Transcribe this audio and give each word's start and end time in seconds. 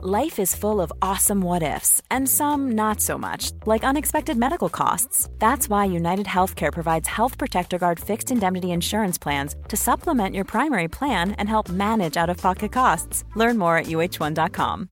Life 0.00 0.38
is 0.38 0.54
full 0.54 0.80
of 0.80 0.92
awesome 1.02 1.40
what 1.40 1.64
ifs, 1.64 2.00
and 2.08 2.28
some 2.28 2.70
not 2.76 3.00
so 3.00 3.18
much, 3.18 3.50
like 3.66 3.82
unexpected 3.82 4.36
medical 4.36 4.68
costs. 4.68 5.28
That's 5.40 5.68
why 5.68 5.86
United 5.86 6.26
Healthcare 6.26 6.72
provides 6.72 7.08
Health 7.08 7.36
Protector 7.36 7.78
Guard 7.78 7.98
fixed 7.98 8.30
indemnity 8.30 8.70
insurance 8.70 9.18
plans 9.18 9.56
to 9.66 9.76
supplement 9.76 10.36
your 10.36 10.44
primary 10.44 10.86
plan 10.86 11.32
and 11.32 11.48
help 11.48 11.68
manage 11.68 12.16
out 12.16 12.30
of 12.30 12.36
pocket 12.36 12.70
costs. 12.70 13.24
Learn 13.34 13.58
more 13.58 13.76
at 13.76 13.86
uh1.com. 13.86 14.88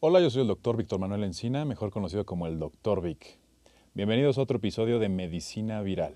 Hola, 0.00 0.20
yo 0.20 0.30
soy 0.30 0.42
el 0.42 0.46
doctor 0.46 0.76
Víctor 0.76 1.00
Manuel 1.00 1.24
Encina, 1.24 1.64
mejor 1.64 1.90
conocido 1.90 2.24
como 2.24 2.46
el 2.46 2.60
Dr. 2.60 3.02
Vic. 3.02 3.36
Bienvenidos 3.94 4.38
a 4.38 4.42
otro 4.42 4.58
episodio 4.58 5.00
de 5.00 5.08
Medicina 5.08 5.82
Viral. 5.82 6.14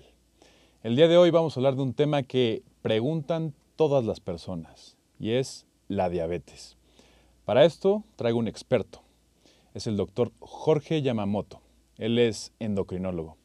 El 0.83 0.95
día 0.95 1.09
de 1.09 1.17
hoy 1.17 1.31
vamos 1.31 1.57
a 1.57 1.59
hablar 1.59 1.75
de 1.75 1.81
un 1.81 1.93
tema 1.93 2.23
que 2.23 2.63
preguntan 2.81 3.53
todas 3.75 4.05
las 4.05 4.21
personas 4.21 4.95
y 5.19 5.31
es 5.31 5.65
la 5.95 6.09
diabetes. 6.09 6.77
Para 7.45 7.65
esto 7.65 8.03
traigo 8.15 8.39
un 8.39 8.47
experto. 8.47 9.03
Es 9.73 9.87
el 9.87 9.97
doctor 9.97 10.31
Jorge 10.39 11.01
Yamamoto. 11.01 11.61
Él 11.97 12.19
es 12.19 12.53
endocrinólogo. 12.59 13.37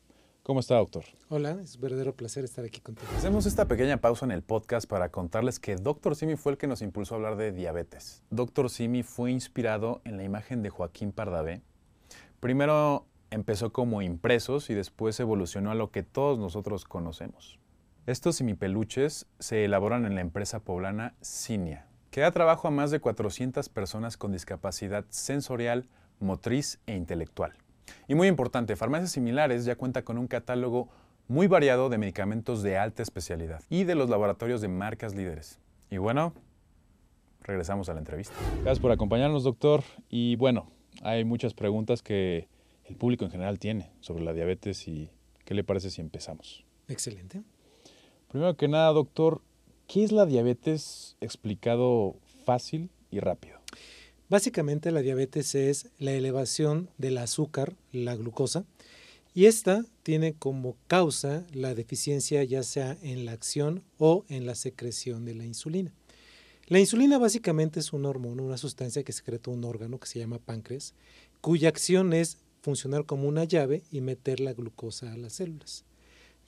¿Cómo 0.43 0.61
está, 0.61 0.77
doctor? 0.77 1.05
Hola, 1.29 1.59
es 1.63 1.75
un 1.75 1.83
verdadero 1.83 2.15
placer 2.15 2.43
estar 2.43 2.65
aquí 2.65 2.81
contigo. 2.81 3.07
Hacemos 3.15 3.45
esta 3.45 3.69
pequeña 3.69 3.99
pausa 3.99 4.25
en 4.25 4.31
el 4.31 4.43
podcast 4.43 4.89
para 4.89 5.11
contarles 5.11 5.61
que 5.61 5.77
Dr. 5.77 6.17
Simi 6.17 6.37
fue 6.37 6.53
el 6.53 6.59
que 6.59 6.67
nos 6.67 6.81
impulsó 6.81 7.15
a 7.15 7.17
hablar 7.17 7.37
de 7.37 7.53
diabetes. 7.53 8.23
Dr. 8.31 8.71
Simi 8.71 9.03
fue 9.03 9.31
inspirado 9.31 10.01
en 10.05 10.17
la 10.17 10.25
imagen 10.25 10.63
de 10.63 10.71
Joaquín 10.71 11.13
Pardavé. 11.13 11.61
Primero 12.41 13.05
empezó 13.31 13.73
como 13.73 14.01
impresos 14.01 14.71
y 14.71 14.75
después 14.75 15.21
evolucionó 15.21 15.71
a 15.71 15.75
lo 15.75 15.91
que 15.91 16.03
todos 16.03 16.39
nosotros 16.39 16.87
conocemos. 16.87 17.59
Estos 18.07 18.37
simipeluches 18.37 19.27
se 19.39 19.67
elaboran 19.67 20.07
en 20.07 20.15
la 20.15 20.23
empresa 20.23 20.61
poblana 20.61 21.15
Cinia, 21.23 21.88
que 22.19 22.23
da 22.23 22.33
trabajo 22.33 22.67
a 22.67 22.73
más 22.73 22.91
de 22.91 22.99
400 22.99 23.69
personas 23.69 24.17
con 24.17 24.33
discapacidad 24.33 25.05
sensorial, 25.09 25.87
motriz 26.19 26.81
e 26.89 26.97
intelectual. 26.97 27.53
Y 28.09 28.17
muy 28.17 28.27
importante, 28.27 28.75
Farmacias 28.75 29.13
Similares 29.13 29.65
ya 29.65 29.77
cuenta 29.77 30.03
con 30.03 30.19
un 30.19 30.27
catálogo 30.27 30.89
muy 31.29 31.47
variado 31.47 31.89
de 31.89 31.97
medicamentos 31.97 32.65
de 32.65 32.77
alta 32.77 33.05
especialidad 33.05 33.63
y 33.71 33.85
de 33.85 33.95
los 33.95 34.11
laboratorios 34.11 34.61
de 34.61 34.67
marcas 34.67 35.15
líderes. 35.15 35.61
Y 35.93 35.99
bueno, 35.99 36.35
regresamos 37.43 37.89
a 37.89 37.95
la 37.95 38.01
entrevista. 38.01 38.35
Gracias 38.63 38.81
por 38.81 38.91
acompañarnos, 38.91 39.45
doctor. 39.45 39.85
Y 40.09 40.35
bueno, 40.35 40.73
hay 41.03 41.25
muchas 41.25 41.55
preguntas 41.55 42.03
que 42.03 42.49
el 42.87 42.97
público 42.97 43.27
en 43.27 43.31
general 43.31 43.61
tiene 43.61 43.93
sobre 44.01 44.25
la 44.25 44.33
diabetes 44.33 44.89
y 44.89 45.09
qué 45.45 45.55
le 45.55 45.63
parece 45.63 45.91
si 45.91 46.01
empezamos. 46.01 46.65
Excelente. 46.89 47.43
Primero 48.27 48.57
que 48.57 48.67
nada, 48.67 48.91
doctor, 48.93 49.41
¿Qué 49.89 50.05
es 50.05 50.13
la 50.13 50.27
diabetes 50.27 51.17
explicado 51.23 52.15
fácil 52.45 52.91
y 53.11 53.21
rápido? 53.21 53.59
Básicamente 54.29 54.91
la 54.91 55.01
diabetes 55.01 55.55
es 55.55 55.89
la 55.99 56.13
elevación 56.13 56.91
del 56.99 57.17
azúcar, 57.17 57.75
la 57.91 58.15
glucosa, 58.15 58.67
y 59.33 59.47
esta 59.47 59.87
tiene 60.03 60.35
como 60.35 60.77
causa 60.89 61.47
la 61.55 61.75
deficiencia 61.75 62.45
ya 62.45 62.65
sea 62.65 62.99
en 63.01 63.25
la 63.25 63.33
acción 63.33 63.83
o 63.97 64.27
en 64.29 64.45
la 64.45 64.57
secreción 64.57 65.25
de 65.25 65.35
la 65.35 65.47
insulina. 65.47 65.95
La 66.67 66.81
insulina 66.81 67.17
básicamente 67.17 67.81
es 67.81 67.95
una 67.95 68.11
hormona, 68.11 68.43
una 68.43 68.59
sustancia 68.59 69.05
que 69.05 69.13
secreta 69.13 69.51
un 69.51 69.65
órgano 69.65 69.99
que 69.99 70.07
se 70.07 70.19
llama 70.19 70.39
páncreas, 70.39 70.93
cuya 71.41 71.71
acción 71.71 72.13
es 72.13 72.37
funcionar 72.61 73.07
como 73.07 73.27
una 73.27 73.45
llave 73.45 73.85
y 73.91 74.03
meter 74.03 74.41
la 74.41 74.53
glucosa 74.53 75.15
a 75.15 75.17
las 75.17 75.33
células. 75.33 75.87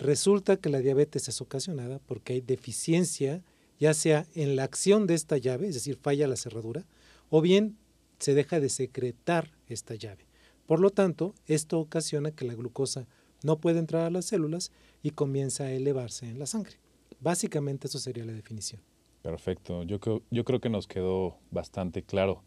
Resulta 0.00 0.56
que 0.56 0.70
la 0.70 0.80
diabetes 0.80 1.28
es 1.28 1.42
ocasionada 1.42 2.00
porque 2.06 2.32
hay 2.32 2.40
deficiencia, 2.40 3.42
ya 3.78 3.92
sea 3.92 4.26
en 4.34 4.56
la 4.56 4.64
acción 4.64 5.06
de 5.06 5.12
esta 5.12 5.36
llave, 5.36 5.68
es 5.68 5.74
decir, 5.74 5.98
falla 6.00 6.26
la 6.26 6.36
cerradura, 6.36 6.86
o 7.28 7.42
bien 7.42 7.76
se 8.18 8.32
deja 8.32 8.60
de 8.60 8.70
secretar 8.70 9.50
esta 9.66 9.94
llave. 9.94 10.24
Por 10.66 10.80
lo 10.80 10.88
tanto, 10.88 11.34
esto 11.46 11.78
ocasiona 11.78 12.30
que 12.30 12.46
la 12.46 12.54
glucosa 12.54 13.06
no 13.42 13.58
puede 13.58 13.78
entrar 13.78 14.06
a 14.06 14.10
las 14.10 14.25
células 14.25 14.72
y 15.02 15.10
comienza 15.10 15.64
a 15.64 15.72
elevarse 15.72 16.26
en 16.26 16.38
la 16.38 16.46
sangre. 16.46 16.76
Básicamente 17.20 17.86
eso 17.86 17.98
sería 17.98 18.25
la 18.25 18.32
definición. 18.32 18.80
Perfecto, 19.20 19.82
yo 19.82 20.00
creo, 20.00 20.22
yo 20.30 20.44
creo 20.46 20.60
que 20.60 20.70
nos 20.70 20.88
quedó 20.88 21.36
bastante 21.50 22.02
claro. 22.02 22.42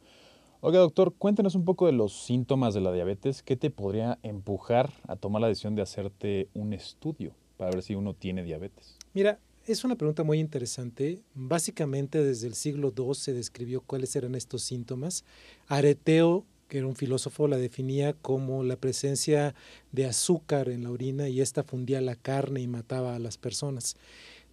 Oiga, 0.62 0.80
doctor, 0.80 1.14
cuéntanos 1.14 1.54
un 1.54 1.66
poco 1.66 1.86
de 1.86 1.92
los 1.92 2.14
síntomas 2.24 2.74
de 2.74 2.82
la 2.82 2.92
diabetes. 2.92 3.44
¿Qué 3.44 3.58
te 3.58 3.70
podría 3.70 4.18
empujar 4.24 4.92
a 5.08 5.18
tomar 5.18 5.42
la 5.44 5.50
decisión 5.50 5.76
de 5.76 5.84
hacerte 5.84 6.50
un 6.56 6.74
estudio? 6.74 7.36
Para 7.58 7.72
ver 7.72 7.84
si 7.84 7.96
uno 7.96 8.14
tiene 8.14 8.44
diabetes? 8.44 8.98
Mira, 9.14 9.40
es 9.66 9.86
una 9.86 9.96
pregunta 9.96 10.24
muy 10.24 10.40
interesante. 10.40 11.22
Básicamente 11.36 12.22
desde 12.22 12.48
el 12.48 12.56
siglo 12.56 12.94
II 12.96 13.14
se 13.14 13.34
describió 13.34 13.82
cuáles 13.82 14.16
eran 14.16 14.36
estos 14.36 14.64
síntomas. 14.64 15.24
Areteo, 15.68 16.46
que 16.68 16.80
era 16.80 16.88
un 16.88 16.98
filósofo, 16.98 17.48
la 17.48 17.58
definía 17.58 18.14
como 18.14 18.64
la 18.64 18.76
presencia 18.76 19.56
de 19.94 20.06
azúcar 20.06 20.68
en 20.68 20.84
la 20.84 20.92
orina 20.92 21.30
y 21.30 21.40
esta 21.40 21.64
fundía 21.64 22.02
la 22.02 22.16
carne 22.16 22.60
y 22.60 22.68
mataba 22.68 23.16
a 23.16 23.20
las 23.20 23.38
personas. 23.38 23.96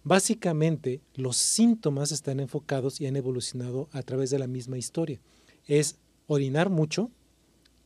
Básicamente 0.03 1.01
los 1.15 1.35
síntomas 1.35 2.13
están 2.13 2.39
enfocados 2.39 3.01
y 3.01 3.05
han 3.05 3.17
evolucionado 3.17 3.89
a 3.91 4.03
través 4.03 4.29
de 4.29 4.39
la 4.39 4.47
misma 4.47 4.77
historia. 4.77 5.19
Es 5.67 5.97
orinar 6.27 6.69
mucho, 6.69 7.11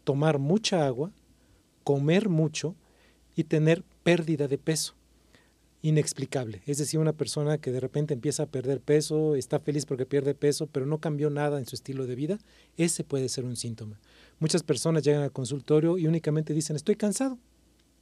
tomar 0.03 0.37
mucha 0.37 0.85
agua, 0.85 1.11
comer 1.83 2.29
mucho 2.29 2.75
y 3.35 3.45
tener 3.45 3.83
pérdida 4.03 4.47
de 4.47 4.59
peso 4.59 4.95
inexplicable. 5.85 6.63
Es 6.65 6.79
decir, 6.79 6.99
una 6.99 7.13
persona 7.13 7.59
que 7.59 7.71
de 7.71 7.79
repente 7.79 8.15
empieza 8.15 8.43
a 8.43 8.45
perder 8.47 8.81
peso, 8.81 9.35
está 9.35 9.59
feliz 9.59 9.85
porque 9.85 10.07
pierde 10.07 10.33
peso, 10.33 10.65
pero 10.65 10.87
no 10.87 10.97
cambió 10.99 11.29
nada 11.29 11.59
en 11.59 11.67
su 11.67 11.75
estilo 11.75 12.07
de 12.07 12.15
vida, 12.15 12.39
ese 12.75 13.03
puede 13.03 13.29
ser 13.29 13.45
un 13.45 13.55
síntoma. 13.55 13.99
Muchas 14.39 14.63
personas 14.63 15.03
llegan 15.03 15.21
al 15.21 15.31
consultorio 15.31 15.99
y 15.99 16.07
únicamente 16.07 16.55
dicen, 16.55 16.75
estoy 16.75 16.95
cansado. 16.95 17.37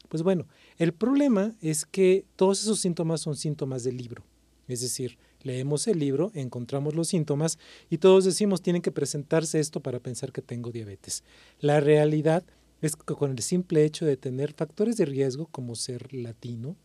Pues 0.08 0.24
bueno, 0.24 0.48
el 0.78 0.94
problema 0.94 1.56
es 1.62 1.86
que 1.86 2.24
todos 2.38 2.62
esos 2.62 2.80
síntomas 2.80 3.20
son 3.20 3.36
síntomas 3.36 3.84
del 3.84 3.98
libro. 3.98 4.24
Es 4.70 4.80
decir, 4.80 5.18
leemos 5.42 5.86
el 5.88 6.00
libro, 6.00 6.32
encontramos 6.36 6.96
los 6.96 7.10
síntomas 7.10 7.60
y 7.90 7.98
todos 7.98 8.24
decimos, 8.24 8.62
tienen 8.62 8.82
que 8.82 8.94
presentarse 8.94 9.60
esto 9.60 9.82
para 9.82 10.00
pensar 10.00 10.32
que 10.32 10.42
tengo 10.42 10.72
diabetes. 10.72 11.26
La 11.60 11.82
realidad 11.82 12.46
es 12.82 12.96
que 12.96 13.14
con 13.14 13.32
el 13.32 13.40
simple 13.40 13.84
hecho 13.84 14.06
de 14.06 14.16
tener 14.16 14.54
factores 14.54 14.96
de 14.96 15.04
riesgo 15.04 15.48
como 15.48 15.76
ser 15.76 16.14
latino, 16.14 16.78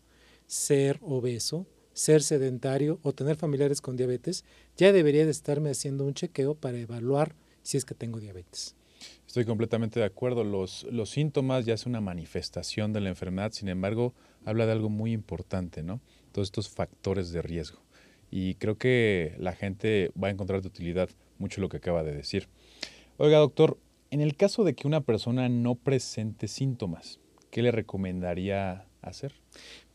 ser 0.49 0.99
obeso, 1.03 1.67
ser 1.93 2.23
sedentario 2.23 2.99
o 3.03 3.13
tener 3.13 3.37
familiares 3.37 3.81
con 3.81 3.97
diabetes, 3.97 4.45
ya 4.77 4.93
debería 4.93 5.25
de 5.25 5.31
estarme 5.31 5.71
haciendo 5.71 6.05
un 6.05 6.15
chequeo 6.15 6.57
para 6.57 6.79
evaluar 6.79 7.37
si 7.63 7.77
es 7.77 7.85
que 7.85 7.95
tengo 7.95 8.19
diabetes. 8.19 8.75
Estoy 9.27 9.45
completamente 9.45 10.01
de 10.01 10.07
acuerdo. 10.07 10.43
Los, 10.43 10.85
los 10.91 11.11
síntomas 11.11 11.67
ya 11.67 11.75
es 11.75 11.87
una 11.87 12.01
manifestación 12.01 12.93
de 12.93 13.01
la 13.01 13.11
enfermedad, 13.11 13.53
sin 13.53 13.69
embargo, 13.69 14.15
habla 14.45 14.67
de 14.67 14.73
algo 14.73 14.89
muy 14.89 15.13
importante, 15.13 15.83
¿no? 15.83 16.01
Todos 16.33 16.49
estos 16.49 16.69
factores 16.69 17.31
de 17.31 17.43
riesgo. 17.43 17.81
Y 18.31 18.55
creo 18.55 18.77
que 18.77 19.35
la 19.39 19.53
gente 19.53 20.11
va 20.21 20.29
a 20.29 20.31
encontrar 20.31 20.63
de 20.63 20.69
utilidad 20.69 21.11
mucho 21.39 21.61
lo 21.61 21.69
que 21.69 21.77
acaba 21.77 22.03
de 22.03 22.15
decir. 22.15 22.49
Oiga, 23.19 23.39
doctor, 23.39 23.79
en 24.11 24.21
el 24.21 24.37
caso 24.37 24.65
de 24.65 24.75
que 24.75 24.87
una 24.87 25.03
persona 25.03 25.49
no 25.49 25.75
presente 25.75 26.49
síntomas, 26.49 27.21
¿qué 27.51 27.63
le 27.63 27.71
recomendaría 27.71 28.87
hacer? 29.03 29.35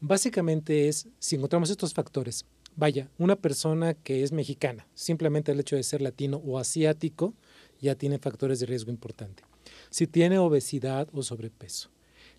Básicamente 0.05 0.89
es, 0.89 1.07
si 1.17 1.37
encontramos 1.37 1.69
estos 1.69 1.93
factores, 1.93 2.45
vaya, 2.75 3.09
una 3.17 3.37
persona 3.37 3.93
que 3.93 4.21
es 4.21 4.33
mexicana, 4.33 4.85
simplemente 4.93 5.53
el 5.53 5.61
hecho 5.61 5.77
de 5.77 5.83
ser 5.83 6.01
latino 6.01 6.41
o 6.45 6.59
asiático, 6.59 7.33
ya 7.79 7.95
tiene 7.95 8.19
factores 8.19 8.59
de 8.59 8.65
riesgo 8.65 8.91
importante. 8.91 9.43
Si 9.89 10.05
tiene 10.05 10.39
obesidad 10.39 11.07
o 11.13 11.23
sobrepeso, 11.23 11.89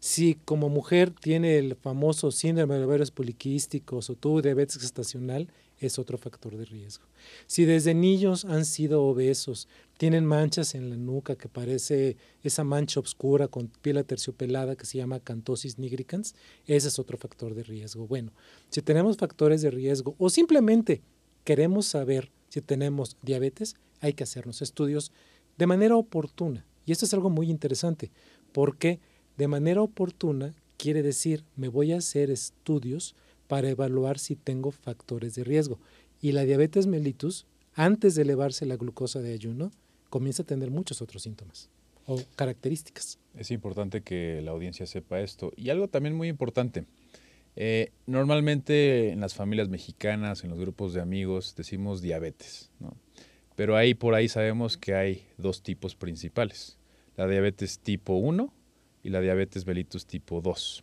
si 0.04 0.34
como 0.34 0.68
mujer 0.68 1.14
tiene 1.18 1.56
el 1.56 1.76
famoso 1.76 2.30
síndrome 2.30 2.76
de 2.76 2.84
ovarios 2.84 3.10
poliquísticos 3.10 4.10
o 4.10 4.14
tuvo 4.14 4.42
diabetes 4.42 4.76
gestacional, 4.78 5.48
es 5.78 5.98
otro 5.98 6.18
factor 6.18 6.58
de 6.58 6.66
riesgo. 6.66 7.06
Si 7.46 7.64
desde 7.64 7.94
niños 7.94 8.44
han 8.44 8.66
sido 8.66 9.02
obesos, 9.02 9.66
tienen 9.96 10.26
manchas 10.26 10.74
en 10.74 10.90
la 10.90 10.96
nuca 10.96 11.36
que 11.36 11.48
parece 11.48 12.18
esa 12.42 12.64
mancha 12.64 13.00
oscura 13.00 13.48
con 13.48 13.68
piel 13.80 13.96
aterciopelada 13.96 14.76
que 14.76 14.84
se 14.84 14.98
llama 14.98 15.20
cantosis 15.20 15.78
nigricans, 15.78 16.34
ese 16.66 16.88
es 16.88 16.98
otro 16.98 17.16
factor 17.16 17.54
de 17.54 17.62
riesgo. 17.62 18.06
Bueno, 18.06 18.30
si 18.68 18.82
tenemos 18.82 19.16
factores 19.16 19.62
de 19.62 19.70
riesgo 19.70 20.16
o 20.18 20.28
simplemente 20.28 21.00
queremos 21.44 21.86
saber 21.86 22.30
si 22.50 22.60
tenemos 22.60 23.16
diabetes, 23.22 23.74
hay 24.02 24.12
que 24.12 24.24
hacernos 24.24 24.60
estudios 24.60 25.12
de 25.56 25.66
manera 25.66 25.96
oportuna. 25.96 26.66
Y 26.84 26.92
esto 26.92 27.06
es 27.06 27.14
algo 27.14 27.30
muy 27.30 27.50
interesante, 27.50 28.10
porque 28.52 29.00
de 29.36 29.48
manera 29.48 29.82
oportuna 29.82 30.54
quiere 30.76 31.02
decir, 31.02 31.44
me 31.56 31.68
voy 31.68 31.92
a 31.92 31.98
hacer 31.98 32.30
estudios 32.30 33.14
para 33.48 33.68
evaluar 33.68 34.18
si 34.18 34.36
tengo 34.36 34.70
factores 34.70 35.34
de 35.34 35.44
riesgo. 35.44 35.78
Y 36.20 36.32
la 36.32 36.44
diabetes 36.44 36.86
mellitus, 36.86 37.46
antes 37.74 38.14
de 38.14 38.22
elevarse 38.22 38.66
la 38.66 38.76
glucosa 38.76 39.20
de 39.20 39.32
ayuno, 39.32 39.70
comienza 40.10 40.42
a 40.42 40.46
tener 40.46 40.70
muchos 40.70 41.02
otros 41.02 41.22
síntomas 41.22 41.68
o 42.06 42.22
características. 42.36 43.18
Es 43.36 43.50
importante 43.50 44.02
que 44.02 44.40
la 44.42 44.52
audiencia 44.52 44.86
sepa 44.86 45.20
esto. 45.20 45.52
Y 45.56 45.70
algo 45.70 45.88
también 45.88 46.14
muy 46.14 46.28
importante. 46.28 46.84
Eh, 47.56 47.90
normalmente 48.06 49.10
en 49.10 49.20
las 49.20 49.34
familias 49.34 49.68
mexicanas, 49.68 50.44
en 50.44 50.50
los 50.50 50.58
grupos 50.58 50.92
de 50.92 51.00
amigos, 51.00 51.54
decimos 51.56 52.02
diabetes. 52.02 52.70
Pero 53.56 53.76
ahí 53.76 53.94
por 53.94 54.14
ahí 54.14 54.28
sabemos 54.28 54.76
que 54.76 54.94
hay 54.94 55.26
dos 55.38 55.62
tipos 55.62 55.94
principales, 55.94 56.78
la 57.16 57.28
diabetes 57.28 57.78
tipo 57.78 58.14
1 58.14 58.52
y 59.04 59.10
la 59.10 59.20
diabetes 59.20 59.66
mellitus 59.66 60.06
tipo 60.06 60.40
2. 60.40 60.82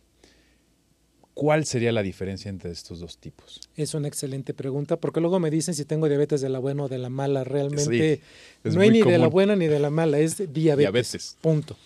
¿Cuál 1.34 1.64
sería 1.64 1.92
la 1.92 2.02
diferencia 2.02 2.50
entre 2.50 2.70
estos 2.70 3.00
dos 3.00 3.18
tipos? 3.18 3.60
Es 3.74 3.94
una 3.94 4.06
excelente 4.06 4.52
pregunta, 4.52 4.98
porque 4.98 5.20
luego 5.20 5.40
me 5.40 5.50
dicen 5.50 5.74
si 5.74 5.84
tengo 5.84 6.06
diabetes 6.06 6.42
de 6.42 6.50
la 6.50 6.58
buena 6.58 6.84
o 6.84 6.88
de 6.88 6.98
la 6.98 7.08
mala. 7.08 7.42
Realmente 7.42 8.20
no 8.64 8.80
hay 8.80 8.90
ni 8.90 9.02
de 9.02 9.18
la 9.18 9.28
buena 9.28 9.56
ni 9.56 9.66
de 9.66 9.78
la 9.78 9.88
mala, 9.90 10.18
es 10.18 10.36
diabetes. 10.36 10.78
diabetes. 10.78 11.36
Punto. 11.40 11.76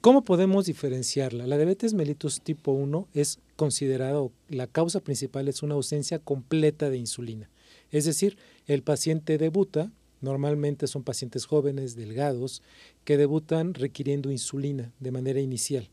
¿Cómo 0.00 0.24
podemos 0.24 0.66
diferenciarla? 0.66 1.48
La 1.48 1.56
diabetes 1.56 1.92
mellitus 1.92 2.40
tipo 2.40 2.70
1 2.70 3.08
es 3.14 3.40
considerado, 3.56 4.30
la 4.48 4.68
causa 4.68 5.00
principal 5.00 5.48
es 5.48 5.64
una 5.64 5.74
ausencia 5.74 6.20
completa 6.20 6.88
de 6.88 6.98
insulina. 6.98 7.50
Es 7.90 8.04
decir, 8.04 8.38
el 8.66 8.82
paciente 8.82 9.38
debuta, 9.38 9.90
normalmente 10.20 10.86
son 10.86 11.02
pacientes 11.02 11.46
jóvenes, 11.46 11.96
delgados, 11.96 12.62
que 13.04 13.16
debutan 13.16 13.74
requiriendo 13.74 14.30
insulina 14.30 14.92
de 15.00 15.10
manera 15.10 15.40
inicial. 15.40 15.90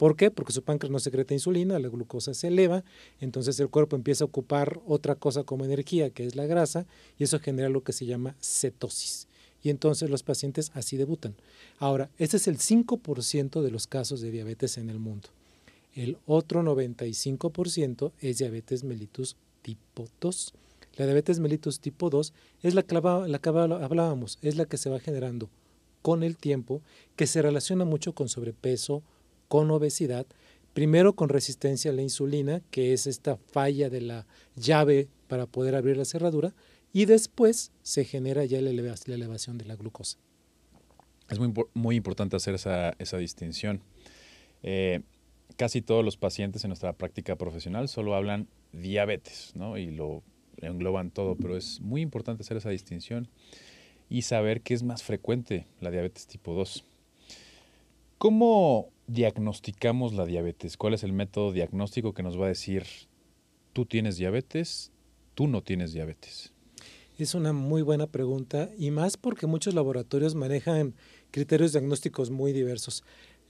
¿Por 0.00 0.16
qué? 0.16 0.30
Porque 0.30 0.54
su 0.54 0.62
páncreas 0.62 0.90
no 0.90 0.98
secreta 0.98 1.34
insulina, 1.34 1.78
la 1.78 1.90
glucosa 1.90 2.32
se 2.32 2.48
eleva, 2.48 2.84
entonces 3.20 3.60
el 3.60 3.68
cuerpo 3.68 3.96
empieza 3.96 4.24
a 4.24 4.28
ocupar 4.28 4.80
otra 4.86 5.14
cosa 5.14 5.44
como 5.44 5.66
energía, 5.66 6.08
que 6.08 6.24
es 6.24 6.36
la 6.36 6.46
grasa, 6.46 6.86
y 7.18 7.24
eso 7.24 7.38
genera 7.38 7.68
lo 7.68 7.82
que 7.82 7.92
se 7.92 8.06
llama 8.06 8.34
cetosis. 8.40 9.28
Y 9.62 9.68
entonces 9.68 10.08
los 10.08 10.22
pacientes 10.22 10.70
así 10.72 10.96
debutan. 10.96 11.36
Ahora, 11.78 12.10
este 12.16 12.38
es 12.38 12.48
el 12.48 12.56
5% 12.56 13.60
de 13.60 13.70
los 13.70 13.86
casos 13.86 14.22
de 14.22 14.30
diabetes 14.30 14.78
en 14.78 14.88
el 14.88 14.98
mundo. 14.98 15.28
El 15.94 16.16
otro 16.24 16.62
95% 16.62 18.12
es 18.20 18.38
diabetes 18.38 18.84
mellitus 18.84 19.36
tipo 19.60 20.06
2. 20.20 20.54
La 20.96 21.06
diabetes 21.06 21.40
mellitus 21.40 21.80
tipo 21.80 22.10
2 22.10 22.32
es 22.62 22.74
la 22.74 22.82
que, 22.82 22.94
la 22.94 23.38
que 23.38 23.48
hablábamos, 23.48 24.38
es 24.42 24.56
la 24.56 24.66
que 24.66 24.76
se 24.76 24.90
va 24.90 25.00
generando 25.00 25.48
con 26.02 26.22
el 26.22 26.36
tiempo, 26.36 26.82
que 27.16 27.26
se 27.26 27.42
relaciona 27.42 27.84
mucho 27.84 28.14
con 28.14 28.28
sobrepeso, 28.28 29.02
con 29.48 29.70
obesidad, 29.70 30.26
primero 30.72 31.14
con 31.14 31.28
resistencia 31.28 31.90
a 31.90 31.94
la 31.94 32.02
insulina, 32.02 32.62
que 32.70 32.92
es 32.92 33.06
esta 33.06 33.36
falla 33.36 33.90
de 33.90 34.00
la 34.00 34.26
llave 34.56 35.08
para 35.28 35.46
poder 35.46 35.74
abrir 35.74 35.96
la 35.96 36.04
cerradura, 36.04 36.54
y 36.92 37.04
después 37.04 37.72
se 37.82 38.04
genera 38.04 38.44
ya 38.44 38.60
la 38.60 38.70
elevación 38.70 39.58
de 39.58 39.64
la 39.64 39.76
glucosa. 39.76 40.18
Es 41.28 41.38
muy, 41.74 41.96
importante 41.96 42.34
hacer 42.34 42.54
esa, 42.54 43.16
distinción. 43.18 43.82
Eh, 44.64 45.00
casi 45.56 45.80
todos 45.80 46.04
los 46.04 46.16
pacientes 46.16 46.64
en 46.64 46.70
nuestra 46.70 46.92
práctica 46.92 47.36
profesional 47.36 47.88
solo 47.88 48.16
hablan 48.16 48.48
diabetes, 48.72 49.52
¿no? 49.54 49.78
Y 49.78 49.92
lo 49.92 50.24
engloban 50.62 51.10
todo, 51.10 51.36
pero 51.36 51.56
es 51.56 51.80
muy 51.80 52.00
importante 52.00 52.42
hacer 52.42 52.56
esa 52.56 52.70
distinción 52.70 53.28
y 54.08 54.22
saber 54.22 54.60
que 54.60 54.74
es 54.74 54.82
más 54.82 55.02
frecuente 55.02 55.66
la 55.80 55.90
diabetes 55.90 56.26
tipo 56.26 56.54
2. 56.54 56.84
¿Cómo 58.18 58.90
diagnosticamos 59.06 60.14
la 60.14 60.26
diabetes? 60.26 60.76
¿Cuál 60.76 60.94
es 60.94 61.04
el 61.04 61.12
método 61.12 61.52
diagnóstico 61.52 62.12
que 62.12 62.22
nos 62.22 62.38
va 62.38 62.46
a 62.46 62.48
decir 62.48 62.84
tú 63.72 63.86
tienes 63.86 64.16
diabetes, 64.16 64.90
tú 65.34 65.46
no 65.46 65.62
tienes 65.62 65.92
diabetes? 65.92 66.52
Es 67.18 67.34
una 67.34 67.52
muy 67.52 67.82
buena 67.82 68.06
pregunta 68.06 68.70
y 68.78 68.90
más 68.90 69.16
porque 69.16 69.46
muchos 69.46 69.74
laboratorios 69.74 70.34
manejan 70.34 70.94
criterios 71.30 71.72
diagnósticos 71.72 72.30
muy 72.30 72.52
diversos. 72.52 73.04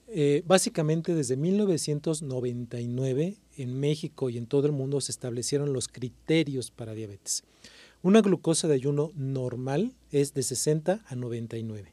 Eh, 0.08 0.42
básicamente 0.44 1.14
desde 1.14 1.36
1999 1.36 3.36
en 3.62 3.78
México 3.78 4.30
y 4.30 4.38
en 4.38 4.46
todo 4.46 4.66
el 4.66 4.72
mundo 4.72 5.00
se 5.00 5.12
establecieron 5.12 5.72
los 5.72 5.88
criterios 5.88 6.70
para 6.70 6.94
diabetes. 6.94 7.44
Una 8.02 8.22
glucosa 8.22 8.68
de 8.68 8.74
ayuno 8.74 9.12
normal 9.14 9.94
es 10.10 10.32
de 10.32 10.42
60 10.42 11.04
a 11.06 11.14
99. 11.14 11.92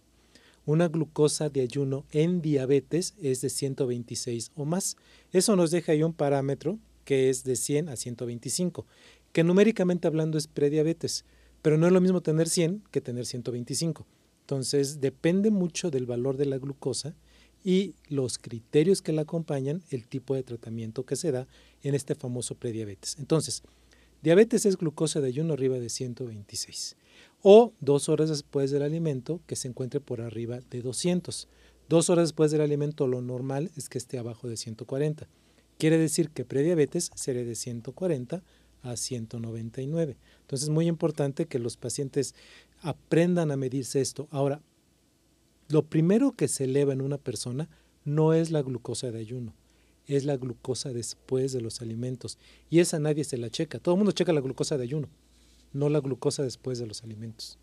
Una 0.66 0.88
glucosa 0.88 1.50
de 1.50 1.62
ayuno 1.62 2.06
en 2.12 2.42
diabetes 2.42 3.14
es 3.22 3.42
de 3.42 3.50
126 3.50 4.52
o 4.56 4.66
más. 4.66 4.98
Eso 5.31 5.56
nos 5.56 5.72
deja 5.72 5.94
ahí 5.94 6.04
un 6.04 6.14
parámetro 6.14 6.80
que 7.06 7.30
es 7.30 7.44
de 7.44 7.56
100 7.56 7.90
a 7.90 7.96
125, 7.96 8.86
que 9.31 9.44
numéricamente 9.44 10.08
hablando 10.08 10.38
es 10.38 10.48
prediabetes, 10.48 11.24
pero 11.62 11.78
no 11.78 11.88
es 11.88 11.94
lo 11.94 12.02
mismo 12.02 12.22
tener 12.22 12.50
100 12.50 12.84
que 12.92 13.00
tener 13.02 13.25
125. 13.25 14.06
Entonces 14.42 15.00
depende 15.00 15.52
mucho 15.52 15.90
del 15.90 16.06
valor 16.06 16.38
de 16.38 16.46
la 16.46 16.58
glucosa 16.58 17.16
y 17.63 17.94
los 18.09 18.38
criterios 18.38 19.01
que 19.01 19.13
la 19.13 19.24
acompañan, 19.24 19.83
el 19.89 20.07
tipo 20.07 20.36
de 20.36 20.44
tratamiento 20.44 21.06
que 21.06 21.15
se 21.15 21.31
da 21.31 21.48
en 21.83 21.95
este 21.95 22.15
famoso 22.15 22.56
prediabetes. 22.56 23.18
Entonces, 23.19 23.63
diabetes 24.21 24.65
es 24.65 24.77
glucosa 24.77 25.21
de 25.21 25.27
ayuno 25.27 25.54
arriba 25.54 25.80
de 25.80 25.89
126 25.89 26.95
o 27.42 27.74
dos 27.80 28.09
horas 28.09 28.30
después 28.30 28.71
del 28.71 28.83
alimento 28.83 29.42
que 29.48 29.56
se 29.56 29.68
encuentre 29.68 30.00
por 30.00 30.21
arriba 30.21 30.59
de 30.69 30.81
200. 30.81 31.48
Dos 31.89 32.09
horas 32.09 32.30
después 32.30 32.51
del 32.51 32.62
alimento 32.62 33.07
lo 33.07 33.21
normal 33.21 33.71
es 33.75 33.89
que 33.89 33.98
esté 33.98 34.18
abajo 34.18 34.48
de 34.48 34.57
140. 34.57 35.27
Quiere 35.77 35.98
decir 35.98 36.30
que 36.31 36.45
prediabetes 36.45 37.12
sería 37.15 37.44
de 37.44 37.56
140 37.56 38.44
a 38.81 38.98
199. 38.98 40.18
Entonces 40.42 40.68
es 40.68 40.74
muy 40.74 40.88
importante 40.88 41.45
que 41.45 41.59
los 41.59 41.77
pacientes 41.77 42.36
aprendan 42.81 43.51
a 43.51 43.57
medirse 43.57 44.01
esto. 44.01 44.27
Ahora, 44.31 44.62
lo 45.68 45.84
primero 45.84 46.34
que 46.34 46.48
se 46.48 46.66
eleva 46.66 46.94
en 46.94 47.02
una 47.02 47.18
persona 47.18 47.69
no 48.06 48.34
es 48.34 48.52
la 48.52 48.62
glucosa 48.62 49.12
de 49.12 49.19
ayuno, 49.19 49.54
es 50.06 50.25
la 50.25 50.38
glucosa 50.38 50.94
después 50.94 51.52
de 51.52 51.62
los 51.62 51.81
alimentos. 51.81 52.38
Y 52.69 52.80
esa 52.80 53.00
nadie 53.00 53.24
se 53.24 53.38
la 53.38 53.50
checa. 53.50 53.80
Todo 53.80 53.96
el 53.96 54.00
mundo 54.00 54.12
checa 54.12 54.34
la 54.34 54.42
glucosa 54.42 54.78
de 54.78 54.84
ayuno 54.84 55.10
no 55.74 55.90
la 55.90 56.00
glucosa 56.00 56.44
después 56.44 56.80
de 56.80 56.88
los 56.88 57.04
alimentos. 57.04 57.58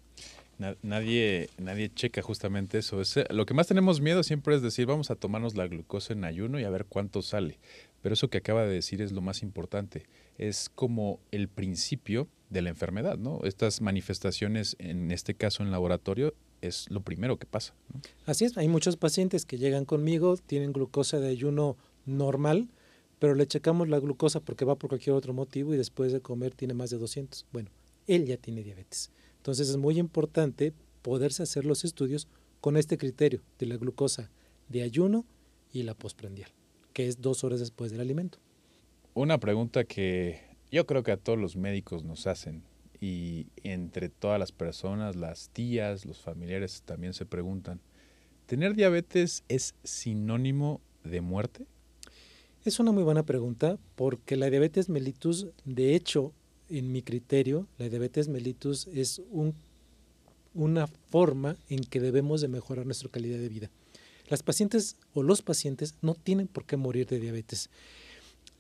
Nadie, 0.82 1.50
nadie 1.58 1.92
checa 1.92 2.22
justamente 2.22 2.78
eso. 2.78 3.02
lo 3.30 3.44
que 3.44 3.54
más 3.54 3.66
tenemos 3.66 4.00
miedo 4.00 4.22
siempre 4.22 4.54
es 4.54 4.62
decir, 4.62 4.86
vamos 4.86 5.10
a 5.10 5.16
tomarnos 5.16 5.56
la 5.56 5.66
glucosa 5.66 6.12
en 6.12 6.24
ayuno 6.24 6.60
y 6.60 6.64
a 6.64 6.70
ver 6.70 6.86
cuánto 6.86 7.22
sale. 7.22 7.58
Pero 8.02 8.12
eso 8.12 8.30
que 8.30 8.38
acaba 8.38 8.62
de 8.62 8.72
decir 8.72 9.02
es 9.02 9.10
lo 9.10 9.20
más 9.20 9.42
importante. 9.42 10.04
Es 10.38 10.70
como 10.72 11.18
el 11.32 11.48
principio 11.48 12.28
de 12.50 12.62
la 12.62 12.68
enfermedad, 12.68 13.18
¿no? 13.18 13.40
Estas 13.42 13.80
manifestaciones, 13.80 14.76
en 14.78 15.10
este 15.10 15.34
caso 15.34 15.64
en 15.64 15.72
laboratorio, 15.72 16.34
es 16.66 16.90
lo 16.90 17.00
primero 17.00 17.38
que 17.38 17.46
pasa. 17.46 17.74
Así 18.26 18.44
es, 18.44 18.56
hay 18.56 18.68
muchos 18.68 18.96
pacientes 18.96 19.46
que 19.46 19.58
llegan 19.58 19.84
conmigo, 19.84 20.36
tienen 20.36 20.72
glucosa 20.72 21.18
de 21.18 21.28
ayuno 21.28 21.76
normal, 22.06 22.68
pero 23.18 23.34
le 23.34 23.46
checamos 23.46 23.88
la 23.88 23.98
glucosa 23.98 24.40
porque 24.40 24.64
va 24.64 24.76
por 24.76 24.90
cualquier 24.90 25.16
otro 25.16 25.32
motivo 25.32 25.74
y 25.74 25.76
después 25.76 26.12
de 26.12 26.20
comer 26.20 26.54
tiene 26.54 26.74
más 26.74 26.90
de 26.90 26.98
200. 26.98 27.46
Bueno, 27.52 27.70
él 28.06 28.26
ya 28.26 28.36
tiene 28.36 28.62
diabetes. 28.62 29.10
Entonces 29.36 29.68
es 29.68 29.76
muy 29.76 29.98
importante 29.98 30.72
poderse 31.02 31.42
hacer 31.42 31.64
los 31.64 31.84
estudios 31.84 32.28
con 32.60 32.76
este 32.76 32.96
criterio 32.96 33.42
de 33.58 33.66
la 33.66 33.76
glucosa 33.76 34.30
de 34.68 34.82
ayuno 34.82 35.26
y 35.72 35.82
la 35.82 35.94
postprandial, 35.94 36.50
que 36.92 37.08
es 37.08 37.20
dos 37.20 37.44
horas 37.44 37.60
después 37.60 37.90
del 37.90 38.00
alimento. 38.00 38.38
Una 39.12 39.38
pregunta 39.38 39.84
que 39.84 40.40
yo 40.70 40.86
creo 40.86 41.02
que 41.02 41.12
a 41.12 41.16
todos 41.16 41.38
los 41.38 41.56
médicos 41.56 42.04
nos 42.04 42.26
hacen 42.26 42.64
y 43.04 43.48
entre 43.64 44.08
todas 44.08 44.38
las 44.38 44.50
personas, 44.50 45.14
las 45.14 45.50
tías, 45.50 46.06
los 46.06 46.22
familiares 46.22 46.82
también 46.86 47.12
se 47.12 47.26
preguntan, 47.26 47.80
¿tener 48.46 48.74
diabetes 48.74 49.44
es 49.48 49.74
sinónimo 49.84 50.80
de 51.02 51.20
muerte? 51.20 51.66
Es 52.64 52.80
una 52.80 52.92
muy 52.92 53.02
buena 53.02 53.22
pregunta 53.22 53.78
porque 53.94 54.36
la 54.36 54.48
diabetes 54.48 54.88
mellitus 54.88 55.48
de 55.66 55.94
hecho 55.94 56.32
en 56.70 56.92
mi 56.92 57.02
criterio, 57.02 57.68
la 57.76 57.90
diabetes 57.90 58.28
mellitus 58.28 58.86
es 58.86 59.20
un, 59.30 59.54
una 60.54 60.86
forma 60.86 61.58
en 61.68 61.80
que 61.80 62.00
debemos 62.00 62.40
de 62.40 62.48
mejorar 62.48 62.86
nuestra 62.86 63.10
calidad 63.10 63.38
de 63.38 63.50
vida. 63.50 63.70
Las 64.28 64.42
pacientes 64.42 64.96
o 65.12 65.22
los 65.22 65.42
pacientes 65.42 65.96
no 66.00 66.14
tienen 66.14 66.46
por 66.46 66.64
qué 66.64 66.78
morir 66.78 67.06
de 67.06 67.20
diabetes. 67.20 67.68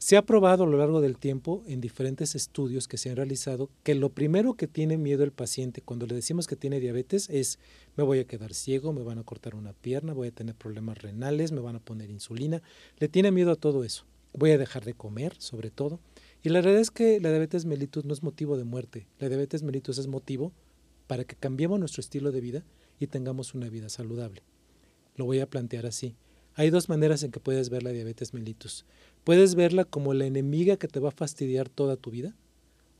Se 0.04 0.18
ha 0.18 0.22
probado 0.26 0.64
a 0.64 0.66
lo 0.66 0.76
largo 0.76 1.00
del 1.00 1.16
tiempo 1.16 1.62
en 1.66 1.80
diferentes 1.80 2.34
estudios 2.34 2.88
que 2.88 2.98
se 2.98 3.08
han 3.08 3.16
realizado 3.16 3.70
que 3.82 3.94
lo 3.94 4.10
primero 4.10 4.52
que 4.52 4.66
tiene 4.68 4.98
miedo 4.98 5.24
el 5.24 5.32
paciente 5.32 5.80
cuando 5.80 6.06
le 6.06 6.14
decimos 6.14 6.46
que 6.46 6.56
tiene 6.56 6.78
diabetes 6.78 7.30
es 7.30 7.58
me 7.96 8.04
voy 8.04 8.18
a 8.18 8.26
quedar 8.26 8.52
ciego, 8.52 8.92
me 8.92 9.02
van 9.02 9.18
a 9.18 9.22
cortar 9.22 9.54
una 9.54 9.72
pierna, 9.72 10.12
voy 10.12 10.28
a 10.28 10.30
tener 10.30 10.56
problemas 10.56 10.98
renales, 10.98 11.52
me 11.52 11.62
van 11.62 11.76
a 11.76 11.80
poner 11.80 12.10
insulina. 12.10 12.60
Le 12.98 13.08
tiene 13.08 13.30
miedo 13.30 13.50
a 13.50 13.56
todo 13.56 13.82
eso. 13.82 14.04
Voy 14.34 14.50
a 14.50 14.58
dejar 14.58 14.84
de 14.84 14.92
comer, 14.92 15.36
sobre 15.38 15.70
todo. 15.70 16.00
Y 16.42 16.50
la 16.50 16.60
realidad 16.60 16.82
es 16.82 16.90
que 16.90 17.18
la 17.18 17.30
diabetes 17.30 17.64
mellitus 17.64 18.04
no 18.04 18.12
es 18.12 18.22
motivo 18.22 18.58
de 18.58 18.64
muerte. 18.64 19.06
La 19.18 19.30
diabetes 19.30 19.62
mellitus 19.62 19.96
es 19.96 20.06
motivo 20.06 20.52
para 21.06 21.24
que 21.24 21.34
cambiemos 21.34 21.80
nuestro 21.80 22.02
estilo 22.02 22.30
de 22.30 22.42
vida 22.42 22.62
y 23.00 23.06
tengamos 23.06 23.54
una 23.54 23.70
vida 23.70 23.88
saludable. 23.88 24.42
Lo 25.16 25.24
voy 25.24 25.40
a 25.40 25.48
plantear 25.48 25.86
así. 25.86 26.14
Hay 26.56 26.70
dos 26.70 26.88
maneras 26.88 27.22
en 27.24 27.32
que 27.32 27.40
puedes 27.40 27.68
ver 27.68 27.82
la 27.82 27.90
diabetes 27.90 28.32
mellitus. 28.32 28.84
Puedes 29.24 29.54
verla 29.54 29.84
como 29.84 30.14
la 30.14 30.26
enemiga 30.26 30.76
que 30.76 30.88
te 30.88 31.00
va 31.00 31.08
a 31.08 31.12
fastidiar 31.12 31.68
toda 31.68 31.96
tu 31.96 32.10
vida 32.10 32.34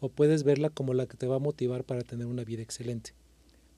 o 0.01 0.09
puedes 0.09 0.43
verla 0.43 0.71
como 0.71 0.95
la 0.95 1.07
que 1.07 1.17
te 1.17 1.27
va 1.27 1.37
a 1.37 1.41
motivar 1.41 1.85
para 1.85 2.03
tener 2.03 2.27
una 2.27 2.45
vida 2.45 2.63
excelente. 2.63 3.13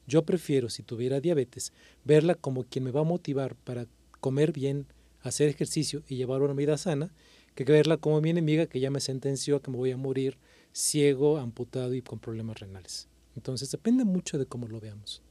Yo 0.07 0.25
prefiero, 0.25 0.69
si 0.69 0.83
tuviera 0.83 1.21
diabetes, 1.21 1.73
verla 2.05 2.35
como 2.35 2.65
quien 2.65 2.85
me 2.85 2.93
va 2.93 3.01
a 3.01 3.05
motivar 3.05 3.57
para 3.57 3.87
comer 4.21 4.53
bien, 4.53 4.87
hacer 5.21 5.49
ejercicio 5.49 6.03
y 6.09 6.17
llevar 6.17 6.43
una 6.43 6.55
vida 6.55 6.79
sana 6.79 7.13
que 7.55 7.65
verla 7.65 7.97
como 7.97 8.21
mi 8.21 8.31
enemiga 8.31 8.67
que 8.67 8.81
ya 8.81 8.91
me 8.91 9.01
sentenció 9.01 9.57
a 9.57 9.63
que 9.63 9.71
me 9.71 9.79
voy 9.79 9.91
a 9.91 9.97
morir 9.97 10.39
ciego, 10.73 11.39
amputado 11.39 11.95
y 11.95 12.03
con 12.03 12.19
problemas 12.19 12.61
renales. 12.61 13.09
Entonces 13.35 13.71
depende 13.71 14.05
mucho 14.05 14.39
de 14.39 14.47
cómo 14.47 14.69
lo 14.69 14.79
veamos. 14.79 15.23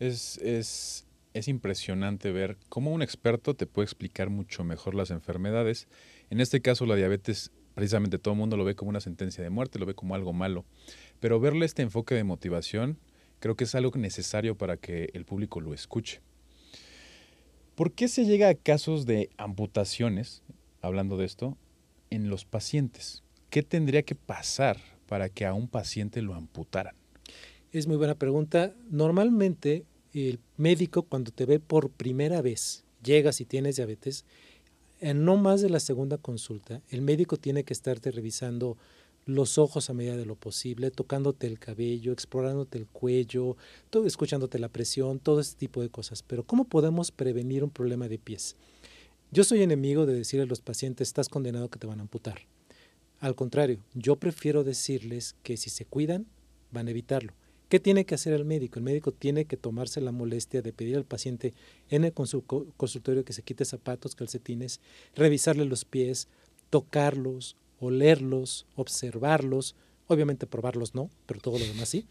Es, 0.00 0.38
es, 0.38 1.06
es 1.34 1.48
impresionante 1.48 2.32
ver 2.32 2.56
cómo 2.68 2.92
un 2.92 3.02
experto 3.02 3.54
te 3.54 3.66
puede 3.66 3.84
explicar 3.84 4.28
mucho 4.28 4.64
mejor 4.64 4.94
las 4.94 5.10
enfermedades. 5.10 5.88
En 6.30 6.40
este 6.40 6.60
caso 6.60 6.86
la 6.86 6.96
diabetes, 6.96 7.50
precisamente 7.74 8.18
todo 8.18 8.34
el 8.34 8.40
mundo 8.40 8.56
lo 8.56 8.64
ve 8.64 8.74
como 8.74 8.90
una 8.90 9.00
sentencia 9.00 9.42
de 9.42 9.50
muerte, 9.50 9.78
lo 9.78 9.86
ve 9.86 9.94
como 9.94 10.14
algo 10.14 10.32
malo, 10.32 10.64
pero 11.20 11.40
verle 11.40 11.66
este 11.66 11.82
enfoque 11.82 12.14
de 12.14 12.24
motivación 12.24 12.98
creo 13.40 13.56
que 13.56 13.64
es 13.64 13.74
algo 13.74 13.96
necesario 13.96 14.56
para 14.56 14.76
que 14.76 15.10
el 15.14 15.24
público 15.24 15.60
lo 15.60 15.74
escuche. 15.74 16.20
¿Por 17.74 17.92
qué 17.92 18.08
se 18.08 18.24
llega 18.24 18.48
a 18.48 18.54
casos 18.54 19.06
de 19.06 19.30
amputaciones, 19.36 20.42
hablando 20.82 21.16
de 21.16 21.26
esto, 21.26 21.56
en 22.10 22.28
los 22.28 22.44
pacientes? 22.44 23.22
¿Qué 23.50 23.62
tendría 23.62 24.02
que 24.02 24.16
pasar 24.16 24.78
para 25.06 25.28
que 25.28 25.46
a 25.46 25.54
un 25.54 25.68
paciente 25.68 26.20
lo 26.20 26.34
amputaran? 26.34 26.96
Es 27.70 27.86
muy 27.86 27.96
buena 27.96 28.16
pregunta. 28.16 28.74
Normalmente 28.90 29.84
el 30.12 30.40
médico 30.56 31.02
cuando 31.02 31.30
te 31.30 31.46
ve 31.46 31.60
por 31.60 31.90
primera 31.90 32.42
vez, 32.42 32.84
llegas 33.02 33.40
y 33.40 33.44
tienes 33.44 33.76
diabetes, 33.76 34.24
en 35.00 35.24
no 35.24 35.36
más 35.36 35.60
de 35.60 35.70
la 35.70 35.80
segunda 35.80 36.18
consulta, 36.18 36.82
el 36.90 37.02
médico 37.02 37.36
tiene 37.36 37.64
que 37.64 37.72
estarte 37.72 38.10
revisando 38.10 38.76
los 39.26 39.58
ojos 39.58 39.90
a 39.90 39.94
medida 39.94 40.16
de 40.16 40.24
lo 40.24 40.36
posible, 40.36 40.90
tocándote 40.90 41.46
el 41.46 41.58
cabello, 41.58 42.12
explorándote 42.12 42.78
el 42.78 42.86
cuello, 42.86 43.56
todo, 43.90 44.06
escuchándote 44.06 44.58
la 44.58 44.70
presión, 44.70 45.18
todo 45.18 45.40
este 45.40 45.58
tipo 45.58 45.82
de 45.82 45.90
cosas. 45.90 46.22
Pero 46.22 46.44
¿cómo 46.44 46.64
podemos 46.64 47.10
prevenir 47.10 47.62
un 47.62 47.70
problema 47.70 48.08
de 48.08 48.18
pies? 48.18 48.56
Yo 49.30 49.44
soy 49.44 49.62
enemigo 49.62 50.06
de 50.06 50.14
decirle 50.14 50.44
a 50.44 50.46
los 50.46 50.62
pacientes, 50.62 51.08
estás 51.08 51.28
condenado 51.28 51.68
que 51.68 51.78
te 51.78 51.86
van 51.86 51.98
a 51.98 52.02
amputar. 52.02 52.40
Al 53.20 53.34
contrario, 53.34 53.80
yo 53.94 54.16
prefiero 54.16 54.64
decirles 54.64 55.36
que 55.42 55.58
si 55.58 55.68
se 55.68 55.84
cuidan, 55.84 56.26
van 56.70 56.88
a 56.88 56.92
evitarlo. 56.92 57.34
¿Qué 57.68 57.78
tiene 57.80 58.06
que 58.06 58.14
hacer 58.14 58.32
el 58.32 58.46
médico? 58.46 58.78
El 58.78 58.84
médico 58.84 59.12
tiene 59.12 59.44
que 59.44 59.58
tomarse 59.58 60.00
la 60.00 60.10
molestia 60.10 60.62
de 60.62 60.72
pedir 60.72 60.96
al 60.96 61.04
paciente 61.04 61.52
en 61.90 62.04
el 62.04 62.14
consultorio 62.14 63.24
que 63.24 63.34
se 63.34 63.42
quite 63.42 63.66
zapatos, 63.66 64.14
calcetines, 64.14 64.80
revisarle 65.14 65.66
los 65.66 65.84
pies, 65.84 66.28
tocarlos, 66.70 67.56
olerlos, 67.78 68.66
observarlos, 68.74 69.74
obviamente 70.06 70.46
probarlos 70.46 70.94
no, 70.94 71.10
pero 71.26 71.40
todo 71.40 71.58
lo 71.58 71.66
demás 71.66 71.90
sí. 71.90 72.06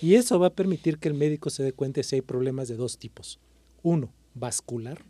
Y 0.00 0.14
eso 0.14 0.38
va 0.38 0.46
a 0.46 0.54
permitir 0.54 0.96
que 0.98 1.08
el 1.08 1.14
médico 1.14 1.50
se 1.50 1.62
dé 1.62 1.74
cuenta 1.74 2.02
si 2.02 2.16
hay 2.16 2.22
problemas 2.22 2.68
de 2.68 2.76
dos 2.76 2.96
tipos. 2.96 3.38
Uno, 3.82 4.14
vascular. 4.34 5.04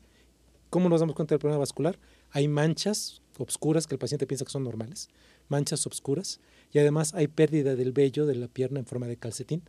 ¿Cómo 0.68 0.88
nos 0.88 0.98
damos 0.98 1.14
cuenta 1.14 1.34
del 1.34 1.40
problema 1.40 1.60
vascular? 1.60 1.98
Hay 2.30 2.48
manchas 2.48 3.22
obscuras 3.38 3.86
que 3.86 3.94
el 3.94 4.00
paciente 4.00 4.26
piensa 4.26 4.44
que 4.44 4.50
son 4.50 4.64
normales, 4.64 5.10
manchas 5.48 5.86
obscuras, 5.86 6.40
y 6.72 6.80
además 6.80 7.14
hay 7.14 7.28
pérdida 7.28 7.76
del 7.76 7.92
vello 7.92 8.26
de 8.26 8.34
la 8.34 8.48
pierna 8.48 8.80
en 8.80 8.86
forma 8.86 9.06
de 9.06 9.16
calcetín. 9.16 9.62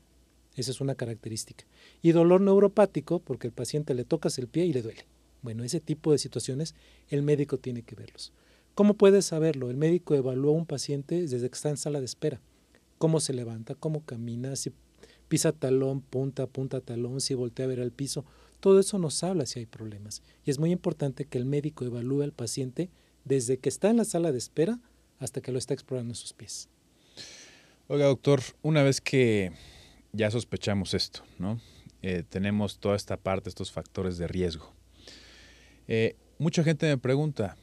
Esa 0.55 0.72
es 0.72 0.81
una 0.81 0.95
característica. 0.95 1.65
Y 2.01 2.12
dolor 2.12 2.41
neuropático, 2.41 3.19
porque 3.19 3.48
el 3.48 3.53
paciente 3.53 3.93
le 3.93 4.03
tocas 4.03 4.38
el 4.38 4.48
pie 4.48 4.65
y 4.65 4.74
le 4.74 4.81
duele. 4.81 5.05
Bueno, 5.41 5.63
ese 5.63 5.79
tipo 5.79 6.12
de 6.12 6.17
situaciones 6.17 6.75
el 7.10 7.22
médico 7.22 7.57
tiene 7.57 7.83
que 7.83 7.95
verlos. 7.95 8.31
¿Cómo 8.75 8.95
puedes 8.95 9.25
saberlo? 9.25 9.69
El 9.69 9.77
médico 9.77 10.15
evalúa 10.15 10.51
a 10.51 10.57
un 10.57 10.65
paciente 10.65 11.22
desde 11.22 11.50
que 11.50 11.55
está 11.55 11.69
en 11.69 11.77
sala 11.77 12.00
de 12.00 12.05
espera. 12.05 12.41
Cómo 12.98 13.19
se 13.19 13.33
levanta, 13.33 13.75
cómo 13.75 14.03
camina, 14.05 14.55
si 14.55 14.72
pisa 15.27 15.51
talón, 15.51 16.01
punta, 16.01 16.48
punta 16.48 16.81
talón, 16.81 17.22
si 17.22 17.33
voltea 17.33 17.65
a 17.65 17.69
ver 17.69 17.81
al 17.81 17.91
piso. 17.91 18.25
Todo 18.60 18.79
eso 18.79 18.98
nos 18.98 19.24
habla 19.24 19.45
si 19.45 19.60
hay 19.60 19.65
problemas. 19.65 20.24
Y 20.45 20.51
es 20.51 20.60
muy 20.60 20.72
importante 20.72 21.25
que 21.25 21.38
el 21.38 21.45
médico 21.45 21.86
evalúe 21.86 22.22
al 22.22 22.31
paciente 22.31 22.89
desde 23.25 23.57
que 23.57 23.69
está 23.69 23.89
en 23.89 23.98
la 23.98 24.05
sala 24.05 24.31
de 24.31 24.38
espera 24.38 24.79
hasta 25.19 25.41
que 25.41 25.51
lo 25.51 25.57
está 25.57 25.74
explorando 25.74 26.12
en 26.12 26.15
sus 26.15 26.33
pies. 26.33 26.69
Oiga, 27.88 28.05
doctor, 28.05 28.41
una 28.62 28.81
vez 28.81 29.01
que 29.01 29.51
ya 30.13 30.29
sospechamos 30.29 30.93
esto, 30.93 31.24
¿no? 31.39 31.60
Eh, 32.01 32.24
tenemos 32.27 32.79
toda 32.79 32.96
esta 32.96 33.17
parte, 33.17 33.50
estos 33.50 33.72
factores 33.72 34.17
de 34.17 34.27
riesgo. 34.27 34.72
Eh, 35.88 36.15
mucha 36.38 36.63
gente 36.63 36.86
me 36.86 36.98
pregunta, 36.98 37.58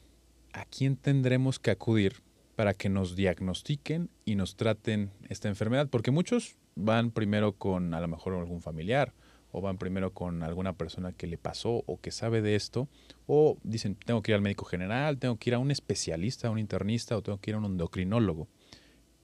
¿a 0.53 0.65
quién 0.65 0.97
tendremos 0.97 1.59
que 1.59 1.71
acudir 1.71 2.21
para 2.55 2.73
que 2.73 2.89
nos 2.89 3.15
diagnostiquen 3.15 4.09
y 4.25 4.35
nos 4.35 4.55
traten 4.57 5.11
esta 5.29 5.47
enfermedad? 5.47 5.89
Porque 5.89 6.11
muchos 6.11 6.57
van 6.75 7.11
primero 7.11 7.53
con 7.53 7.93
a 7.93 8.01
lo 8.01 8.07
mejor 8.07 8.33
algún 8.33 8.61
familiar 8.61 9.13
o 9.51 9.61
van 9.61 9.77
primero 9.77 10.13
con 10.13 10.43
alguna 10.43 10.73
persona 10.73 11.11
que 11.11 11.27
le 11.27 11.37
pasó 11.37 11.83
o 11.85 11.99
que 11.99 12.11
sabe 12.11 12.41
de 12.41 12.55
esto 12.55 12.87
o 13.27 13.57
dicen 13.63 13.95
tengo 13.95 14.21
que 14.21 14.31
ir 14.31 14.35
al 14.35 14.41
médico 14.41 14.65
general, 14.65 15.17
tengo 15.19 15.37
que 15.37 15.49
ir 15.49 15.53
a 15.55 15.59
un 15.59 15.71
especialista, 15.71 16.47
a 16.47 16.51
un 16.51 16.59
internista 16.59 17.17
o 17.17 17.21
tengo 17.21 17.39
que 17.39 17.51
ir 17.51 17.55
a 17.55 17.59
un 17.59 17.65
endocrinólogo. 17.65 18.47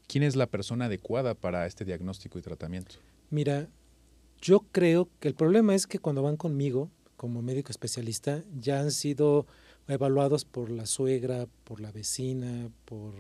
¿Quién 0.08 0.24
es 0.24 0.36
la 0.36 0.48
persona 0.48 0.86
adecuada 0.86 1.36
para 1.36 1.66
este 1.66 1.84
diagnóstico 1.84 2.40
y 2.40 2.42
tratamiento? 2.42 2.96
Mira, 3.30 3.68
yo 4.42 4.62
creo 4.72 5.10
que 5.20 5.28
el 5.28 5.36
problema 5.36 5.76
es 5.76 5.86
que 5.86 6.00
cuando 6.00 6.22
van 6.22 6.38
conmigo 6.38 6.90
como 7.18 7.42
médico 7.42 7.72
especialista 7.72 8.44
ya 8.58 8.80
han 8.80 8.92
sido 8.92 9.46
evaluados 9.88 10.46
por 10.46 10.70
la 10.70 10.86
suegra, 10.86 11.48
por 11.64 11.82
la 11.82 11.92
vecina, 11.92 12.70
por, 12.86 13.14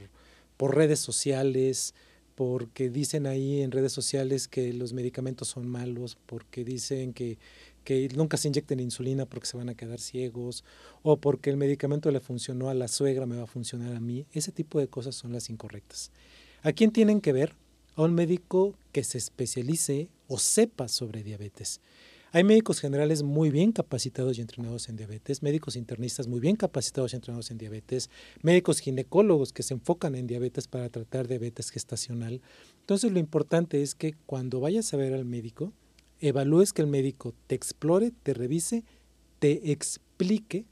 por 0.55 0.75
redes 0.75 0.99
sociales, 0.99 1.93
porque 2.35 2.89
dicen 2.89 3.25
ahí 3.25 3.61
en 3.61 3.71
redes 3.71 3.91
sociales 3.91 4.47
que 4.47 4.71
los 4.71 4.93
medicamentos 4.93 5.47
son 5.47 5.67
malos, 5.67 6.17
porque 6.25 6.63
dicen 6.63 7.11
que, 7.11 7.39
que 7.83 8.07
nunca 8.15 8.37
se 8.37 8.47
inyecten 8.47 8.79
insulina 8.79 9.25
porque 9.25 9.47
se 9.47 9.57
van 9.57 9.69
a 9.69 9.75
quedar 9.75 9.99
ciegos, 9.99 10.63
o 11.01 11.17
porque 11.17 11.49
el 11.49 11.57
medicamento 11.57 12.11
le 12.11 12.19
funcionó 12.19 12.69
a 12.69 12.75
la 12.75 12.87
suegra, 12.87 13.25
me 13.25 13.37
va 13.37 13.43
a 13.43 13.47
funcionar 13.47 13.95
a 13.95 13.99
mí. 13.99 14.27
Ese 14.31 14.51
tipo 14.51 14.79
de 14.79 14.87
cosas 14.87 15.15
son 15.15 15.33
las 15.33 15.49
incorrectas. 15.49 16.11
¿A 16.63 16.71
quién 16.71 16.91
tienen 16.91 17.21
que 17.21 17.33
ver? 17.33 17.53
A 17.95 18.01
un 18.01 18.13
médico 18.15 18.73
que 18.91 19.03
se 19.03 19.19
especialice 19.19 20.09
o 20.27 20.39
sepa 20.39 20.87
sobre 20.87 21.23
diabetes. 21.23 21.81
Hay 22.31 22.43
médicos 22.43 22.79
generales 22.79 23.23
muy 23.23 23.51
bien 23.51 23.71
capacitados 23.71 24.37
y 24.37 24.41
entrenados 24.41 24.89
en 24.89 24.97
diabetes, 24.97 25.43
médicos 25.43 25.75
internistas 25.75 26.27
muy 26.27 26.39
bien 26.39 26.55
capacitados 26.55 27.13
y 27.13 27.15
entrenados 27.15 27.51
en 27.51 27.57
diabetes, 27.57 28.09
médicos 28.41 28.79
ginecólogos 28.79 29.53
que 29.53 29.63
se 29.63 29.75
enfocan 29.75 30.15
en 30.15 30.27
diabetes 30.27 30.67
para 30.67 30.89
tratar 30.89 31.27
diabetes 31.27 31.69
gestacional. 31.69 32.41
Entonces 32.81 33.11
lo 33.11 33.19
importante 33.19 33.81
es 33.81 33.95
que 33.95 34.15
cuando 34.25 34.59
vayas 34.59 34.93
a 34.93 34.97
ver 34.97 35.13
al 35.13 35.25
médico, 35.25 35.71
evalúes 36.19 36.73
que 36.73 36.81
el 36.81 36.87
médico 36.87 37.33
te 37.45 37.55
explore, 37.55 38.11
te 38.23 38.33
revise, 38.33 38.83
te 39.39 39.71
explique, 39.71 40.65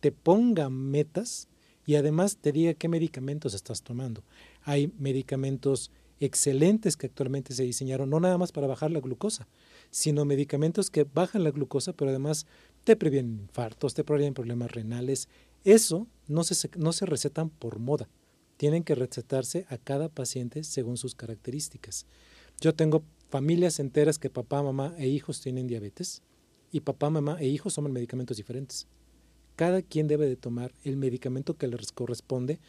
te 0.00 0.12
ponga 0.12 0.70
metas 0.70 1.48
y 1.86 1.94
además 1.94 2.36
te 2.36 2.52
diga 2.52 2.74
qué 2.74 2.88
medicamentos 2.88 3.54
estás 3.54 3.82
tomando. 3.82 4.24
Hay 4.62 4.92
medicamentos 4.98 5.92
excelentes 6.18 6.96
que 6.96 7.06
actualmente 7.06 7.54
se 7.54 7.62
diseñaron 7.62 8.10
no 8.10 8.20
nada 8.20 8.38
más 8.38 8.50
para 8.50 8.66
bajar 8.66 8.90
la 8.90 9.00
glucosa, 9.00 9.46
sino 9.90 10.24
medicamentos 10.24 10.90
que 10.90 11.04
bajan 11.04 11.44
la 11.44 11.50
glucosa, 11.50 11.92
pero 11.92 12.10
además 12.10 12.46
te 12.84 12.96
previenen 12.96 13.40
infartos, 13.40 13.94
te 13.94 14.04
previenen 14.04 14.34
problemas 14.34 14.72
renales. 14.72 15.28
Eso 15.64 16.06
no 16.26 16.42
se, 16.42 16.68
no 16.76 16.92
se 16.92 17.06
recetan 17.06 17.50
por 17.50 17.78
moda. 17.78 18.08
Tienen 18.56 18.82
que 18.82 18.94
recetarse 18.94 19.66
a 19.68 19.78
cada 19.78 20.08
paciente 20.08 20.64
según 20.64 20.96
sus 20.96 21.14
características. 21.14 22.06
Yo 22.60 22.74
tengo 22.74 23.04
familias 23.28 23.78
enteras 23.78 24.18
que 24.18 24.30
papá, 24.30 24.62
mamá 24.62 24.94
e 24.98 25.06
hijos 25.06 25.40
tienen 25.40 25.66
diabetes 25.66 26.22
y 26.72 26.80
papá, 26.80 27.10
mamá 27.10 27.36
e 27.38 27.46
hijos 27.46 27.74
toman 27.74 27.92
medicamentos 27.92 28.38
diferentes. 28.38 28.88
Cada 29.56 29.82
quien 29.82 30.06
debe 30.06 30.26
de 30.26 30.36
tomar 30.36 30.72
el 30.84 30.96
medicamento 30.96 31.56
que 31.56 31.66
les 31.66 31.92
corresponde 31.92 32.60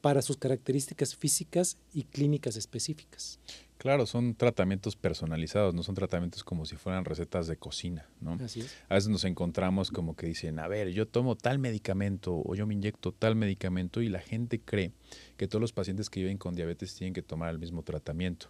para 0.00 0.22
sus 0.22 0.38
características 0.38 1.14
físicas 1.14 1.76
y 1.92 2.04
clínicas 2.04 2.56
específicas. 2.56 3.38
Claro, 3.76 4.04
son 4.04 4.34
tratamientos 4.34 4.94
personalizados, 4.94 5.74
no 5.74 5.82
son 5.82 5.94
tratamientos 5.94 6.44
como 6.44 6.66
si 6.66 6.76
fueran 6.76 7.06
recetas 7.06 7.46
de 7.46 7.56
cocina, 7.56 8.06
¿no? 8.20 8.32
Así 8.34 8.60
es. 8.60 8.76
A 8.90 8.94
veces 8.94 9.08
nos 9.08 9.24
encontramos 9.24 9.90
como 9.90 10.16
que 10.16 10.26
dicen, 10.26 10.58
a 10.58 10.68
ver, 10.68 10.90
yo 10.90 11.08
tomo 11.08 11.34
tal 11.34 11.58
medicamento 11.58 12.42
o 12.44 12.54
yo 12.54 12.66
me 12.66 12.74
inyecto 12.74 13.12
tal 13.12 13.36
medicamento 13.36 14.02
y 14.02 14.10
la 14.10 14.20
gente 14.20 14.60
cree 14.60 14.92
que 15.38 15.48
todos 15.48 15.62
los 15.62 15.72
pacientes 15.72 16.10
que 16.10 16.20
viven 16.20 16.36
con 16.36 16.54
diabetes 16.54 16.94
tienen 16.94 17.14
que 17.14 17.22
tomar 17.22 17.50
el 17.50 17.58
mismo 17.58 17.82
tratamiento. 17.82 18.48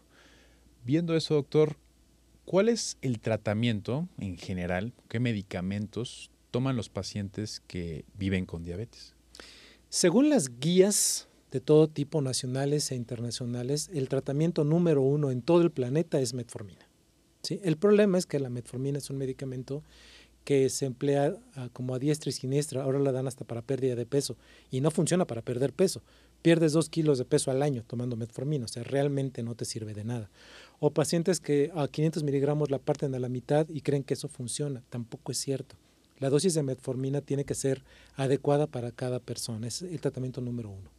Viendo 0.84 1.14
eso, 1.14 1.34
doctor, 1.34 1.76
¿cuál 2.44 2.68
es 2.68 2.98
el 3.00 3.20
tratamiento 3.20 4.08
en 4.18 4.36
general? 4.36 4.92
¿Qué 5.08 5.20
medicamentos 5.20 6.32
toman 6.50 6.76
los 6.76 6.88
pacientes 6.88 7.62
que 7.66 8.04
viven 8.14 8.46
con 8.46 8.62
diabetes? 8.62 9.14
Según 9.88 10.28
las 10.28 10.60
guías 10.60 11.28
de 11.50 11.60
todo 11.60 11.88
tipo, 11.88 12.22
nacionales 12.22 12.90
e 12.92 12.94
internacionales, 12.94 13.90
el 13.92 14.08
tratamiento 14.08 14.64
número 14.64 15.02
uno 15.02 15.30
en 15.30 15.42
todo 15.42 15.62
el 15.62 15.70
planeta 15.70 16.20
es 16.20 16.32
metformina. 16.32 16.88
¿sí? 17.42 17.60
El 17.64 17.76
problema 17.76 18.18
es 18.18 18.26
que 18.26 18.38
la 18.38 18.50
metformina 18.50 18.98
es 18.98 19.10
un 19.10 19.18
medicamento 19.18 19.82
que 20.44 20.68
se 20.70 20.86
emplea 20.86 21.36
ah, 21.54 21.68
como 21.72 21.94
a 21.94 21.98
diestra 21.98 22.30
y 22.30 22.32
siniestra, 22.32 22.82
ahora 22.82 22.98
la 22.98 23.12
dan 23.12 23.26
hasta 23.26 23.44
para 23.44 23.62
pérdida 23.62 23.94
de 23.94 24.06
peso 24.06 24.36
y 24.70 24.80
no 24.80 24.90
funciona 24.90 25.26
para 25.26 25.42
perder 25.42 25.72
peso. 25.72 26.02
Pierdes 26.42 26.72
dos 26.72 26.88
kilos 26.88 27.18
de 27.18 27.26
peso 27.26 27.50
al 27.50 27.62
año 27.62 27.84
tomando 27.86 28.16
metformina, 28.16 28.64
o 28.64 28.68
sea, 28.68 28.82
realmente 28.82 29.42
no 29.42 29.54
te 29.54 29.66
sirve 29.66 29.92
de 29.92 30.04
nada. 30.04 30.30
O 30.78 30.92
pacientes 30.92 31.40
que 31.40 31.70
a 31.74 31.86
500 31.86 32.22
miligramos 32.22 32.70
la 32.70 32.78
parten 32.78 33.14
a 33.14 33.18
la 33.18 33.28
mitad 33.28 33.68
y 33.68 33.82
creen 33.82 34.02
que 34.02 34.14
eso 34.14 34.28
funciona, 34.28 34.82
tampoco 34.88 35.32
es 35.32 35.38
cierto. 35.38 35.76
La 36.20 36.30
dosis 36.30 36.54
de 36.54 36.62
metformina 36.62 37.22
tiene 37.22 37.44
que 37.44 37.54
ser 37.54 37.82
adecuada 38.14 38.66
para 38.66 38.92
cada 38.92 39.18
persona, 39.18 39.66
es 39.66 39.82
el 39.82 40.00
tratamiento 40.00 40.40
número 40.40 40.70
uno. 40.70 40.90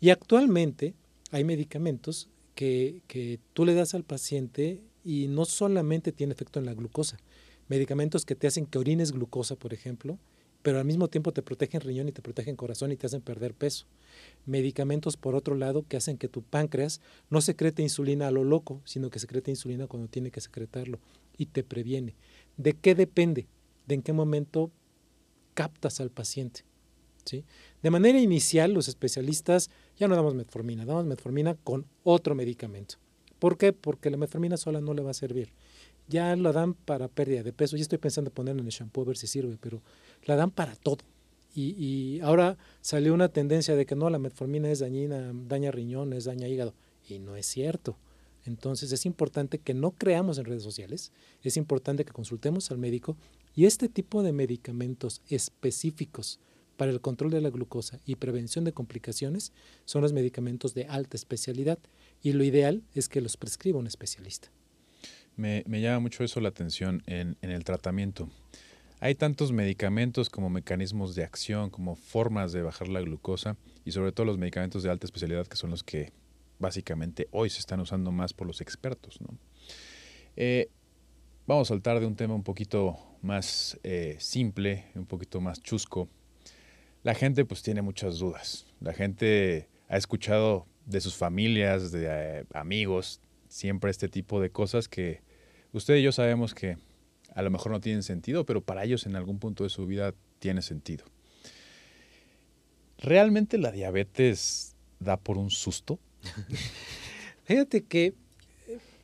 Y 0.00 0.10
actualmente 0.10 0.94
hay 1.30 1.44
medicamentos 1.44 2.28
que, 2.54 3.02
que 3.08 3.40
tú 3.54 3.64
le 3.64 3.74
das 3.74 3.94
al 3.94 4.04
paciente 4.04 4.82
y 5.02 5.28
no 5.28 5.46
solamente 5.46 6.12
tiene 6.12 6.34
efecto 6.34 6.58
en 6.58 6.66
la 6.66 6.74
glucosa. 6.74 7.16
Medicamentos 7.68 8.24
que 8.24 8.34
te 8.34 8.46
hacen 8.46 8.66
que 8.66 8.78
orines 8.78 9.12
glucosa, 9.12 9.56
por 9.56 9.72
ejemplo, 9.72 10.18
pero 10.62 10.78
al 10.78 10.84
mismo 10.84 11.08
tiempo 11.08 11.32
te 11.32 11.42
protegen 11.42 11.80
riñón 11.80 12.08
y 12.08 12.12
te 12.12 12.20
protegen 12.20 12.56
corazón 12.56 12.92
y 12.92 12.96
te 12.96 13.06
hacen 13.06 13.22
perder 13.22 13.54
peso. 13.54 13.86
Medicamentos, 14.44 15.16
por 15.16 15.34
otro 15.34 15.54
lado, 15.54 15.86
que 15.88 15.96
hacen 15.96 16.18
que 16.18 16.28
tu 16.28 16.42
páncreas 16.42 17.00
no 17.30 17.40
secrete 17.40 17.82
insulina 17.82 18.28
a 18.28 18.30
lo 18.30 18.44
loco, 18.44 18.82
sino 18.84 19.08
que 19.08 19.18
secrete 19.18 19.50
insulina 19.50 19.86
cuando 19.86 20.08
tiene 20.08 20.30
que 20.30 20.40
secretarlo 20.40 20.98
y 21.38 21.46
te 21.46 21.62
previene. 21.62 22.14
¿De 22.58 22.74
qué 22.74 22.94
depende? 22.94 23.46
De 23.90 23.96
en 23.96 24.02
qué 24.02 24.12
momento 24.12 24.70
captas 25.54 26.00
al 26.00 26.10
paciente. 26.10 26.62
¿sí? 27.24 27.44
De 27.82 27.90
manera 27.90 28.20
inicial, 28.20 28.72
los 28.72 28.86
especialistas 28.86 29.68
ya 29.98 30.06
no 30.06 30.14
damos 30.14 30.36
metformina, 30.36 30.84
damos 30.84 31.06
metformina 31.06 31.56
con 31.56 31.86
otro 32.04 32.36
medicamento. 32.36 32.94
¿Por 33.40 33.58
qué? 33.58 33.72
Porque 33.72 34.08
la 34.08 34.16
metformina 34.16 34.56
sola 34.56 34.80
no 34.80 34.94
le 34.94 35.02
va 35.02 35.10
a 35.10 35.14
servir. 35.14 35.52
Ya 36.06 36.36
la 36.36 36.52
dan 36.52 36.74
para 36.74 37.08
pérdida 37.08 37.42
de 37.42 37.52
peso. 37.52 37.76
Ya 37.76 37.82
estoy 37.82 37.98
pensando 37.98 38.28
en 38.28 38.34
ponerla 38.34 38.60
en 38.60 38.66
el 38.66 38.72
shampoo 38.72 39.02
a 39.02 39.06
ver 39.06 39.16
si 39.16 39.26
sirve, 39.26 39.58
pero 39.60 39.82
la 40.22 40.36
dan 40.36 40.52
para 40.52 40.76
todo. 40.76 41.04
Y, 41.52 41.70
y, 41.84 42.20
ahora 42.20 42.58
salió 42.80 43.12
una 43.12 43.28
tendencia 43.28 43.74
de 43.74 43.86
que 43.86 43.96
no, 43.96 44.08
la 44.08 44.20
metformina 44.20 44.70
es 44.70 44.78
dañina, 44.78 45.32
daña 45.48 45.72
riñones, 45.72 46.26
daña 46.26 46.46
hígado. 46.46 46.74
Y 47.08 47.18
no 47.18 47.34
es 47.34 47.46
cierto. 47.46 47.96
Entonces 48.46 48.92
es 48.92 49.04
importante 49.04 49.58
que 49.58 49.74
no 49.74 49.90
creamos 49.92 50.38
en 50.38 50.44
redes 50.44 50.62
sociales, 50.62 51.12
es 51.42 51.56
importante 51.56 52.04
que 52.04 52.12
consultemos 52.12 52.70
al 52.70 52.78
médico 52.78 53.16
y 53.54 53.66
este 53.66 53.88
tipo 53.88 54.22
de 54.22 54.32
medicamentos 54.32 55.22
específicos 55.28 56.40
para 56.76 56.92
el 56.92 57.00
control 57.02 57.30
de 57.30 57.42
la 57.42 57.50
glucosa 57.50 58.00
y 58.06 58.14
prevención 58.14 58.64
de 58.64 58.72
complicaciones 58.72 59.52
son 59.84 60.00
los 60.00 60.14
medicamentos 60.14 60.72
de 60.72 60.86
alta 60.86 61.16
especialidad 61.16 61.78
y 62.22 62.32
lo 62.32 62.42
ideal 62.42 62.82
es 62.94 63.08
que 63.08 63.20
los 63.20 63.36
prescriba 63.36 63.78
un 63.78 63.86
especialista. 63.86 64.50
Me, 65.36 65.62
llama 65.68 66.00
mucho 66.00 66.24
eso 66.24 66.40
la 66.40 66.48
atención 66.48 67.02
en, 67.06 67.36
el 67.42 67.64
tratamiento. 67.64 68.28
Hay 68.98 69.14
tantos 69.14 69.52
medicamentos 69.52 70.28
como 70.28 70.50
mecanismos 70.50 71.14
de 71.14 71.24
acción, 71.24 71.70
como 71.70 71.96
formas 71.96 72.52
de 72.52 72.62
bajar 72.62 72.88
la 72.88 73.00
glucosa 73.00 73.56
y 73.84 73.92
sobre 73.92 74.12
todo 74.12 74.26
los 74.26 74.38
medicamentos 74.38 74.82
de 74.82 74.90
alta 74.90 75.06
especialidad 75.06 75.46
que 75.46 75.56
son 75.56 75.70
los 75.70 75.82
que 75.82 76.12
básicamente 76.58 77.28
hoy 77.30 77.50
se 77.50 77.58
están 77.58 77.80
usando 77.80 78.12
más 78.12 78.32
por 78.32 78.46
los 78.46 78.60
expertos. 78.60 79.18
Eh, 80.36 80.70
vamos 81.50 81.68
a 81.68 81.74
saltar 81.74 81.98
de 81.98 82.06
un 82.06 82.14
tema 82.14 82.32
un 82.32 82.44
poquito 82.44 82.96
más 83.22 83.76
eh, 83.82 84.14
simple, 84.20 84.84
un 84.94 85.04
poquito 85.04 85.40
más 85.40 85.60
chusco. 85.60 86.08
La 87.02 87.12
gente 87.12 87.44
pues 87.44 87.60
tiene 87.62 87.82
muchas 87.82 88.20
dudas. 88.20 88.66
La 88.78 88.92
gente 88.92 89.68
ha 89.88 89.96
escuchado 89.96 90.68
de 90.86 91.00
sus 91.00 91.16
familias, 91.16 91.90
de 91.90 92.06
eh, 92.08 92.44
amigos, 92.54 93.20
siempre 93.48 93.90
este 93.90 94.08
tipo 94.08 94.40
de 94.40 94.50
cosas 94.50 94.86
que 94.86 95.22
usted 95.72 95.96
y 95.96 96.02
yo 96.02 96.12
sabemos 96.12 96.54
que 96.54 96.78
a 97.34 97.42
lo 97.42 97.50
mejor 97.50 97.72
no 97.72 97.80
tienen 97.80 98.04
sentido, 98.04 98.46
pero 98.46 98.60
para 98.60 98.84
ellos 98.84 99.04
en 99.06 99.16
algún 99.16 99.40
punto 99.40 99.64
de 99.64 99.70
su 99.70 99.86
vida 99.86 100.14
tiene 100.38 100.62
sentido. 100.62 101.04
¿Realmente 102.98 103.58
la 103.58 103.72
diabetes 103.72 104.76
da 105.00 105.16
por 105.16 105.36
un 105.36 105.50
susto? 105.50 105.98
Fíjate 107.42 107.82
que, 107.82 108.14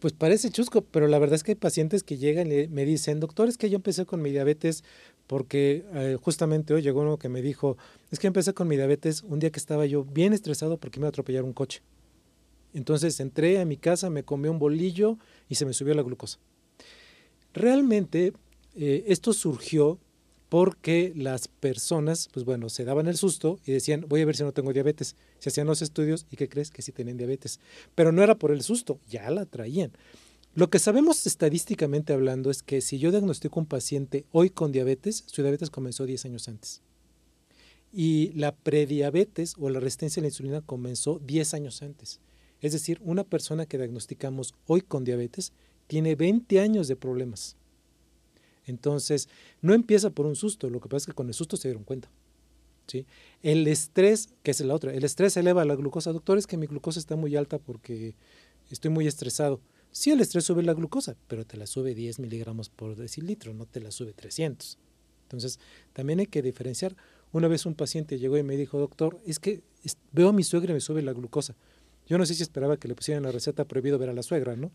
pues 0.06 0.14
parece 0.14 0.50
chusco, 0.50 0.82
pero 0.82 1.08
la 1.08 1.18
verdad 1.18 1.34
es 1.34 1.42
que 1.42 1.50
hay 1.50 1.56
pacientes 1.56 2.04
que 2.04 2.16
llegan 2.16 2.52
y 2.52 2.68
me 2.68 2.84
dicen, 2.84 3.18
doctor, 3.18 3.48
es 3.48 3.58
que 3.58 3.68
yo 3.68 3.74
empecé 3.74 4.06
con 4.06 4.22
mi 4.22 4.30
diabetes 4.30 4.84
porque 5.26 5.84
eh, 5.94 6.16
justamente 6.22 6.72
hoy 6.74 6.82
llegó 6.82 7.00
uno 7.00 7.18
que 7.18 7.28
me 7.28 7.42
dijo, 7.42 7.76
es 8.12 8.20
que 8.20 8.28
empecé 8.28 8.54
con 8.54 8.68
mi 8.68 8.76
diabetes 8.76 9.24
un 9.24 9.40
día 9.40 9.50
que 9.50 9.58
estaba 9.58 9.84
yo 9.84 10.04
bien 10.04 10.32
estresado 10.32 10.78
porque 10.78 11.00
me 11.00 11.06
iba 11.06 11.08
a 11.08 11.10
atropellar 11.10 11.42
un 11.42 11.52
coche. 11.52 11.82
Entonces 12.72 13.18
entré 13.18 13.58
a 13.58 13.64
mi 13.64 13.78
casa, 13.78 14.08
me 14.08 14.22
comí 14.22 14.48
un 14.48 14.60
bolillo 14.60 15.18
y 15.48 15.56
se 15.56 15.66
me 15.66 15.72
subió 15.72 15.92
la 15.92 16.02
glucosa. 16.02 16.38
Realmente 17.52 18.32
eh, 18.76 19.06
esto 19.08 19.32
surgió 19.32 19.98
porque 20.48 21.12
las 21.16 21.48
personas, 21.48 22.28
pues 22.32 22.44
bueno, 22.44 22.68
se 22.68 22.84
daban 22.84 23.08
el 23.08 23.16
susto 23.16 23.58
y 23.64 23.72
decían, 23.72 24.04
voy 24.08 24.20
a 24.20 24.26
ver 24.26 24.36
si 24.36 24.44
no 24.44 24.52
tengo 24.52 24.72
diabetes. 24.72 25.16
Se 25.38 25.48
hacían 25.48 25.66
los 25.66 25.82
estudios 25.82 26.26
y 26.30 26.36
¿qué 26.36 26.48
crees? 26.48 26.70
Que 26.70 26.82
sí 26.82 26.92
tenían 26.92 27.16
diabetes. 27.16 27.60
Pero 27.94 28.12
no 28.12 28.22
era 28.22 28.36
por 28.36 28.52
el 28.52 28.62
susto, 28.62 29.00
ya 29.08 29.28
la 29.30 29.46
traían. 29.46 29.92
Lo 30.54 30.70
que 30.70 30.78
sabemos 30.78 31.26
estadísticamente 31.26 32.12
hablando 32.12 32.50
es 32.50 32.62
que 32.62 32.80
si 32.80 32.98
yo 32.98 33.10
diagnostico 33.10 33.60
un 33.60 33.66
paciente 33.66 34.24
hoy 34.32 34.50
con 34.50 34.72
diabetes, 34.72 35.24
su 35.26 35.42
diabetes 35.42 35.68
comenzó 35.70 36.06
10 36.06 36.24
años 36.26 36.48
antes. 36.48 36.80
Y 37.92 38.32
la 38.32 38.54
prediabetes 38.54 39.54
o 39.58 39.68
la 39.68 39.80
resistencia 39.80 40.20
a 40.20 40.22
la 40.22 40.28
insulina 40.28 40.60
comenzó 40.60 41.18
10 41.18 41.54
años 41.54 41.82
antes. 41.82 42.20
Es 42.60 42.72
decir, 42.72 43.00
una 43.02 43.24
persona 43.24 43.66
que 43.66 43.76
diagnosticamos 43.76 44.54
hoy 44.66 44.80
con 44.80 45.04
diabetes 45.04 45.52
tiene 45.88 46.14
20 46.14 46.60
años 46.60 46.88
de 46.88 46.96
problemas. 46.96 47.56
Entonces, 48.66 49.28
no 49.62 49.74
empieza 49.74 50.10
por 50.10 50.26
un 50.26 50.36
susto, 50.36 50.68
lo 50.68 50.80
que 50.80 50.88
pasa 50.88 51.04
es 51.04 51.06
que 51.06 51.12
con 51.12 51.28
el 51.28 51.34
susto 51.34 51.56
se 51.56 51.68
dieron 51.68 51.84
cuenta. 51.84 52.10
¿sí? 52.86 53.06
El 53.42 53.66
estrés, 53.68 54.28
que 54.42 54.50
es 54.50 54.60
la 54.60 54.74
otra, 54.74 54.92
el 54.92 55.04
estrés 55.04 55.36
eleva 55.36 55.64
la 55.64 55.76
glucosa. 55.76 56.12
Doctor, 56.12 56.38
es 56.38 56.46
que 56.46 56.56
mi 56.56 56.66
glucosa 56.66 56.98
está 56.98 57.16
muy 57.16 57.36
alta 57.36 57.58
porque 57.58 58.14
estoy 58.70 58.90
muy 58.90 59.06
estresado. 59.06 59.60
Sí, 59.92 60.10
el 60.10 60.20
estrés 60.20 60.44
sube 60.44 60.62
la 60.62 60.74
glucosa, 60.74 61.16
pero 61.28 61.46
te 61.46 61.56
la 61.56 61.66
sube 61.66 61.94
10 61.94 62.18
miligramos 62.18 62.68
por 62.68 62.96
decilitro, 62.96 63.54
no 63.54 63.64
te 63.64 63.80
la 63.80 63.90
sube 63.90 64.12
300. 64.12 64.78
Entonces, 65.22 65.58
también 65.92 66.20
hay 66.20 66.26
que 66.26 66.42
diferenciar. 66.42 66.96
Una 67.32 67.48
vez 67.48 67.66
un 67.66 67.74
paciente 67.74 68.18
llegó 68.18 68.36
y 68.36 68.42
me 68.42 68.56
dijo, 68.56 68.78
doctor, 68.78 69.20
es 69.26 69.38
que 69.38 69.62
veo 70.12 70.28
a 70.28 70.32
mi 70.32 70.42
suegra 70.42 70.72
y 70.72 70.74
me 70.74 70.80
sube 70.80 71.02
la 71.02 71.12
glucosa. 71.12 71.56
Yo 72.06 72.18
no 72.18 72.26
sé 72.26 72.34
si 72.34 72.42
esperaba 72.42 72.76
que 72.76 72.88
le 72.88 72.94
pusieran 72.94 73.24
la 73.24 73.32
receta 73.32 73.64
prohibido 73.64 73.98
ver 73.98 74.10
a 74.10 74.12
la 74.12 74.22
suegra, 74.22 74.54
¿no? 74.54 74.70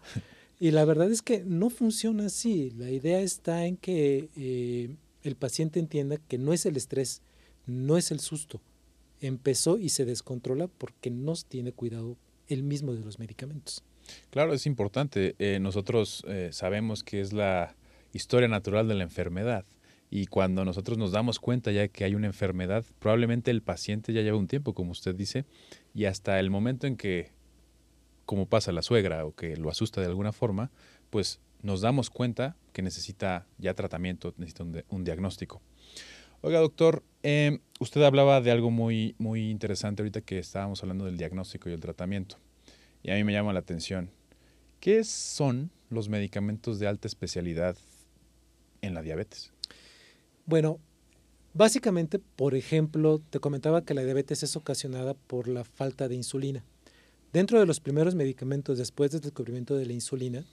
Y 0.61 0.69
la 0.69 0.85
verdad 0.85 1.09
es 1.11 1.23
que 1.23 1.43
no 1.43 1.71
funciona 1.71 2.27
así. 2.27 2.69
La 2.77 2.91
idea 2.91 3.19
está 3.19 3.65
en 3.65 3.77
que 3.77 4.29
eh, 4.37 4.95
el 5.23 5.35
paciente 5.35 5.79
entienda 5.79 6.17
que 6.17 6.37
no 6.37 6.53
es 6.53 6.67
el 6.67 6.77
estrés, 6.77 7.23
no 7.65 7.97
es 7.97 8.11
el 8.11 8.19
susto. 8.19 8.61
Empezó 9.21 9.79
y 9.79 9.89
se 9.89 10.05
descontrola 10.05 10.67
porque 10.67 11.09
no 11.09 11.33
tiene 11.47 11.71
cuidado 11.71 12.15
el 12.47 12.61
mismo 12.61 12.93
de 12.93 13.03
los 13.03 13.17
medicamentos. 13.17 13.83
Claro, 14.29 14.53
es 14.53 14.67
importante. 14.67 15.33
Eh, 15.39 15.57
nosotros 15.59 16.23
eh, 16.27 16.49
sabemos 16.51 17.03
que 17.03 17.21
es 17.21 17.33
la 17.33 17.75
historia 18.13 18.47
natural 18.47 18.87
de 18.87 18.93
la 18.93 19.03
enfermedad. 19.03 19.65
Y 20.11 20.27
cuando 20.27 20.63
nosotros 20.63 20.99
nos 20.99 21.11
damos 21.11 21.39
cuenta 21.39 21.71
ya 21.71 21.87
que 21.87 22.03
hay 22.03 22.13
una 22.13 22.27
enfermedad, 22.27 22.85
probablemente 22.99 23.49
el 23.49 23.63
paciente 23.63 24.13
ya 24.13 24.21
lleva 24.21 24.37
un 24.37 24.47
tiempo, 24.47 24.75
como 24.75 24.91
usted 24.91 25.15
dice, 25.15 25.43
y 25.95 26.05
hasta 26.05 26.39
el 26.39 26.51
momento 26.51 26.85
en 26.85 26.97
que 26.97 27.31
como 28.31 28.45
pasa 28.45 28.71
la 28.71 28.81
suegra 28.81 29.25
o 29.25 29.35
que 29.35 29.57
lo 29.57 29.69
asusta 29.69 29.99
de 29.99 30.07
alguna 30.07 30.31
forma, 30.31 30.71
pues 31.09 31.41
nos 31.63 31.81
damos 31.81 32.09
cuenta 32.09 32.55
que 32.71 32.81
necesita 32.81 33.45
ya 33.57 33.73
tratamiento, 33.73 34.33
necesita 34.37 34.63
un, 34.87 35.03
diagnóstico. 35.03 35.61
Oiga, 36.39 36.61
doctor, 36.61 37.03
em, 37.23 37.59
usted 37.81 38.01
hablaba 38.03 38.39
de 38.39 38.51
algo 38.51 38.71
muy, 38.71 39.15
muy 39.17 39.49
interesante 39.49 40.01
ahorita 40.01 40.21
que 40.21 40.39
estábamos 40.39 40.81
hablando 40.81 41.03
del 41.03 41.17
diagnóstico 41.17 41.69
y 41.69 41.73
el 41.73 41.81
tratamiento. 41.81 42.37
Y 43.03 43.11
a 43.11 43.15
mí 43.15 43.25
me 43.25 43.33
llama 43.33 43.51
la 43.51 43.59
atención. 43.59 44.11
¿Qué 44.79 45.03
son 45.03 45.69
los 45.89 46.07
medicamentos 46.07 46.79
de 46.79 46.87
alta 46.87 47.09
especialidad 47.09 47.75
en 48.79 48.93
la 48.93 49.01
diabetes? 49.01 49.51
Bueno, 50.45 50.79
básicamente, 51.53 52.17
por 52.17 52.55
ejemplo, 52.55 53.19
te 53.29 53.41
comentaba 53.41 53.83
que 53.83 53.93
la 53.93 54.05
diabetes 54.05 54.41
es 54.41 54.55
ocasionada 54.55 55.15
por 55.15 55.49
la 55.49 55.65
falta 55.65 56.07
de 56.07 56.15
insulina. 56.15 56.63
Dentro 57.33 57.61
de 57.61 57.65
los 57.65 57.79
primeros 57.79 58.13
medicamentos, 58.13 58.77
después 58.77 59.11
del 59.11 59.21
descubrimiento 59.21 59.77
de 59.77 59.85
la 59.85 59.93
insulina, 59.93 60.43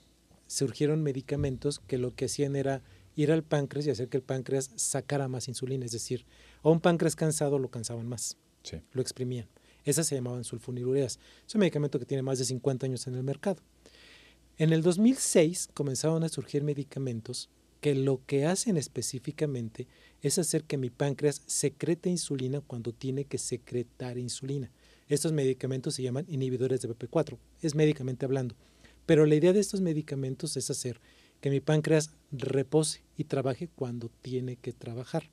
surgieron 0.47 1.03
medicamentos 1.03 1.79
que 1.79 1.97
lo 1.97 2.15
que 2.15 2.25
hacían 2.25 2.55
era 2.55 2.81
ir 3.17 3.33
al 3.33 3.43
páncreas 3.43 3.85
y 3.85 3.89
hacer 3.89 4.07
que 4.07 4.15
el 4.15 4.23
páncreas 4.23 4.71
sacara 4.77 5.27
más 5.27 5.49
insulina, 5.49 5.85
es 5.85 5.91
decir, 5.91 6.25
a 6.63 6.69
un 6.69 6.79
páncreas 6.79 7.17
cansado 7.17 7.59
lo 7.59 7.69
cansaban 7.69 8.07
más, 8.07 8.37
lo 8.93 9.01
exprimían. 9.01 9.49
Esas 9.83 10.07
se 10.07 10.15
llamaban 10.15 10.45
sulfonilureas. 10.45 11.19
Es 11.45 11.53
un 11.53 11.59
medicamento 11.59 11.99
que 11.99 12.05
tiene 12.05 12.23
más 12.23 12.39
de 12.39 12.45
50 12.45 12.85
años 12.85 13.07
en 13.07 13.15
el 13.15 13.23
mercado. 13.23 13.61
En 14.57 14.71
el 14.71 14.81
2006 14.81 15.69
comenzaron 15.73 16.23
a 16.23 16.29
surgir 16.29 16.63
medicamentos 16.63 17.49
que 17.81 17.93
lo 17.93 18.25
que 18.25 18.45
hacen 18.45 18.77
específicamente 18.77 19.87
es 20.21 20.39
hacer 20.39 20.63
que 20.63 20.77
mi 20.77 20.89
páncreas 20.89 21.41
secrete 21.45 22.09
insulina 22.09 22.61
cuando 22.61 22.93
tiene 22.93 23.25
que 23.25 23.37
secretar 23.37 24.17
insulina. 24.17 24.71
Estos 25.09 25.31
medicamentos 25.33 25.95
se 25.95 26.03
llaman 26.03 26.25
inhibidores 26.29 26.81
de 26.81 26.89
BP4, 26.89 27.37
es 27.61 27.75
médicamente 27.75 28.25
hablando. 28.25 28.55
Pero 29.07 29.25
la 29.25 29.35
idea 29.35 29.53
de 29.53 29.59
estos 29.59 29.81
medicamentos 29.81 30.55
es 30.55 30.69
hacer 30.69 31.01
que 31.41 31.49
mi 31.49 31.59
páncreas 31.59 32.11
repose 32.31 33.03
y 33.17 33.23
trabaje 33.23 33.67
cuando 33.67 34.11
tiene 34.21 34.55
que 34.55 34.71
trabajar. 34.71 35.31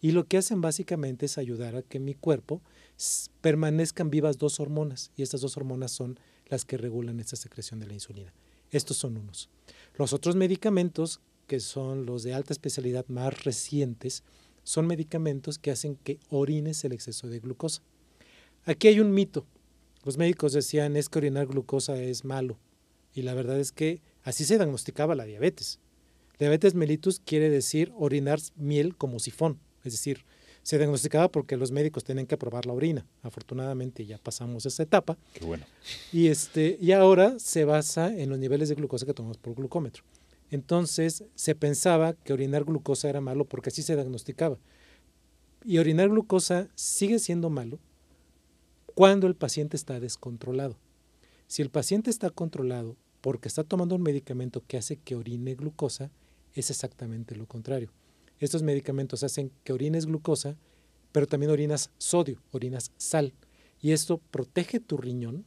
Y 0.00 0.12
lo 0.12 0.28
que 0.28 0.36
hacen 0.36 0.60
básicamente 0.60 1.26
es 1.26 1.38
ayudar 1.38 1.74
a 1.74 1.82
que 1.82 1.98
mi 1.98 2.14
cuerpo 2.14 2.62
permanezcan 3.40 4.10
vivas 4.10 4.38
dos 4.38 4.60
hormonas, 4.60 5.10
y 5.16 5.22
estas 5.22 5.40
dos 5.40 5.56
hormonas 5.56 5.90
son 5.90 6.20
las 6.46 6.64
que 6.64 6.76
regulan 6.76 7.18
esta 7.18 7.34
secreción 7.34 7.80
de 7.80 7.88
la 7.88 7.94
insulina. 7.94 8.32
Estos 8.70 8.96
son 8.96 9.16
unos. 9.16 9.48
Los 9.96 10.12
otros 10.12 10.36
medicamentos, 10.36 11.20
que 11.48 11.58
son 11.58 12.06
los 12.06 12.22
de 12.22 12.34
alta 12.34 12.52
especialidad 12.52 13.06
más 13.08 13.42
recientes, 13.42 14.22
son 14.62 14.86
medicamentos 14.86 15.58
que 15.58 15.72
hacen 15.72 15.96
que 15.96 16.20
orines 16.28 16.84
el 16.84 16.92
exceso 16.92 17.28
de 17.28 17.40
glucosa. 17.40 17.82
Aquí 18.66 18.88
hay 18.88 19.00
un 19.00 19.14
mito. 19.14 19.46
Los 20.04 20.18
médicos 20.18 20.52
decían 20.52 20.96
es 20.96 21.08
que 21.08 21.18
orinar 21.18 21.46
glucosa 21.46 21.96
es 21.96 22.24
malo. 22.24 22.58
Y 23.14 23.22
la 23.22 23.32
verdad 23.32 23.58
es 23.58 23.72
que 23.72 24.02
Así 24.26 24.44
se 24.44 24.56
diagnosticaba 24.56 25.14
la 25.14 25.24
diabetes. 25.24 25.78
Diabetes 26.40 26.74
mellitus 26.74 27.20
quiere 27.20 27.48
decir 27.48 27.92
orinar 27.96 28.40
miel 28.56 28.96
como 28.96 29.20
sifón, 29.20 29.60
es 29.84 29.92
decir, 29.92 30.24
se 30.64 30.78
diagnosticaba 30.78 31.30
porque 31.30 31.56
los 31.56 31.70
médicos 31.70 32.02
tenían 32.02 32.26
que 32.26 32.34
aprobar 32.34 32.66
la 32.66 32.72
orina. 32.72 33.06
Afortunadamente 33.22 34.04
ya 34.04 34.18
pasamos 34.18 34.66
esa 34.66 34.82
etapa. 34.82 35.16
Qué 35.32 35.44
bueno. 35.44 35.64
Y, 36.12 36.26
este, 36.26 36.76
y 36.80 36.90
ahora 36.90 37.38
se 37.38 37.64
basa 37.64 38.12
en 38.12 38.28
los 38.30 38.40
niveles 38.40 38.68
de 38.68 38.74
glucosa 38.74 39.06
que 39.06 39.14
tomamos 39.14 39.38
por 39.38 39.54
glucómetro. 39.54 40.02
Entonces 40.50 41.22
se 41.36 41.54
pensaba 41.54 42.14
que 42.14 42.32
orinar 42.32 42.64
glucosa 42.64 43.08
era 43.08 43.20
malo 43.20 43.44
porque 43.44 43.68
así 43.68 43.82
se 43.82 43.94
diagnosticaba. 43.94 44.58
Y 45.64 45.78
orinar 45.78 46.08
glucosa 46.08 46.68
sigue 46.74 47.20
siendo 47.20 47.48
malo 47.48 47.78
cuando 48.96 49.26
el 49.26 49.34
paciente 49.34 49.76
está 49.76 50.00
descontrolado. 50.00 50.78
Si 51.48 51.60
el 51.60 51.68
paciente 51.68 52.08
está 52.08 52.30
controlado 52.30 52.96
porque 53.20 53.46
está 53.46 53.62
tomando 53.62 53.94
un 53.94 54.00
medicamento 54.00 54.64
que 54.66 54.78
hace 54.78 54.96
que 54.96 55.14
orine 55.14 55.54
glucosa, 55.54 56.10
es 56.54 56.70
exactamente 56.70 57.36
lo 57.36 57.44
contrario. 57.44 57.92
Estos 58.38 58.62
medicamentos 58.62 59.22
hacen 59.22 59.52
que 59.64 59.74
orines 59.74 60.06
glucosa, 60.06 60.56
pero 61.12 61.26
también 61.26 61.52
orinas 61.52 61.90
sodio, 61.98 62.40
orinas 62.52 62.90
sal. 62.96 63.34
Y 63.82 63.92
esto 63.92 64.16
protege 64.30 64.80
tu 64.80 64.96
riñón, 64.96 65.44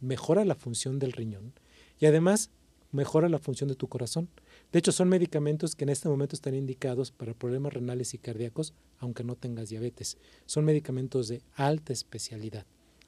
mejora 0.00 0.44
la 0.44 0.54
función 0.54 1.00
del 1.00 1.14
riñón 1.14 1.52
y 1.98 2.06
además 2.06 2.50
mejora 2.92 3.28
la 3.28 3.40
función 3.40 3.68
de 3.68 3.74
tu 3.74 3.88
corazón. 3.88 4.28
De 4.70 4.78
hecho, 4.78 4.92
son 4.92 5.08
medicamentos 5.08 5.74
que 5.74 5.82
en 5.82 5.90
este 5.90 6.08
momento 6.08 6.36
están 6.36 6.54
indicados 6.54 7.10
para 7.10 7.34
problemas 7.34 7.72
renales 7.72 8.14
y 8.14 8.18
cardíacos, 8.18 8.72
aunque 9.00 9.24
no 9.24 9.34
tengas 9.34 9.70
diabetes. 9.70 10.16
Son 10.46 10.64
medicamentos 10.64 11.26
de 11.26 11.42
alta 11.56 11.92
especialidad. 11.92 12.64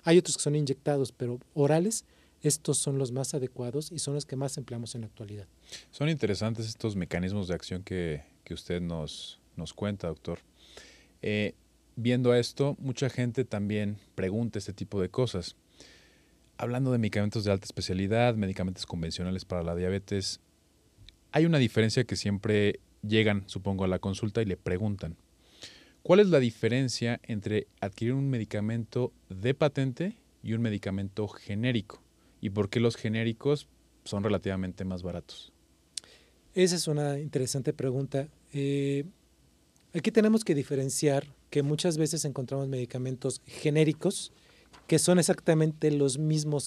Hay 0.07 0.19
otros 0.19 0.37
que 0.37 0.43
son 0.45 0.55
inyectados, 0.55 1.11
pero 1.11 1.41
orales, 1.53 2.05
estos 2.41 2.79
son 2.79 2.97
los 2.97 3.11
más 3.11 3.35
adecuados 3.35 3.91
y 3.91 3.99
son 3.99 4.15
los 4.15 4.25
que 4.25 4.37
más 4.37 4.57
empleamos 4.57 4.95
en 4.95 5.01
la 5.01 5.09
actualidad. 5.09 5.49
Son 5.91 6.09
interesantes 6.09 6.69
estos 6.69 6.95
mecanismos 6.95 7.49
de 7.49 7.55
acción 7.55 7.83
que, 7.83 8.23
que 8.45 8.55
usted 8.55 8.81
nos, 8.81 9.41
nos 9.57 9.75
cuenta, 9.75 10.07
doctor. 10.07 10.39
Eh, 11.23 11.55
viendo 11.97 12.35
esto, 12.35 12.77
mucha 12.79 13.11
gente 13.11 13.45
también 13.45 13.99
pregunta 14.15 14.61
este 14.61 14.73
tipo 14.73 15.01
de 15.01 15.09
cosas. 15.09 15.57
Hablando 16.57 16.93
de 16.93 16.99
medicamentos 16.99 17.43
de 17.43 17.51
alta 17.51 17.65
especialidad, 17.65 18.37
medicamentos 18.37 18.87
convencionales 18.87 19.45
para 19.45 19.65
la 19.65 19.75
diabetes, 19.75 20.39
hay 21.33 21.47
una 21.47 21.59
diferencia 21.59 22.05
que 22.05 22.15
siempre 22.15 22.79
llegan, 23.03 23.43
supongo, 23.47 23.83
a 23.83 23.89
la 23.89 23.99
consulta 23.99 24.41
y 24.41 24.45
le 24.45 24.57
preguntan. 24.57 25.17
¿Cuál 26.07 26.21
es 26.21 26.29
la 26.29 26.39
diferencia 26.39 27.19
entre 27.25 27.67
adquirir 27.81 28.15
un 28.15 28.31
medicamento 28.31 29.13
de 29.29 29.55
patente 29.55 30.17
y 30.41 30.53
un 30.53 30.63
medicamento 30.63 31.27
genérico? 31.27 32.01
¿Y 32.41 32.51
por 32.51 32.71
qué 32.71 32.79
los 32.79 32.95
genéricos 32.95 33.67
son 34.05 34.23
relativamente 34.23 34.85
más 34.85 35.03
baratos? 35.03 35.53
Esa 36.55 36.77
es 36.77 36.87
una 36.87 37.19
interesante 37.19 37.73
pregunta. 37.73 38.29
Eh, 38.53 39.03
aquí 39.95 40.13
tenemos 40.13 40.45
que 40.45 40.55
diferenciar 40.55 41.27
que 41.51 41.65
muchas 41.65 41.99
veces 41.99 42.25
encontramos 42.25 42.69
medicamentos 42.69 43.43
genéricos 43.45 44.31
que 44.87 45.01
son 45.01 45.19
exactamente 45.19 45.91
los 45.91 46.19
mismos. 46.19 46.67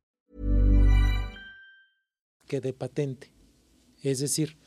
Que 2.51 2.59
de 2.59 2.73
patente. 2.73 3.31
Es 4.03 4.19
decir, 4.19 4.57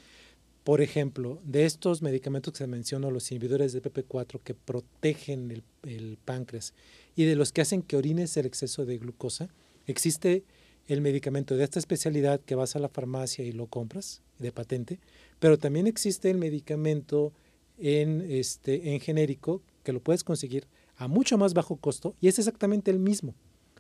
por 0.64 0.80
ejemplo, 0.80 1.40
de 1.44 1.66
estos 1.66 2.00
medicamentos 2.00 2.52
que 2.52 2.58
se 2.58 2.66
mencionó, 2.66 3.10
los 3.10 3.30
inhibidores 3.30 3.74
de 3.74 3.82
PP4 3.82 4.40
que 4.42 4.54
protegen 4.54 5.50
el, 5.50 5.62
el 5.82 6.16
páncreas 6.24 6.72
y 7.14 7.24
de 7.24 7.36
los 7.36 7.52
que 7.52 7.60
hacen 7.60 7.82
que 7.82 7.96
orines 7.96 8.36
el 8.36 8.46
exceso 8.46 8.86
de 8.86 8.96
glucosa, 8.96 9.50
Existe 9.86 10.44
el 10.86 11.00
medicamento 11.00 11.56
de 11.56 11.64
esta 11.64 11.78
especialidad 11.78 12.40
que 12.40 12.54
vas 12.54 12.76
a 12.76 12.78
la 12.78 12.88
farmacia 12.88 13.44
y 13.44 13.52
lo 13.52 13.66
compras 13.66 14.22
de 14.38 14.52
patente, 14.52 14.98
pero 15.38 15.58
también 15.58 15.86
existe 15.86 16.30
el 16.30 16.38
medicamento 16.38 17.32
en, 17.78 18.24
este, 18.30 18.94
en 18.94 19.00
genérico 19.00 19.62
que 19.82 19.92
lo 19.92 20.00
puedes 20.00 20.24
conseguir 20.24 20.66
a 20.96 21.08
mucho 21.08 21.38
más 21.38 21.54
bajo 21.54 21.76
costo 21.76 22.14
y 22.20 22.28
es 22.28 22.38
exactamente 22.38 22.90
el 22.90 22.98
mismo. 22.98 23.34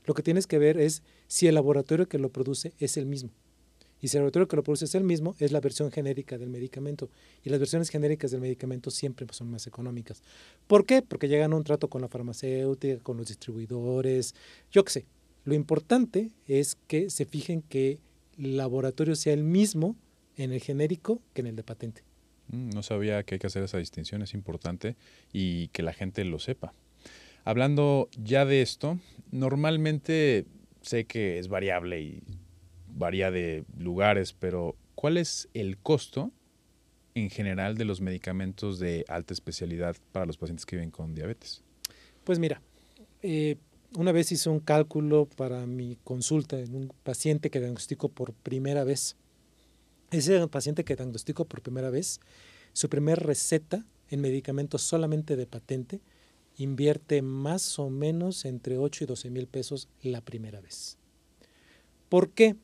Lo 0.06 0.14
que 0.14 0.22
tienes 0.22 0.46
que 0.46 0.58
ver 0.58 0.78
es 0.78 1.02
si 1.26 1.46
el 1.46 1.54
laboratorio 1.54 2.08
que 2.08 2.18
lo 2.18 2.30
produce 2.30 2.74
es 2.78 2.96
el 2.96 3.06
mismo. 3.06 3.30
Y 4.04 4.08
si 4.08 4.18
el 4.18 4.20
laboratorio 4.20 4.48
que 4.48 4.56
lo 4.56 4.62
produce 4.62 4.84
es 4.84 4.94
el 4.96 5.02
mismo, 5.02 5.34
es 5.38 5.50
la 5.50 5.60
versión 5.60 5.90
genérica 5.90 6.36
del 6.36 6.50
medicamento. 6.50 7.08
Y 7.42 7.48
las 7.48 7.58
versiones 7.58 7.88
genéricas 7.88 8.30
del 8.32 8.42
medicamento 8.42 8.90
siempre 8.90 9.26
son 9.30 9.50
más 9.50 9.66
económicas. 9.66 10.22
¿Por 10.66 10.84
qué? 10.84 11.00
Porque 11.00 11.26
llegan 11.26 11.54
a 11.54 11.56
un 11.56 11.64
trato 11.64 11.88
con 11.88 12.02
la 12.02 12.08
farmacéutica, 12.08 13.02
con 13.02 13.16
los 13.16 13.28
distribuidores, 13.28 14.34
yo 14.70 14.84
qué 14.84 14.92
sé, 14.92 15.06
lo 15.44 15.54
importante 15.54 16.32
es 16.46 16.76
que 16.86 17.08
se 17.08 17.24
fijen 17.24 17.62
que 17.62 17.98
el 18.36 18.58
laboratorio 18.58 19.16
sea 19.16 19.32
el 19.32 19.42
mismo 19.42 19.96
en 20.36 20.52
el 20.52 20.60
genérico 20.60 21.22
que 21.32 21.40
en 21.40 21.46
el 21.46 21.56
de 21.56 21.62
patente. 21.62 22.02
Mm, 22.48 22.74
no 22.74 22.82
sabía 22.82 23.22
que 23.22 23.36
hay 23.36 23.38
que 23.38 23.46
hacer 23.46 23.62
esa 23.62 23.78
distinción, 23.78 24.20
es 24.20 24.34
importante 24.34 24.96
y 25.32 25.68
que 25.68 25.82
la 25.82 25.94
gente 25.94 26.26
lo 26.26 26.38
sepa. 26.38 26.74
Hablando 27.42 28.10
ya 28.22 28.44
de 28.44 28.60
esto, 28.60 28.98
normalmente 29.30 30.44
sé 30.82 31.06
que 31.06 31.38
es 31.38 31.48
variable 31.48 32.02
y 32.02 32.22
varía 32.94 33.30
de 33.30 33.64
lugares, 33.78 34.32
pero 34.32 34.76
¿cuál 34.94 35.16
es 35.16 35.48
el 35.52 35.76
costo 35.78 36.30
en 37.14 37.30
general 37.30 37.76
de 37.76 37.84
los 37.84 38.00
medicamentos 38.00 38.78
de 38.78 39.04
alta 39.08 39.34
especialidad 39.34 39.96
para 40.12 40.26
los 40.26 40.36
pacientes 40.36 40.66
que 40.66 40.76
viven 40.76 40.90
con 40.90 41.14
diabetes? 41.14 41.62
Pues 42.24 42.38
mira, 42.38 42.62
eh, 43.22 43.56
una 43.96 44.12
vez 44.12 44.32
hice 44.32 44.48
un 44.50 44.60
cálculo 44.60 45.26
para 45.36 45.66
mi 45.66 45.96
consulta 46.02 46.58
en 46.58 46.74
un 46.74 46.92
paciente 47.02 47.50
que 47.50 47.60
diagnostico 47.60 48.08
por 48.08 48.32
primera 48.32 48.84
vez. 48.84 49.16
Ese 50.10 50.46
paciente 50.48 50.84
que 50.84 50.96
diagnostico 50.96 51.44
por 51.44 51.62
primera 51.62 51.90
vez, 51.90 52.20
su 52.72 52.88
primera 52.88 53.16
receta 53.16 53.84
en 54.10 54.20
medicamentos 54.20 54.82
solamente 54.82 55.36
de 55.36 55.46
patente 55.46 56.00
invierte 56.56 57.22
más 57.22 57.78
o 57.78 57.90
menos 57.90 58.44
entre 58.44 58.78
8 58.78 59.04
y 59.04 59.06
12 59.06 59.30
mil 59.30 59.46
pesos 59.46 59.88
la 60.02 60.20
primera 60.20 60.60
vez. 60.60 60.98
¿Por 62.08 62.30
qué? 62.30 62.56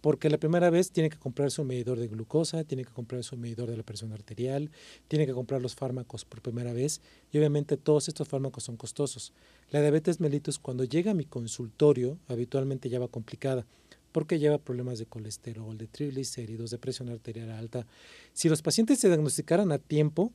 Porque 0.00 0.30
la 0.30 0.38
primera 0.38 0.70
vez 0.70 0.90
tiene 0.90 1.10
que 1.10 1.18
comprarse 1.18 1.60
un 1.60 1.68
medidor 1.68 1.98
de 1.98 2.08
glucosa, 2.08 2.64
tiene 2.64 2.84
que 2.84 2.92
comprarse 2.92 3.34
un 3.34 3.40
medidor 3.40 3.70
de 3.70 3.76
la 3.76 3.82
presión 3.82 4.12
arterial, 4.12 4.70
tiene 5.08 5.26
que 5.26 5.32
comprar 5.32 5.60
los 5.60 5.74
fármacos 5.74 6.24
por 6.24 6.40
primera 6.40 6.72
vez 6.72 7.00
y 7.32 7.38
obviamente 7.38 7.76
todos 7.76 8.08
estos 8.08 8.28
fármacos 8.28 8.64
son 8.64 8.76
costosos. 8.76 9.32
La 9.70 9.80
diabetes 9.80 10.20
mellitus 10.20 10.58
cuando 10.58 10.84
llega 10.84 11.10
a 11.10 11.14
mi 11.14 11.24
consultorio 11.24 12.18
habitualmente 12.28 12.88
ya 12.88 12.98
va 12.98 13.08
complicada 13.08 13.66
porque 14.12 14.38
lleva 14.38 14.58
problemas 14.58 14.98
de 14.98 15.06
colesterol, 15.06 15.76
de 15.78 15.86
triglicéridos, 15.86 16.70
de 16.70 16.78
presión 16.78 17.08
arterial 17.10 17.50
alta. 17.50 17.86
Si 18.32 18.48
los 18.48 18.62
pacientes 18.62 18.98
se 18.98 19.08
diagnosticaran 19.08 19.70
a 19.72 19.78
tiempo, 19.78 20.32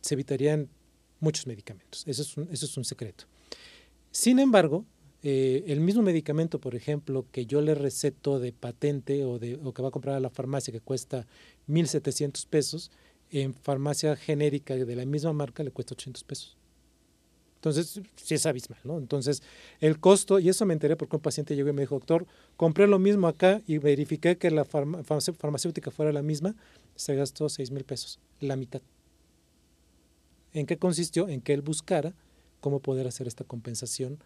se 0.00 0.14
evitarían 0.14 0.68
muchos 1.20 1.46
medicamentos. 1.46 2.04
Eso 2.06 2.22
es 2.22 2.36
un, 2.36 2.48
eso 2.50 2.66
es 2.66 2.76
un 2.76 2.84
secreto. 2.84 3.24
Sin 4.10 4.38
embargo, 4.38 4.84
eh, 5.22 5.64
el 5.66 5.80
mismo 5.80 6.02
medicamento, 6.02 6.60
por 6.60 6.74
ejemplo, 6.74 7.26
que 7.32 7.46
yo 7.46 7.60
le 7.60 7.74
receto 7.74 8.38
de 8.38 8.52
patente 8.52 9.24
o, 9.24 9.38
que 9.40 9.82
va 9.82 9.88
a 9.88 9.92
comprar 9.92 10.14
a 10.14 10.20
la 10.20 10.30
farmacia 10.30 10.72
que 10.72 10.80
cuesta 10.80 11.26
1.700 11.68 12.46
pesos, 12.46 12.90
en 13.30 13.52
farmacia 13.52 14.16
genérica 14.16 14.74
de 14.74 14.96
la 14.96 15.04
misma 15.04 15.32
marca 15.32 15.62
le 15.62 15.70
cuesta 15.70 15.94
800 15.94 16.24
pesos. 16.24 16.56
Entonces, 17.56 18.00
sí 18.14 18.34
es 18.34 18.46
abismal, 18.46 18.78
¿no? 18.84 18.98
Entonces, 18.98 19.42
el 19.80 19.98
costo, 19.98 20.38
y 20.38 20.48
eso 20.48 20.64
me 20.64 20.72
enteré 20.72 20.94
porque 20.94 21.16
un 21.16 21.22
paciente 21.22 21.56
llegó 21.56 21.68
y 21.70 21.72
me 21.72 21.82
dijo, 21.82 21.96
doctor, 21.96 22.24
compré 22.56 22.86
lo 22.86 23.00
mismo 23.00 23.26
acá 23.26 23.60
y 23.66 23.78
verifiqué 23.78 24.38
que 24.38 24.52
la 24.52 24.64
farmacéutica 24.64 25.90
fuera 25.90 26.12
la 26.12 26.22
misma, 26.22 26.54
se 26.94 27.16
gastó 27.16 27.48
6 27.48 27.72
mil 27.72 27.82
pesos, 27.82 28.20
la 28.38 28.54
mitad. 28.54 28.80
¿En 30.52 30.66
qué 30.66 30.78
consistió? 30.78 31.28
En 31.28 31.40
que 31.40 31.52
él 31.52 31.62
buscara 31.62 32.14
cómo 32.60 32.78
poder 32.78 33.08
hacer 33.08 33.26
esta 33.26 33.42
compensación 33.42 34.20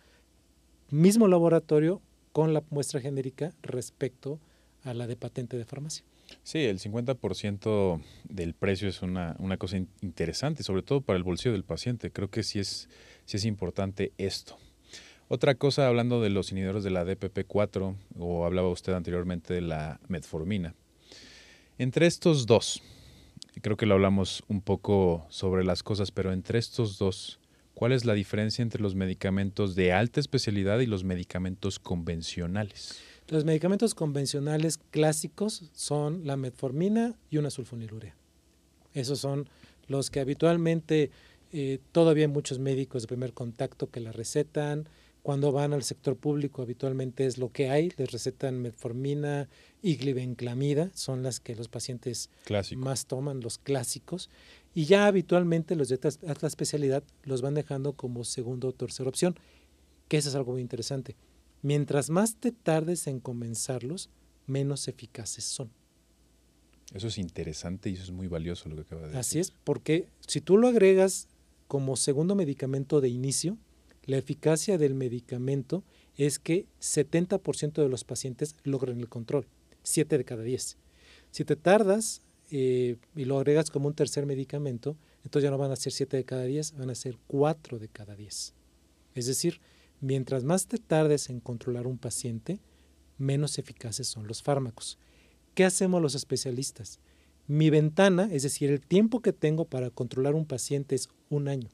mismo 0.92 1.26
laboratorio 1.26 2.02
con 2.32 2.52
la 2.52 2.62
muestra 2.70 3.00
genérica 3.00 3.52
respecto 3.62 4.38
a 4.84 4.94
la 4.94 5.06
de 5.06 5.16
patente 5.16 5.56
de 5.56 5.64
farmacia. 5.64 6.04
Sí, 6.42 6.58
el 6.58 6.78
50% 6.78 8.02
del 8.28 8.54
precio 8.54 8.88
es 8.88 9.02
una, 9.02 9.36
cosa 9.58 9.78
interesante, 10.00 10.62
sobre 10.62 10.82
todo 10.82 11.00
para 11.00 11.16
el 11.16 11.22
bolsillo 11.22 11.52
del 11.52 11.64
paciente. 11.64 12.10
Creo 12.10 12.28
que 12.28 12.42
sí 12.42 12.58
es, 12.58 12.88
sí 13.24 13.38
es 13.38 13.44
importante 13.44 14.12
esto. 14.18 14.56
Otra 15.28 15.54
cosa, 15.54 15.86
hablando 15.86 16.20
de 16.20 16.30
los 16.30 16.52
inhibidores 16.52 16.84
de 16.84 16.90
la 16.90 17.04
DPP4, 17.04 17.96
o 18.18 18.44
hablaba 18.44 18.68
usted 18.68 18.92
anteriormente 18.92 19.54
de 19.54 19.62
la 19.62 19.98
metformina. 20.08 20.74
Entre 21.78 22.06
estos 22.06 22.44
dos, 22.46 22.82
creo 23.62 23.76
que 23.78 23.86
lo 23.86 23.94
hablamos 23.94 24.42
un 24.48 24.60
poco 24.60 25.26
sobre 25.30 25.64
las 25.64 25.82
cosas, 25.82 26.10
pero 26.10 26.32
entre 26.32 26.58
estos 26.58 26.98
dos, 26.98 27.40
¿cuál 27.74 27.92
es 27.92 28.04
la 28.04 28.14
diferencia 28.14 28.62
entre 28.62 28.82
los 28.82 28.94
medicamentos 28.94 29.74
de 29.74 29.92
alta 29.92 30.20
especialidad 30.20 30.80
y 30.80 30.86
los 30.86 31.04
medicamentos 31.04 31.78
convencionales? 31.78 32.98
Los 33.28 33.44
medicamentos 33.44 33.94
convencionales 33.94 34.78
clásicos 34.90 35.70
son 35.74 36.26
la 36.26 36.36
metformina 36.36 37.14
y 37.30 37.38
una 37.38 37.50
sulfonilurea. 37.50 38.14
Esos 38.94 39.20
son 39.20 39.48
los 39.88 40.10
que 40.10 40.20
habitualmente 40.20 41.10
eh, 41.52 41.78
todavía 41.92 42.24
hay 42.24 42.32
muchos 42.32 42.58
médicos 42.58 43.02
de 43.02 43.08
primer 43.08 43.32
contacto 43.32 43.90
que 43.90 44.00
la 44.00 44.12
recetan, 44.12 44.88
cuando 45.22 45.52
van 45.52 45.72
al 45.72 45.84
sector 45.84 46.16
público 46.16 46.62
habitualmente 46.62 47.26
es 47.26 47.38
lo 47.38 47.52
que 47.52 47.70
hay, 47.70 47.92
les 47.96 48.10
recetan 48.10 48.60
metformina 48.60 49.48
y 49.80 49.96
glibenclamida, 49.96 50.90
son 50.94 51.22
las 51.22 51.38
que 51.38 51.54
los 51.54 51.68
pacientes 51.68 52.28
más 52.76 53.06
toman, 53.06 53.40
los 53.40 53.58
clásicos, 53.58 54.30
y 54.74 54.84
ya 54.84 55.06
habitualmente 55.06 55.76
los 55.76 55.88
de 55.88 55.98
alta 56.26 56.46
especialidad 56.46 57.02
los 57.24 57.42
van 57.42 57.54
dejando 57.54 57.92
como 57.94 58.24
segunda 58.24 58.68
o 58.68 58.72
tercera 58.72 59.08
opción, 59.08 59.36
que 60.08 60.16
eso 60.16 60.28
es 60.28 60.34
algo 60.34 60.52
muy 60.52 60.60
interesante. 60.60 61.16
Mientras 61.62 62.10
más 62.10 62.36
te 62.36 62.52
tardes 62.52 63.06
en 63.06 63.20
comenzarlos, 63.20 64.10
menos 64.46 64.88
eficaces 64.88 65.44
son. 65.44 65.70
Eso 66.92 67.08
es 67.08 67.18
interesante 67.18 67.88
y 67.90 67.94
eso 67.94 68.04
es 68.04 68.10
muy 68.10 68.28
valioso 68.28 68.68
lo 68.68 68.76
que 68.76 68.82
acaba 68.82 69.02
de 69.02 69.08
decir. 69.08 69.20
Así 69.20 69.38
es, 69.38 69.50
porque 69.50 70.08
si 70.26 70.40
tú 70.40 70.58
lo 70.58 70.68
agregas 70.68 71.28
como 71.68 71.96
segundo 71.96 72.34
medicamento 72.34 73.00
de 73.00 73.08
inicio, 73.08 73.56
la 74.04 74.18
eficacia 74.18 74.78
del 74.78 74.94
medicamento 74.94 75.84
es 76.16 76.38
que 76.38 76.66
70% 76.80 77.74
de 77.74 77.88
los 77.88 78.04
pacientes 78.04 78.56
logran 78.64 78.98
el 78.98 79.08
control, 79.08 79.46
7 79.82 80.18
de 80.18 80.24
cada 80.24 80.42
10. 80.42 80.76
Si 81.30 81.44
te 81.44 81.56
tardas 81.56 82.22
eh, 82.54 82.96
y 83.16 83.24
lo 83.24 83.38
agregas 83.38 83.70
como 83.70 83.88
un 83.88 83.94
tercer 83.94 84.26
medicamento, 84.26 84.94
entonces 85.24 85.44
ya 85.44 85.50
no 85.50 85.56
van 85.56 85.72
a 85.72 85.76
ser 85.76 85.90
7 85.90 86.18
de 86.18 86.24
cada 86.24 86.44
10, 86.44 86.76
van 86.76 86.90
a 86.90 86.94
ser 86.94 87.16
4 87.26 87.78
de 87.78 87.88
cada 87.88 88.14
10. 88.14 88.52
Es 89.14 89.26
decir, 89.26 89.62
mientras 90.02 90.44
más 90.44 90.66
te 90.66 90.76
tardes 90.76 91.30
en 91.30 91.40
controlar 91.40 91.86
un 91.86 91.96
paciente, 91.96 92.60
menos 93.16 93.58
eficaces 93.58 94.06
son 94.06 94.26
los 94.26 94.42
fármacos. 94.42 94.98
¿Qué 95.54 95.64
hacemos 95.64 96.02
los 96.02 96.14
especialistas? 96.14 97.00
Mi 97.46 97.70
ventana, 97.70 98.28
es 98.30 98.42
decir, 98.42 98.70
el 98.70 98.82
tiempo 98.82 99.20
que 99.20 99.32
tengo 99.32 99.64
para 99.64 99.88
controlar 99.88 100.34
un 100.34 100.44
paciente 100.44 100.94
es 100.94 101.08
un 101.30 101.48
año 101.48 101.70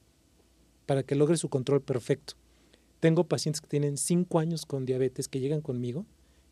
para 0.85 1.03
que 1.03 1.15
logre 1.15 1.35
su 1.35 1.49
control 1.49 1.81
perfecto. 1.81 2.35
Tengo 3.01 3.25
pacientes 3.25 3.59
que 3.59 3.67
tienen 3.67 3.97
cinco 3.97 4.39
años 4.39 4.65
con 4.65 4.85
diabetes 4.85 5.27
que 5.27 5.41
llegan 5.41 5.59
conmigo 5.59 6.05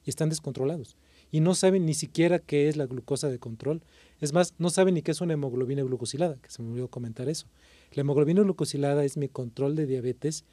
y 0.03 0.09
están 0.09 0.27
descontrolados 0.27 0.97
y 1.31 1.41
no 1.41 1.55
saben 1.55 1.85
ni 1.85 1.93
siquiera 1.93 2.39
qué 2.39 2.69
es 2.69 2.77
la 2.77 2.85
glucosa 2.85 3.29
de 3.29 3.39
control. 3.39 3.81
Es 4.21 4.33
más, 4.33 4.53
no 4.57 4.69
saben 4.69 4.93
ni 4.93 5.01
qué 5.01 5.11
es 5.11 5.21
una 5.21 5.33
hemoglobina 5.33 5.83
glucosilada, 5.83 6.37
que 6.41 6.49
se 6.49 6.61
me 6.61 6.69
olvidó 6.69 6.87
comentar 6.87 7.29
eso. 7.29 7.47
La 7.93 8.01
hemoglobina 8.01 8.41
glucosilada 8.41 9.03
es 9.03 9.17
mi 9.17 9.27
control 9.27 9.75
de 9.75 9.85
diabetes 9.85 10.45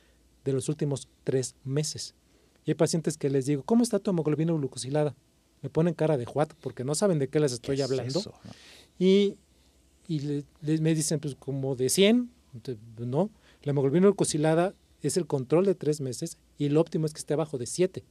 de 0.44 0.52
los 0.52 0.68
últimos 0.68 1.08
tres 1.22 1.54
meses. 1.64 2.14
Y 2.64 2.70
hay 2.70 2.74
pacientes 2.74 3.16
que 3.16 3.30
les 3.30 3.46
digo, 3.46 3.62
¿cómo 3.62 3.82
está 3.82 3.98
tu 3.98 4.10
hemoglobina 4.10 4.52
glucosilada? 4.52 5.14
Me 5.62 5.70
ponen 5.70 5.94
cara 5.94 6.16
de 6.16 6.26
what 6.26 6.48
porque 6.60 6.84
no 6.84 6.94
saben 6.94 7.18
de 7.18 7.28
qué 7.28 7.40
les 7.40 7.52
estoy 7.52 7.80
hablando. 7.80 8.20
Y, 8.98 9.36
me 10.60 10.94
dicen, 10.94 11.20
pues 11.20 11.34
como 11.36 11.76
de 11.76 11.88
100, 11.88 12.30
no. 12.98 13.30
La 13.62 13.70
hemoglobina 13.70 14.06
glucosilada 14.06 14.74
es 15.02 15.16
el 15.16 15.26
control 15.26 15.64
de 15.64 15.74
tres 15.74 16.00
meses 16.00 16.38
y 16.58 16.66
el 16.66 16.76
óptimo 16.76 17.06
es 17.06 17.12
que 17.12 17.18
esté 17.18 17.34
abajo 17.34 17.58
de 17.58 17.66
siete. 17.66 18.04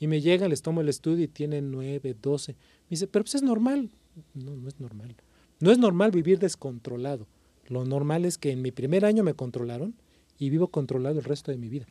Y 0.00 0.08
me 0.08 0.20
llegan, 0.20 0.50
les 0.50 0.62
tomo 0.62 0.80
el 0.80 0.88
estudio 0.88 1.24
y 1.24 1.28
tienen 1.28 1.70
nueve, 1.70 2.16
doce. 2.20 2.52
Me 2.54 2.90
dice, 2.90 3.06
pero 3.06 3.24
pues 3.24 3.36
es 3.36 3.42
normal. 3.42 3.90
No, 4.34 4.56
no 4.56 4.66
es 4.66 4.80
normal. 4.80 5.14
No 5.60 5.70
es 5.70 5.78
normal 5.78 6.10
vivir 6.10 6.38
descontrolado. 6.38 7.28
Lo 7.66 7.84
normal 7.84 8.24
es 8.24 8.38
que 8.38 8.50
en 8.50 8.62
mi 8.62 8.72
primer 8.72 9.04
año 9.04 9.22
me 9.22 9.34
controlaron 9.34 9.94
y 10.38 10.50
vivo 10.50 10.68
controlado 10.68 11.18
el 11.18 11.24
resto 11.24 11.52
de 11.52 11.58
mi 11.58 11.68
vida. 11.68 11.86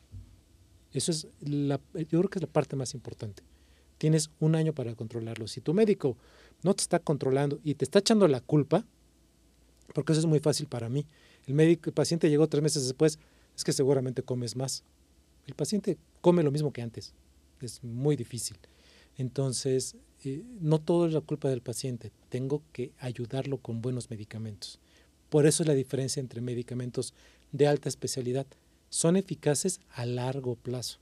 Eso 0.92 1.12
es 1.12 1.28
la, 1.40 1.80
yo 1.94 2.18
creo 2.18 2.28
que 2.28 2.38
es 2.40 2.42
la 2.42 2.52
parte 2.52 2.74
más 2.74 2.94
importante. 2.94 3.44
Tienes 3.96 4.30
un 4.40 4.56
año 4.56 4.72
para 4.72 4.94
controlarlo. 4.94 5.46
Si 5.46 5.60
tu 5.60 5.72
médico 5.72 6.16
no 6.62 6.74
te 6.74 6.82
está 6.82 6.98
controlando 6.98 7.60
y 7.62 7.74
te 7.74 7.84
está 7.84 8.00
echando 8.00 8.26
la 8.26 8.40
culpa, 8.40 8.84
porque 9.94 10.12
eso 10.12 10.20
es 10.20 10.26
muy 10.26 10.40
fácil 10.40 10.66
para 10.66 10.88
mí, 10.88 11.06
el 11.46 11.54
médico, 11.54 11.90
el 11.90 11.94
paciente 11.94 12.28
llegó 12.28 12.48
tres 12.48 12.62
meses 12.62 12.84
después, 12.84 13.18
es 13.56 13.64
que 13.64 13.72
seguramente 13.72 14.22
comes 14.22 14.56
más. 14.56 14.82
El 15.46 15.54
paciente 15.54 15.96
come 16.20 16.42
lo 16.42 16.50
mismo 16.50 16.72
que 16.72 16.82
antes. 16.82 17.14
Es 17.66 17.82
muy 17.84 18.16
difícil. 18.16 18.58
Entonces, 19.16 19.96
eh, 20.24 20.44
no 20.60 20.80
todo 20.80 21.06
es 21.06 21.12
la 21.12 21.20
culpa 21.20 21.48
del 21.48 21.62
paciente. 21.62 22.12
Tengo 22.28 22.62
que 22.72 22.92
ayudarlo 22.98 23.58
con 23.58 23.82
buenos 23.82 24.10
medicamentos. 24.10 24.78
Por 25.28 25.46
eso 25.46 25.62
es 25.62 25.66
la 25.66 25.74
diferencia 25.74 26.20
entre 26.20 26.40
medicamentos 26.40 27.14
de 27.52 27.66
alta 27.66 27.88
especialidad. 27.88 28.46
Son 28.88 29.16
eficaces 29.16 29.80
a 29.90 30.04
largo 30.04 30.56
plazo, 30.56 30.98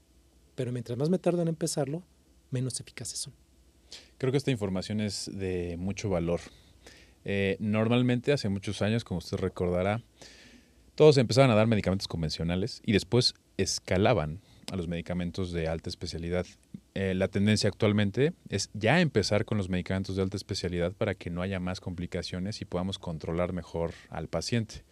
pero 0.54 0.72
mientras 0.72 0.98
más 0.98 1.08
me 1.08 1.18
tardan 1.18 1.42
en 1.42 1.48
empezarlo, 1.48 2.02
menos 2.50 2.80
eficaces 2.80 3.18
son. 3.18 3.32
Creo 4.18 4.32
que 4.32 4.38
esta 4.38 4.50
información 4.50 5.00
es 5.00 5.30
de 5.32 5.76
mucho 5.78 6.10
valor. 6.10 6.40
Eh, 7.24 7.56
normalmente, 7.60 8.32
hace 8.32 8.48
muchos 8.48 8.82
años, 8.82 9.04
como 9.04 9.18
usted 9.18 9.38
recordará, 9.38 10.02
todos 10.94 11.16
empezaban 11.16 11.50
a 11.50 11.54
dar 11.54 11.66
medicamentos 11.66 12.08
convencionales 12.08 12.82
y 12.84 12.92
después 12.92 13.34
escalaban 13.56 14.40
a 14.70 14.76
los 14.76 14.88
medicamentos 14.88 15.52
de 15.52 15.68
alta 15.68 15.90
especialidad. 15.90 16.46
Eh, 16.94 17.14
la 17.14 17.28
tendencia 17.28 17.68
actualmente 17.68 18.32
es 18.48 18.70
ya 18.74 19.00
empezar 19.00 19.44
con 19.44 19.58
los 19.58 19.68
medicamentos 19.68 20.16
de 20.16 20.22
alta 20.22 20.36
especialidad 20.36 20.92
para 20.92 21.14
que 21.14 21.30
no 21.30 21.42
haya 21.42 21.60
más 21.60 21.80
complicaciones 21.80 22.60
y 22.60 22.64
podamos 22.64 22.98
controlar 22.98 23.52
mejor 23.52 23.92
al 24.10 24.28
paciente. 24.28 24.84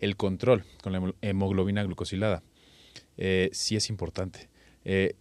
El 0.00 0.16
control 0.16 0.64
con 0.82 0.92
la 0.92 1.14
hemoglobina 1.22 1.82
glucosilada 1.82 2.42
eh, 3.16 3.50
sí 3.52 3.76
es 3.76 3.88
importante. 3.88 4.48
Eh, 4.84 5.16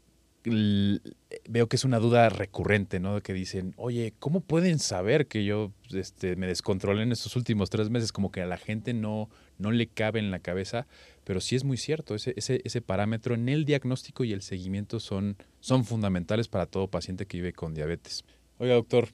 veo 0.45 1.67
que 1.67 1.75
es 1.75 1.85
una 1.85 1.99
duda 1.99 2.29
recurrente, 2.29 2.99
¿no? 2.99 3.21
Que 3.21 3.33
dicen, 3.33 3.73
oye, 3.77 4.13
¿cómo 4.19 4.41
pueden 4.41 4.79
saber 4.79 5.27
que 5.27 5.45
yo 5.45 5.71
este, 5.91 6.35
me 6.35 6.47
descontrolé 6.47 7.03
en 7.03 7.11
estos 7.11 7.35
últimos 7.35 7.69
tres 7.69 7.89
meses? 7.89 8.11
Como 8.11 8.31
que 8.31 8.41
a 8.41 8.45
la 8.45 8.57
gente 8.57 8.93
no, 8.93 9.29
no 9.57 9.71
le 9.71 9.87
cabe 9.87 10.19
en 10.19 10.31
la 10.31 10.39
cabeza, 10.39 10.85
pero 11.23 11.41
sí 11.41 11.55
es 11.55 11.63
muy 11.63 11.77
cierto, 11.77 12.15
ese, 12.15 12.33
ese, 12.35 12.61
ese 12.63 12.81
parámetro 12.81 13.35
en 13.35 13.49
el 13.49 13.65
diagnóstico 13.65 14.23
y 14.23 14.33
el 14.33 14.41
seguimiento 14.41 14.99
son, 14.99 15.37
son 15.59 15.85
fundamentales 15.85 16.47
para 16.47 16.65
todo 16.65 16.87
paciente 16.87 17.25
que 17.25 17.37
vive 17.37 17.53
con 17.53 17.73
diabetes. 17.73 18.23
Oiga, 18.59 18.75
doctor, 18.75 19.09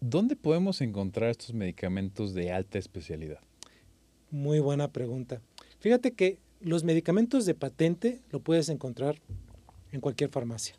¿dónde 0.00 0.36
podemos 0.36 0.80
encontrar 0.80 1.30
estos 1.30 1.52
medicamentos 1.52 2.34
de 2.34 2.52
alta 2.52 2.78
especialidad? 2.78 3.40
Muy 4.30 4.60
buena 4.60 4.88
pregunta. 4.88 5.40
Fíjate 5.80 6.12
que 6.12 6.38
los 6.60 6.84
medicamentos 6.84 7.46
de 7.46 7.54
patente 7.54 8.20
lo 8.30 8.40
puedes 8.40 8.68
encontrar 8.68 9.20
en 9.92 10.00
cualquier 10.00 10.30
farmacia. 10.30 10.76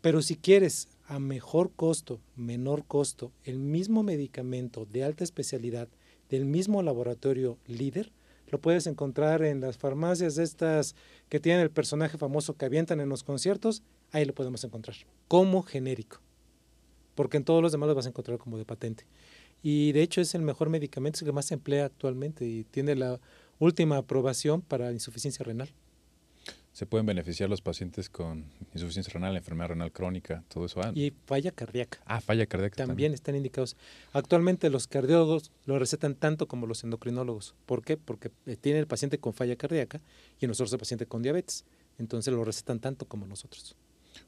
Pero 0.00 0.20
si 0.20 0.36
quieres 0.36 0.88
a 1.06 1.18
mejor 1.20 1.70
costo, 1.76 2.20
menor 2.34 2.84
costo, 2.86 3.32
el 3.44 3.58
mismo 3.58 4.02
medicamento 4.02 4.84
de 4.84 5.04
alta 5.04 5.22
especialidad 5.22 5.88
del 6.28 6.44
mismo 6.44 6.82
laboratorio 6.82 7.58
líder, 7.66 8.10
lo 8.52 8.60
puedes 8.60 8.86
encontrar 8.86 9.42
en 9.42 9.60
las 9.60 9.78
farmacias 9.78 10.36
estas 10.36 10.94
que 11.30 11.40
tienen 11.40 11.62
el 11.62 11.70
personaje 11.70 12.18
famoso 12.18 12.54
que 12.54 12.66
avientan 12.66 13.00
en 13.00 13.08
los 13.08 13.24
conciertos, 13.24 13.82
ahí 14.12 14.26
lo 14.26 14.34
podemos 14.34 14.62
encontrar, 14.62 14.94
como 15.26 15.62
genérico, 15.62 16.20
porque 17.14 17.38
en 17.38 17.44
todos 17.44 17.62
los 17.62 17.72
demás 17.72 17.88
lo 17.88 17.94
vas 17.94 18.04
a 18.06 18.10
encontrar 18.10 18.38
como 18.38 18.58
de 18.58 18.66
patente. 18.66 19.06
Y 19.62 19.92
de 19.92 20.02
hecho 20.02 20.20
es 20.20 20.34
el 20.34 20.42
mejor 20.42 20.68
medicamento, 20.68 21.16
es 21.16 21.22
el 21.22 21.26
que 21.26 21.32
más 21.32 21.46
se 21.46 21.54
emplea 21.54 21.86
actualmente 21.86 22.44
y 22.44 22.64
tiene 22.64 22.94
la 22.94 23.20
última 23.58 23.96
aprobación 23.96 24.60
para 24.60 24.92
insuficiencia 24.92 25.44
renal 25.44 25.70
se 26.72 26.86
pueden 26.86 27.04
beneficiar 27.04 27.50
los 27.50 27.60
pacientes 27.60 28.08
con 28.08 28.46
insuficiencia 28.72 29.12
renal, 29.12 29.36
enfermedad 29.36 29.68
renal 29.68 29.92
crónica, 29.92 30.42
todo 30.48 30.64
eso. 30.64 30.80
y 30.94 31.12
falla 31.26 31.50
cardíaca. 31.50 31.98
Ah, 32.06 32.20
falla 32.20 32.46
cardíaca. 32.46 32.86
También, 32.86 33.12
están 33.12 33.36
indicados. 33.36 33.76
Actualmente 34.12 34.70
los 34.70 34.86
cardiólogos 34.86 35.50
lo 35.66 35.78
recetan 35.78 36.14
tanto 36.14 36.48
como 36.48 36.66
los 36.66 36.82
endocrinólogos. 36.82 37.54
¿Por 37.66 37.84
qué? 37.84 37.98
Porque 37.98 38.30
eh, 38.46 38.56
tiene 38.56 38.78
el 38.78 38.86
paciente 38.86 39.18
con 39.18 39.34
falla 39.34 39.56
cardíaca 39.56 40.00
y 40.40 40.46
nosotros 40.46 40.72
el 40.72 40.78
paciente 40.78 41.06
con 41.06 41.22
diabetes. 41.22 41.64
Entonces 41.98 42.32
lo 42.32 42.42
recetan 42.42 42.80
tanto 42.80 43.06
como 43.06 43.26
nosotros. 43.26 43.76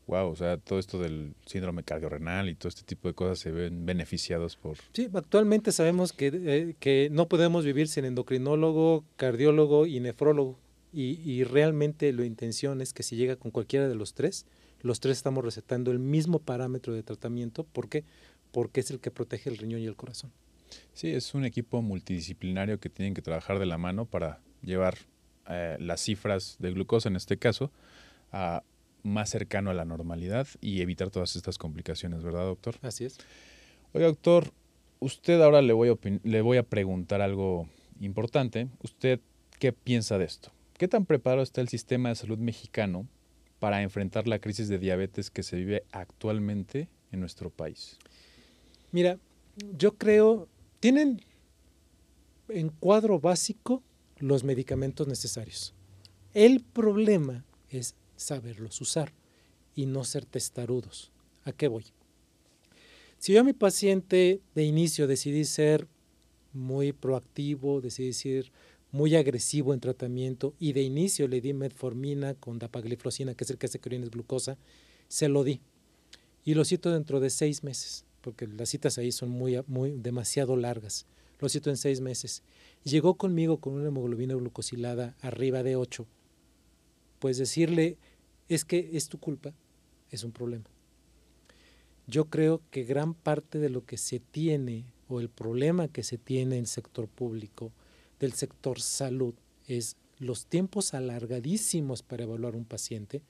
Wow, 0.07 0.31
o 0.31 0.37
sea, 0.37 0.59
todo 0.59 0.79
esto 0.79 0.99
del 0.99 1.35
síndrome 1.47 1.83
cardiorrenal 1.83 2.51
y 2.51 2.55
todo 2.55 2.69
este 2.69 2.83
tipo 2.83 3.09
de 3.09 3.15
cosas 3.15 3.39
se 3.39 3.51
ven 3.51 3.87
beneficiados 3.87 4.57
por... 4.57 4.77
Sí, 4.93 5.09
actualmente 5.13 5.73
sabemos 5.73 6.13
que, 6.13 6.31
eh, 6.33 6.77
que 6.79 7.09
no 7.11 7.27
podemos 7.27 7.65
vivir 7.65 7.89
sin 7.89 8.05
endocrinólogo, 8.05 9.05
cardiólogo 9.17 9.87
y 9.87 10.01
nefrólogo 10.01 10.59
y, 10.95 11.45
realmente 11.45 12.13
la 12.13 12.25
intención 12.25 12.81
es 12.81 12.93
que 12.93 13.03
si 13.03 13.17
llega 13.17 13.37
con 13.37 13.51
cualquiera 13.51 13.89
de 13.89 13.95
los 13.95 14.15
tres, 14.15 14.47
los 14.81 15.01
tres 15.01 15.17
estamos 15.17 15.45
recetando 15.45 15.91
el 15.91 15.99
mismo 15.99 16.39
parámetro 16.39 16.95
de 16.95 17.03
tratamiento. 17.03 17.65
¿Por 17.65 17.89
qué? 17.89 18.05
Porque 18.53 18.81
es 18.81 18.91
el 18.91 19.01
que 19.01 19.11
protege 19.11 19.51
el 19.51 19.57
riñón 19.57 19.81
y 19.81 19.87
el 19.87 19.97
corazón. 19.97 20.31
Sí, 20.93 21.11
es 21.11 21.35
un 21.35 21.45
equipo 21.45 21.83
multidisciplinario 21.83 22.79
que 22.79 22.91
tienen 22.91 23.15
que 23.15 23.23
trabajar 23.23 23.59
de 23.59 23.67
la 23.67 23.79
mano 23.79 24.07
para 24.07 24.41
llevar 24.63 24.97
eh, 25.49 25.77
las 25.81 26.01
cifras 26.01 26.57
de 26.59 26.73
glucosa, 26.73 27.09
en 27.09 27.17
este 27.17 27.39
caso, 27.39 27.73
a 28.33 28.63
más 29.03 29.31
cercano 29.31 29.71
a 29.71 29.75
la 29.75 29.85
normalidad 29.85 30.47
y 30.61 30.81
evitar 30.81 31.11
todas 31.11 31.37
estas 31.37 31.59
complicaciones, 31.59 32.23
¿verdad, 32.23 32.45
doctor? 32.45 32.77
Así 32.83 33.05
es. 33.05 33.19
Oiga, 33.93 34.07
doctor, 34.07 34.53
usted 35.01 35.41
ahora 35.41 35.61
le 35.61 35.73
voy 35.73 35.91
a, 35.91 35.95
le 36.23 36.41
voy 36.41 36.57
a 36.57 36.63
preguntar 36.63 37.21
algo 37.21 37.69
importante. 38.01 38.69
¿Usted 38.83 39.21
qué 39.59 39.73
piensa 39.73 40.19
de 40.19 40.25
esto? 40.25 40.53
¿Qué 40.77 40.89
tan 40.89 41.07
preparado 41.07 41.43
está 41.43 41.61
el 41.61 41.69
sistema 41.69 42.09
de 42.09 42.17
salud 42.17 42.39
mexicano 42.39 43.07
para 43.61 43.83
enfrentar 43.83 44.27
la 44.27 44.41
crisis 44.41 44.69
de 44.69 44.79
diabetes 44.79 45.31
que 45.31 45.45
se 45.45 45.57
vive 45.57 45.85
actualmente 45.93 46.89
en 47.13 47.21
nuestro 47.21 47.49
país? 47.49 47.97
Mira, 48.91 49.19
yo 49.79 49.97
creo, 49.97 50.49
tienen 50.81 51.21
en 52.49 52.71
cuadro 52.71 53.21
básico 53.21 53.85
los 54.19 54.43
medicamentos 54.43 55.07
necesarios. 55.07 55.75
El 56.33 56.61
problema 56.61 57.45
es 57.71 57.95
saberlos 58.17 58.81
usar 58.81 59.13
y 59.77 59.87
no 59.87 60.03
ser 60.03 60.27
testarudos. 60.27 61.13
¿A 61.45 61.53
qué 61.53 61.69
voy? 61.69 61.85
Si 63.19 63.33
yo 63.33 63.41
a 63.41 63.45
mi 63.45 63.53
paciente 63.53 64.41
de 64.57 64.65
inicio 64.65 65.07
decidí 65.07 65.45
ser 65.45 65.87
muy 66.53 66.93
proactivo, 66.93 67.81
decidí 67.81 68.13
ser 68.13 68.51
muy 68.95 69.17
agresivo 69.17 69.75
en 69.75 69.81
tratamiento 69.81 70.55
y 70.61 70.73
de 70.73 70.83
inicio 70.83 71.27
le 71.27 71.41
di 71.41 71.53
metformina 71.53 72.35
con 72.35 72.61
dapagliflozina, 72.61 73.35
que 73.35 73.43
es 73.43 73.51
el 73.51 73.59
que 73.59 73.67
hace 73.67 73.81
orines 73.85 74.09
glucosa, 74.09 74.57
se 75.09 75.29
lo 75.29 75.43
di. 75.43 75.61
Y 76.45 76.55
lo 76.55 76.65
cito 76.65 76.93
dentro 76.93 77.19
de 77.19 77.29
seis 77.31 77.65
meses, 77.65 78.05
porque 78.21 78.47
las 78.47 78.69
citas 78.69 78.97
ahí 78.97 79.11
son 79.11 79.31
muy, 79.31 79.61
muy 79.67 79.91
demasiado 79.91 80.57
largas. 80.57 81.07
Lo 81.41 81.49
cito 81.49 81.71
en 81.71 81.77
seis 81.77 82.01
meses. 82.01 82.45
Llegó 82.85 83.17
conmigo 83.17 83.57
con 83.57 83.73
una 83.73 83.89
hemoglobina 83.89 84.37
glucosilada 84.37 85.17
arriba 85.23 85.65
de 85.65 85.75
8. 85.75 86.07
Pues 87.19 87.37
decirle, 87.37 87.97
es 88.49 88.65
que 88.65 88.91
es 88.93 89.09
tu 89.09 89.19
culpa, 89.19 89.53
es 90.13 90.23
un 90.23 90.31
problema. 90.31 90.67
Yo 92.07 92.27
creo 92.27 92.63
que 92.71 92.85
gran 92.85 93.13
parte 93.13 93.59
de 93.59 93.71
lo 93.71 93.85
que 93.85 93.97
se 93.97 94.21
tiene 94.21 94.85
o 95.09 95.19
el 95.19 95.31
problema 95.31 95.89
que 95.89 96.05
se 96.05 96.17
tiene 96.17 96.55
en 96.55 96.61
el 96.61 96.67
sector 96.69 97.09
público, 97.09 97.73
del 98.21 98.33
sector 98.33 98.81
salud, 98.81 99.35
es 99.67 99.97
los 100.19 100.47
tiempos 100.47 100.95
alargadísimos 100.95 102.03
para 102.03 102.25
evaluar 102.25 102.57
un 102.57 102.65
paciente, 102.65 103.23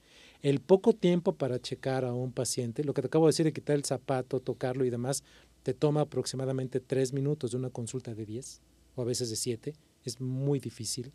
el 0.43 0.61
poco 0.61 0.93
tiempo 0.93 1.35
para 1.35 1.61
checar 1.61 2.05
a 2.05 2.13
un 2.13 2.33
paciente, 2.33 2.85
lo 2.85 2.95
que 2.95 3.03
te 3.03 3.07
acabo 3.07 3.27
de 3.27 3.31
decir 3.31 3.47
de 3.47 3.53
quitar 3.53 3.77
el 3.77 3.85
zapato, 3.85 4.41
tocarlo 4.41 4.85
y 4.85 4.91
demás, 4.91 5.25
te 5.63 5.73
toma 5.73 6.03
aproximadamente 6.03 6.81
tres 6.81 7.13
minutos 7.13 7.53
de 7.53 7.57
una 7.57 7.71
consulta 7.71 8.15
de 8.15 8.27
10 8.27 8.61
o 8.97 9.03
a 9.03 9.05
veces 9.05 9.31
de 9.31 9.37
7, 9.37 9.75
es 10.05 10.21
muy 10.21 10.61
difícil. 10.61 11.13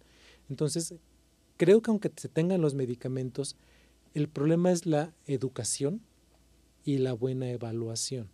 Entonces, 0.50 0.96
creo 1.58 1.82
que 1.82 1.92
aunque 1.92 2.12
se 2.16 2.30
tengan 2.30 2.62
los 2.62 2.74
medicamentos, 2.74 3.56
el 4.14 4.28
problema 4.28 4.72
es 4.72 4.86
la 4.86 5.14
educación 5.28 6.02
y 6.84 6.98
la 6.98 7.14
buena 7.14 7.52
evaluación. 7.52 8.30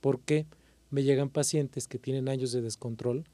¿Por 0.00 0.20
qué? 0.20 0.46
Me 0.90 1.02
llegan 1.02 1.28
pacientes 1.28 1.86
que 1.86 1.98
tienen 1.98 2.28
años 2.28 2.52
de 2.52 2.62
descontrol 2.62 3.24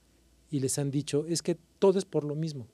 y 0.50 0.60
les 0.60 0.78
han 0.78 0.90
dicho, 0.90 1.26
es 1.26 1.42
que 1.42 1.56
todo 1.78 1.98
es 1.98 2.04
por 2.04 2.24
lo 2.24 2.34
mismo. 2.34 2.66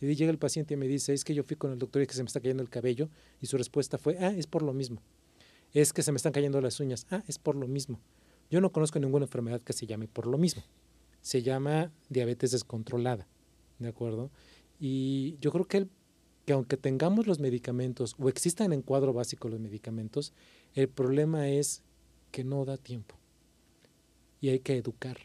Y 0.00 0.14
llega 0.14 0.30
el 0.30 0.38
paciente 0.38 0.74
y 0.74 0.76
me 0.76 0.88
dice, 0.88 1.12
es 1.12 1.24
que 1.24 1.34
yo 1.34 1.44
fui 1.44 1.56
con 1.56 1.72
el 1.72 1.78
doctor 1.78 2.02
y 2.02 2.06
que 2.06 2.14
se 2.14 2.22
me 2.22 2.26
está 2.26 2.40
cayendo 2.40 2.62
el 2.62 2.70
cabello 2.70 3.10
y 3.40 3.46
su 3.46 3.58
respuesta 3.58 3.98
fue, 3.98 4.16
ah, 4.18 4.32
es 4.32 4.46
por 4.46 4.62
lo 4.62 4.72
mismo. 4.72 5.02
Es 5.72 5.92
que 5.92 6.02
se 6.02 6.10
me 6.10 6.16
están 6.16 6.32
cayendo 6.32 6.60
las 6.60 6.80
uñas, 6.80 7.06
ah, 7.10 7.22
es 7.26 7.38
por 7.38 7.54
lo 7.54 7.68
mismo. 7.68 8.00
Yo 8.50 8.60
no 8.60 8.72
conozco 8.72 8.98
ninguna 8.98 9.26
enfermedad 9.26 9.60
que 9.60 9.72
se 9.72 9.86
llame 9.86 10.08
por 10.08 10.26
lo 10.26 10.38
mismo. 10.38 10.62
Se 11.20 11.42
llama 11.42 11.92
diabetes 12.08 12.52
descontrolada, 12.52 13.28
¿de 13.78 13.88
acuerdo? 13.88 14.30
Y 14.80 15.36
yo 15.40 15.52
creo 15.52 15.66
que 15.66 15.76
el 15.76 15.90
que 16.46 16.54
aunque 16.54 16.76
tengamos 16.76 17.26
los 17.26 17.38
medicamentos 17.38 18.16
o 18.18 18.28
existan 18.28 18.72
en 18.72 18.82
cuadro 18.82 19.12
básico 19.12 19.48
los 19.48 19.60
medicamentos, 19.60 20.32
el 20.74 20.88
problema 20.88 21.48
es 21.48 21.82
que 22.30 22.44
no 22.44 22.64
da 22.64 22.76
tiempo 22.76 23.16
y 24.40 24.48
hay 24.48 24.60
que 24.60 24.76
educar. 24.76 25.18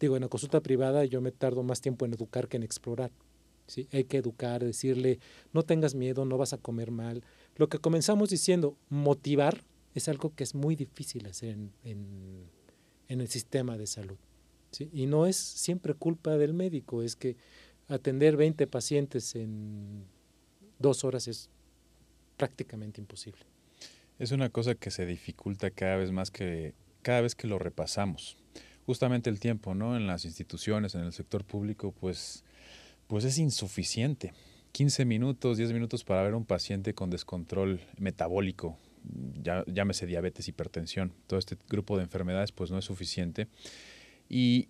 Digo, 0.00 0.16
en 0.16 0.22
la 0.22 0.28
consulta 0.28 0.60
privada 0.60 1.04
yo 1.04 1.20
me 1.20 1.30
tardo 1.30 1.62
más 1.62 1.82
tiempo 1.82 2.06
en 2.06 2.14
educar 2.14 2.48
que 2.48 2.56
en 2.56 2.62
explorar. 2.62 3.12
¿sí? 3.66 3.86
Hay 3.92 4.04
que 4.04 4.16
educar, 4.16 4.64
decirle, 4.64 5.20
no 5.52 5.62
tengas 5.62 5.94
miedo, 5.94 6.24
no 6.24 6.38
vas 6.38 6.54
a 6.54 6.58
comer 6.58 6.90
mal. 6.90 7.22
Lo 7.56 7.68
que 7.68 7.78
comenzamos 7.78 8.30
diciendo, 8.30 8.76
motivar, 8.88 9.62
es 9.94 10.08
algo 10.08 10.34
que 10.34 10.44
es 10.44 10.54
muy 10.54 10.74
difícil 10.74 11.26
hacer 11.26 11.50
en, 11.50 11.72
en, 11.84 13.20
el 13.20 13.28
sistema 13.28 13.76
de 13.76 13.86
salud. 13.86 14.16
¿sí? 14.70 14.88
Y 14.92 15.06
no 15.06 15.26
es 15.26 15.36
siempre 15.36 15.94
culpa 15.94 16.36
del 16.36 16.54
médico, 16.54 17.02
es 17.02 17.16
que 17.16 17.36
atender 17.88 18.36
20 18.36 18.66
pacientes 18.68 19.34
en 19.34 20.04
dos 20.78 21.04
horas 21.04 21.26
es 21.28 21.50
prácticamente 22.36 23.00
imposible. 23.00 23.42
Es 24.18 24.32
una 24.32 24.48
cosa 24.48 24.74
que 24.74 24.90
se 24.90 25.06
dificulta 25.06 25.70
cada 25.70 25.96
vez 25.96 26.12
más 26.12 26.30
que 26.30 26.72
cada 27.02 27.22
vez 27.22 27.34
que 27.34 27.46
lo 27.46 27.58
repasamos. 27.58 28.36
Justamente 28.90 29.30
el 29.30 29.38
tiempo, 29.38 29.72
¿no? 29.72 29.96
En 29.96 30.08
las 30.08 30.24
instituciones, 30.24 30.96
en 30.96 31.02
el 31.02 31.12
sector 31.12 31.44
público, 31.44 31.92
pues, 31.92 32.42
pues 33.06 33.24
es 33.24 33.38
insuficiente. 33.38 34.32
15 34.72 35.04
minutos, 35.04 35.58
10 35.58 35.72
minutos 35.72 36.02
para 36.02 36.24
ver 36.24 36.34
un 36.34 36.44
paciente 36.44 36.92
con 36.92 37.08
descontrol 37.08 37.80
metabólico, 37.98 38.76
llámese 39.68 40.06
diabetes, 40.06 40.48
hipertensión, 40.48 41.12
todo 41.28 41.38
este 41.38 41.56
grupo 41.68 41.98
de 41.98 42.02
enfermedades, 42.02 42.50
pues 42.50 42.72
no 42.72 42.78
es 42.78 42.84
suficiente. 42.84 43.46
Y 44.28 44.66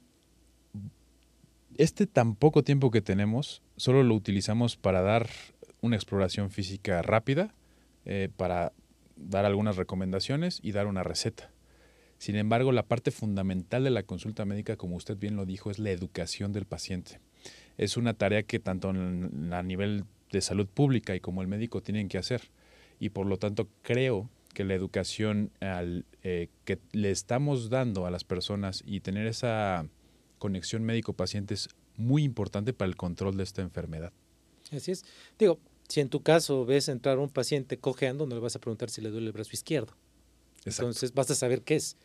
este 1.79 2.07
tan 2.07 2.35
poco 2.35 2.63
tiempo 2.63 2.91
que 2.91 3.01
tenemos, 3.01 3.63
solo 3.79 4.03
lo 4.03 4.15
utilizamos 4.15 4.77
para 4.77 5.01
dar 5.01 5.31
una 5.81 5.97
exploración 5.97 6.51
física 6.51 7.01
rápida 7.01 7.55
eh, 8.05 8.29
para 8.37 8.75
dar 9.17 9.47
algunas 9.47 9.79
recomendaciones 9.79 10.61
y 10.63 10.73
dar 10.73 10.89
una 10.89 11.05
receta. 11.05 11.50
Sin 12.21 12.37
embargo, 12.37 12.71
la 12.71 12.83
parte 12.83 13.13
fundamental 13.13 13.83
de 13.83 13.89
la 13.89 14.03
consulta 14.03 14.45
médica, 14.45 14.77
como 14.77 14.97
usted 14.97 15.17
bien 15.17 15.37
lo 15.37 15.47
dijo, 15.47 15.71
es 15.71 15.79
la 15.79 15.91
educación 15.91 16.53
del 16.53 16.67
paciente. 16.67 17.19
Es 17.79 17.97
una 17.97 18.13
tarea 18.13 18.43
que 18.43 18.59
tanto 18.59 18.91
a 18.91 19.63
nivel 19.63 20.05
de 20.31 20.41
salud 20.43 20.67
pública 20.67 21.17
y 21.17 21.21
como 21.21 21.41
el 21.41 21.49
médico 21.49 21.83
tienen 21.83 22.09
que 22.09 22.19
hacer. 22.19 22.43
Y 22.99 23.09
por 23.09 23.25
lo 23.25 23.39
tanto, 23.39 23.69
creo 23.81 24.29
que 24.53 24.65
la 24.65 24.75
educación 24.75 25.51
al, 25.61 26.05
eh, 26.23 26.49
que 26.67 26.79
le 26.93 27.11
estamos 27.11 27.71
dando 27.71 28.05
a 28.05 28.11
las 28.11 28.25
personas 28.25 28.83
y 28.85 29.01
tener 29.01 29.27
esa 29.27 29.89
conexión 30.39 30.85
médico-paciente 30.85 31.55
es 31.55 31.71
muy 31.97 32.23
importante 32.23 32.75
para 32.75 32.91
el 32.91 32.97
control 32.97 33.39
de 33.39 33.45
esta 33.45 33.63
enfermedad. 33.63 34.13
Así 34.71 34.91
es. 34.91 35.07
Digo, 35.39 35.59
si 35.89 36.01
en 36.01 36.11
tu 36.11 36.23
caso 36.23 36.67
ves 36.67 36.91
entrar 36.91 37.19
un 37.19 37.31
paciente 37.31 37.79
cojeando, 37.79 38.27
no 38.27 38.35
le 38.35 38.43
vas 38.43 38.57
a 38.57 38.59
preguntar 38.59 38.91
si 38.91 39.01
le 39.01 39.09
duele 39.09 39.29
el 39.29 39.33
brazo 39.33 39.53
izquierdo. 39.55 39.95
Entonces 40.65 41.15
vas 41.15 41.31
a 41.31 41.35
saber 41.35 41.63
qué 41.63 41.77
es. 41.77 41.97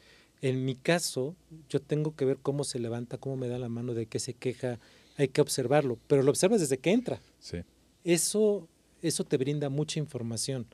En 0.46 0.64
mi 0.64 0.76
caso, 0.76 1.36
yo 1.70 1.82
tengo 1.82 2.16
que 2.16 2.24
ver 2.24 2.38
cómo 2.38 2.66
se 2.66 2.78
levanta, 2.78 3.18
cómo 3.18 3.36
me 3.36 3.48
da 3.48 3.58
la 3.58 3.68
mano, 3.68 3.96
de 3.96 4.06
qué 4.06 4.20
se 4.20 4.36
queja, 4.36 4.78
hay 5.18 5.30
que 5.30 5.42
observarlo, 5.42 5.98
pero 6.06 6.22
lo 6.22 6.30
observas 6.30 6.62
desde 6.62 6.78
que 6.78 6.92
entra. 6.92 7.20
Sí. 7.40 7.64
Eso, 8.04 8.68
eso 9.02 9.24
te 9.24 9.38
brinda 9.38 9.70
mucha 9.70 9.98
información. 9.98 10.68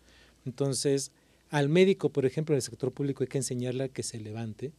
Entonces, 0.46 1.14
al 1.50 1.70
médico, 1.70 2.10
por 2.10 2.26
ejemplo, 2.26 2.54
en 2.54 2.58
el 2.58 2.64
sector 2.64 2.92
público 2.92 3.24
hay 3.24 3.30
que 3.30 3.38
enseñarle 3.38 3.86
a 3.86 3.88
que 3.88 4.04
se 4.04 4.20
levante, 4.20 4.74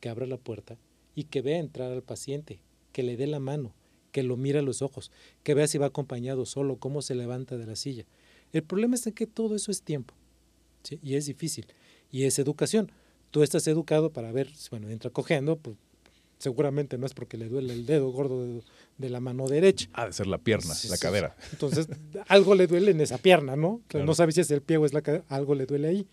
que 0.00 0.08
abra 0.08 0.24
la 0.24 0.38
puerta 0.38 0.78
y 1.14 1.24
que 1.24 1.42
vea 1.42 1.58
entrar 1.58 1.92
al 1.92 2.02
paciente, 2.02 2.58
que 2.92 3.02
le 3.02 3.18
dé 3.18 3.26
la 3.26 3.38
mano, 3.38 3.74
que 4.12 4.22
lo 4.22 4.38
mire 4.38 4.60
a 4.60 4.62
los 4.62 4.80
ojos, 4.80 5.10
que 5.42 5.52
vea 5.52 5.66
si 5.66 5.76
va 5.76 5.88
acompañado 5.88 6.46
solo, 6.46 6.78
cómo 6.78 7.02
se 7.02 7.14
levanta 7.14 7.58
de 7.58 7.66
la 7.66 7.76
silla. 7.76 8.06
El 8.54 8.62
problema 8.62 8.94
es 8.94 9.12
que 9.14 9.26
todo 9.26 9.56
eso 9.56 9.70
es 9.70 9.82
tiempo 9.82 10.14
y 11.02 11.16
es 11.16 11.26
difícil 11.26 11.66
y 12.10 12.24
es 12.24 12.38
educación. 12.38 12.90
Tú 13.32 13.42
estás 13.42 13.66
educado 13.66 14.12
para 14.12 14.30
ver, 14.30 14.48
bueno, 14.70 14.88
entra 14.88 15.10
cogiendo, 15.10 15.56
pues 15.56 15.76
seguramente 16.38 16.98
no 16.98 17.06
es 17.06 17.14
porque 17.14 17.36
le 17.36 17.48
duele 17.48 17.72
el 17.72 17.86
dedo 17.86 18.10
gordo 18.10 18.62
de, 18.98 19.10
la 19.10 19.20
mano 19.20 19.48
derecha. 19.48 19.88
Ha 19.94 20.06
de 20.06 20.12
ser 20.12 20.26
la 20.26 20.38
pierna, 20.38 20.74
la 20.88 20.96
cadera. 20.98 21.36
Entonces, 21.52 21.88
algo 22.28 22.54
le 22.54 22.66
duele 22.66 22.90
en 22.90 23.00
esa 23.00 23.18
pierna, 23.18 23.56
¿no? 23.56 23.80
No 23.94 24.14
sabes 24.14 24.34
si 24.34 24.42
es 24.42 24.50
el 24.50 24.60
pie 24.60 24.76
o 24.76 24.86
es 24.86 24.92
la 24.92 25.02
cadera, 25.02 25.24
algo 25.28 25.54
le 25.54 25.66
duele 25.66 25.88
ahí. 25.88 26.08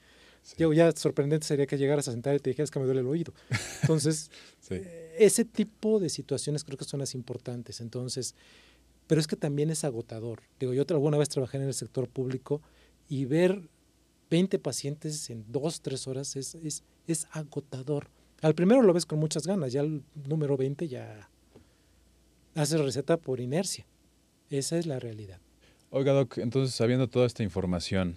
ya 0.57 0.91
sorprendente 0.93 1.45
sería 1.45 1.67
que 1.67 1.77
llegaras 1.77 2.07
a 2.07 2.11
sentar 2.11 2.35
y 2.35 2.39
te 2.39 2.49
dijeras 2.51 2.71
que 2.71 2.79
me 2.79 2.85
duele 2.85 3.01
el 3.01 3.07
oído. 3.07 3.33
Entonces, 3.81 4.31
eh, 4.69 5.15
ese 5.19 5.45
tipo 5.45 5.99
de 5.99 6.09
situaciones 6.09 6.63
creo 6.63 6.77
que 6.77 6.85
son 6.85 6.99
las 6.99 7.15
importantes. 7.15 7.81
Entonces, 7.81 8.33
pero 9.07 9.19
es 9.19 9.27
que 9.27 9.35
también 9.35 9.71
es 9.71 9.83
agotador. 9.83 10.43
Digo, 10.59 10.73
yo 10.73 10.85
alguna 10.89 11.17
vez 11.17 11.29
trabajé 11.29 11.57
en 11.57 11.63
el 11.63 11.73
sector 11.73 12.07
público 12.07 12.61
y 13.09 13.25
ver 13.25 13.67
20 14.29 14.59
pacientes 14.59 15.31
en 15.31 15.43
dos, 15.51 15.81
tres 15.81 16.07
horas 16.07 16.35
es, 16.35 16.53
es, 16.53 16.83
es 17.13 17.27
agotador. 17.31 18.07
Al 18.41 18.55
primero 18.55 18.81
lo 18.81 18.93
ves 18.93 19.05
con 19.05 19.19
muchas 19.19 19.45
ganas, 19.45 19.73
ya 19.73 19.81
el 19.81 20.03
número 20.27 20.57
20 20.57 20.87
ya 20.87 21.29
hace 22.55 22.77
receta 22.77 23.17
por 23.17 23.39
inercia. 23.39 23.85
Esa 24.49 24.77
es 24.77 24.85
la 24.85 24.99
realidad. 24.99 25.39
Oiga, 25.91 26.13
Doc, 26.13 26.37
entonces 26.37 26.75
sabiendo 26.75 27.07
toda 27.07 27.25
esta 27.25 27.43
información 27.43 28.15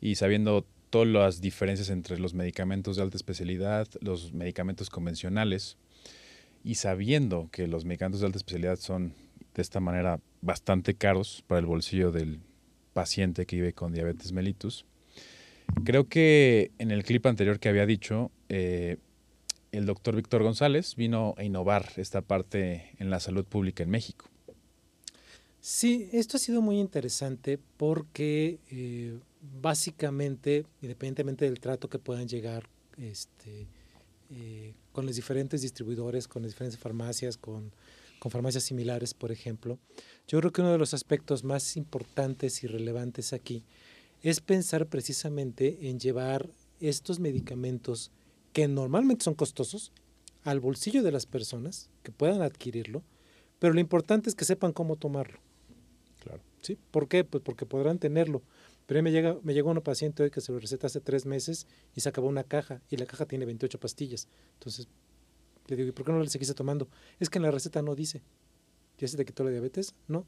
y 0.00 0.14
sabiendo 0.14 0.64
todas 0.90 1.08
las 1.08 1.40
diferencias 1.40 1.90
entre 1.90 2.18
los 2.18 2.34
medicamentos 2.34 2.96
de 2.96 3.02
alta 3.02 3.16
especialidad, 3.16 3.88
los 4.00 4.32
medicamentos 4.32 4.88
convencionales, 4.88 5.76
y 6.64 6.76
sabiendo 6.76 7.48
que 7.52 7.68
los 7.68 7.84
medicamentos 7.84 8.20
de 8.20 8.26
alta 8.26 8.38
especialidad 8.38 8.78
son 8.78 9.14
de 9.54 9.62
esta 9.62 9.78
manera 9.78 10.20
bastante 10.40 10.94
caros 10.94 11.44
para 11.46 11.60
el 11.60 11.66
bolsillo 11.66 12.10
del, 12.10 12.40
paciente 12.96 13.44
que 13.44 13.56
vive 13.56 13.74
con 13.74 13.92
diabetes 13.92 14.32
mellitus. 14.32 14.86
Creo 15.84 16.08
que 16.08 16.72
en 16.78 16.90
el 16.90 17.04
clip 17.04 17.26
anterior 17.26 17.58
que 17.58 17.68
había 17.68 17.86
dicho, 17.86 18.30
eh, 18.48 18.96
el 19.72 19.86
doctor 19.86 20.16
Víctor 20.16 20.42
González 20.42 20.96
vino 20.96 21.34
a 21.36 21.44
innovar 21.44 21.92
esta 21.96 22.22
parte 22.22 22.92
en 22.98 23.10
la 23.10 23.20
salud 23.20 23.44
pública 23.44 23.82
en 23.82 23.90
México. 23.90 24.28
Sí, 25.60 26.08
esto 26.12 26.36
ha 26.36 26.40
sido 26.40 26.62
muy 26.62 26.78
interesante 26.78 27.58
porque 27.76 28.60
eh, 28.70 29.18
básicamente, 29.60 30.64
independientemente 30.80 31.44
del 31.44 31.60
trato 31.60 31.88
que 31.88 31.98
puedan 31.98 32.28
llegar 32.28 32.68
este, 32.96 33.66
eh, 34.30 34.74
con 34.92 35.06
los 35.06 35.16
diferentes 35.16 35.62
distribuidores, 35.62 36.28
con 36.28 36.42
las 36.42 36.52
diferentes 36.52 36.78
farmacias, 36.78 37.36
con, 37.36 37.72
con 38.18 38.30
farmacias 38.30 38.64
similares, 38.64 39.12
por 39.12 39.32
ejemplo, 39.32 39.78
yo 40.28 40.38
creo 40.38 40.52
que 40.52 40.60
uno 40.60 40.72
de 40.72 40.78
los 40.78 40.94
aspectos 40.94 41.44
más 41.44 41.76
importantes 41.76 42.62
y 42.62 42.66
relevantes 42.66 43.32
aquí 43.32 43.64
es 44.30 44.40
pensar 44.40 44.88
precisamente 44.88 45.88
en 45.88 46.00
llevar 46.00 46.50
estos 46.80 47.20
medicamentos 47.20 48.10
que 48.52 48.66
normalmente 48.66 49.22
son 49.22 49.34
costosos 49.34 49.92
al 50.42 50.58
bolsillo 50.58 51.04
de 51.04 51.12
las 51.12 51.26
personas 51.26 51.90
que 52.02 52.10
puedan 52.10 52.42
adquirirlo, 52.42 53.04
pero 53.60 53.72
lo 53.72 53.78
importante 53.78 54.28
es 54.28 54.34
que 54.34 54.44
sepan 54.44 54.72
cómo 54.72 54.96
tomarlo. 54.96 55.38
Claro. 56.24 56.42
¿Sí? 56.60 56.76
¿Por 56.90 57.06
qué? 57.06 57.22
Pues 57.22 57.40
porque 57.44 57.66
podrán 57.66 58.00
tenerlo. 58.00 58.42
Pero 58.86 59.00
me, 59.00 59.12
llega, 59.12 59.38
me 59.44 59.54
llegó 59.54 59.70
una 59.70 59.80
paciente 59.80 60.24
hoy 60.24 60.32
que 60.32 60.40
se 60.40 60.50
lo 60.50 60.58
receta 60.58 60.88
hace 60.88 61.00
tres 61.00 61.24
meses 61.24 61.68
y 61.94 62.00
se 62.00 62.08
acabó 62.08 62.26
una 62.26 62.42
caja 62.42 62.82
y 62.90 62.96
la 62.96 63.06
caja 63.06 63.26
tiene 63.26 63.44
28 63.44 63.78
pastillas. 63.78 64.26
Entonces 64.54 64.88
le 65.68 65.76
digo, 65.76 65.90
¿y 65.90 65.92
por 65.92 66.04
qué 66.04 66.10
no 66.10 66.20
le 66.20 66.28
seguiste 66.28 66.54
tomando? 66.54 66.88
Es 67.20 67.30
que 67.30 67.38
en 67.38 67.42
la 67.44 67.52
receta 67.52 67.80
no 67.80 67.94
dice. 67.94 68.24
¿Ya 68.98 69.06
se 69.06 69.16
te 69.16 69.24
quitó 69.24 69.44
la 69.44 69.50
diabetes? 69.50 69.94
No. 70.08 70.26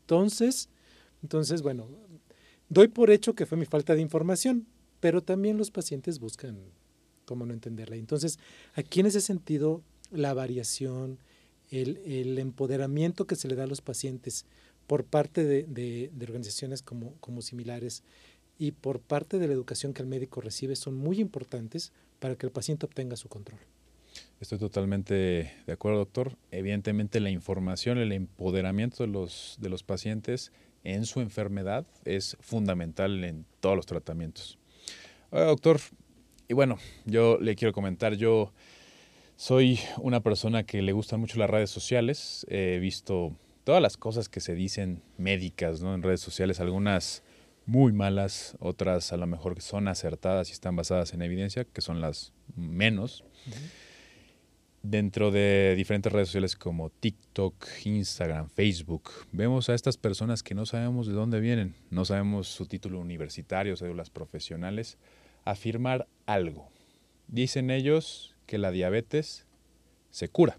Entonces, 0.00 0.70
entonces, 1.22 1.62
bueno, 1.62 1.88
doy 2.70 2.88
por 2.88 3.10
hecho 3.10 3.34
que 3.34 3.44
fue 3.44 3.58
mi 3.58 3.66
falta 3.66 3.94
de 3.94 4.00
información, 4.00 4.66
pero 5.00 5.22
también 5.22 5.58
los 5.58 5.70
pacientes 5.70 6.18
buscan 6.18 6.58
cómo 7.26 7.44
no 7.44 7.52
entenderla. 7.52 7.96
Entonces, 7.96 8.38
aquí 8.74 9.00
en 9.00 9.06
ese 9.06 9.20
sentido, 9.20 9.82
la 10.10 10.32
variación, 10.32 11.18
el, 11.70 12.38
empoderamiento 12.38 13.26
que 13.26 13.36
se 13.36 13.48
le 13.48 13.54
da 13.54 13.64
a 13.64 13.66
los 13.66 13.80
pacientes 13.82 14.46
por 14.86 15.04
parte 15.04 15.44
de, 15.44 16.10
organizaciones 16.22 16.82
como, 16.82 17.42
similares 17.42 18.02
y 18.58 18.72
por 18.72 19.00
parte 19.00 19.38
de 19.38 19.46
la 19.46 19.52
educación 19.52 19.92
que 19.92 20.02
el 20.02 20.08
médico 20.08 20.40
recibe 20.40 20.76
son 20.76 20.94
muy 20.94 21.20
importantes 21.20 21.92
para 22.18 22.36
que 22.36 22.46
el 22.46 22.52
paciente 22.52 22.86
obtenga 22.86 23.16
su 23.16 23.28
control. 23.28 23.60
Estoy 24.40 24.58
totalmente 24.58 25.52
de 25.66 25.72
acuerdo, 25.72 25.98
doctor. 25.98 26.36
Evidentemente 26.50 27.20
la 27.20 27.30
información, 27.30 27.98
el 27.98 28.12
empoderamiento 28.12 29.04
de 29.04 29.68
los 29.68 29.82
pacientes 29.84 30.50
en 30.84 31.04
su 31.04 31.20
enfermedad 31.20 31.86
es 32.04 32.36
fundamental 32.40 33.24
en 33.24 33.44
todos 33.60 33.76
los 33.76 33.86
tratamientos. 33.86 34.58
Oiga, 35.30 35.46
doctor, 35.46 35.80
y 36.48 36.54
bueno, 36.54 36.78
yo 37.04 37.38
le 37.40 37.54
quiero 37.54 37.72
comentar, 37.72 38.14
yo 38.14 38.52
soy 39.36 39.78
una 39.98 40.20
persona 40.20 40.64
que 40.64 40.82
le 40.82 40.92
gustan 40.92 41.20
mucho 41.20 41.38
las 41.38 41.48
redes 41.48 41.70
sociales, 41.70 42.44
he 42.48 42.78
visto 42.78 43.36
todas 43.64 43.80
las 43.80 43.96
cosas 43.96 44.28
que 44.28 44.40
se 44.40 44.54
dicen 44.54 45.02
médicas 45.16 45.80
¿no? 45.80 45.94
en 45.94 46.02
redes 46.02 46.20
sociales, 46.20 46.60
algunas 46.60 47.22
muy 47.66 47.92
malas, 47.92 48.56
otras 48.58 49.12
a 49.12 49.16
lo 49.16 49.26
mejor 49.26 49.60
son 49.62 49.86
acertadas 49.86 50.48
y 50.48 50.52
están 50.52 50.74
basadas 50.74 51.14
en 51.14 51.22
evidencia, 51.22 51.64
que 51.64 51.80
son 51.80 52.00
las 52.00 52.32
menos. 52.56 53.24
Dentro 54.82 55.30
de 55.30 55.74
diferentes 55.76 56.12
redes 56.12 56.28
sociales 56.28 56.56
como 56.56 56.90
TikTok, 56.90 57.66
Instagram, 57.84 58.48
Facebook, 58.48 59.10
vemos 59.32 59.68
a 59.68 59.74
estas 59.74 59.96
personas 59.96 60.42
que 60.42 60.54
no 60.54 60.66
sabemos 60.66 61.06
de 61.06 61.12
dónde 61.12 61.40
vienen, 61.40 61.74
no 61.90 62.04
sabemos 62.04 62.48
su 62.48 62.66
título 62.66 62.98
universitario, 62.98 63.76
cédulas 63.76 64.10
profesionales, 64.10 64.98
afirmar 65.44 66.06
algo. 66.26 66.68
Dicen 67.28 67.70
ellos 67.70 68.36
que 68.46 68.58
la 68.58 68.70
diabetes 68.70 69.46
se 70.10 70.28
cura 70.28 70.58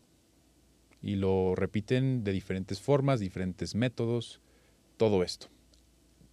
y 1.02 1.16
lo 1.16 1.56
repiten 1.56 2.24
de 2.24 2.32
diferentes 2.32 2.80
formas, 2.80 3.20
diferentes 3.20 3.76
métodos, 3.76 4.40
todo 4.98 5.24
esto. 5.24 5.48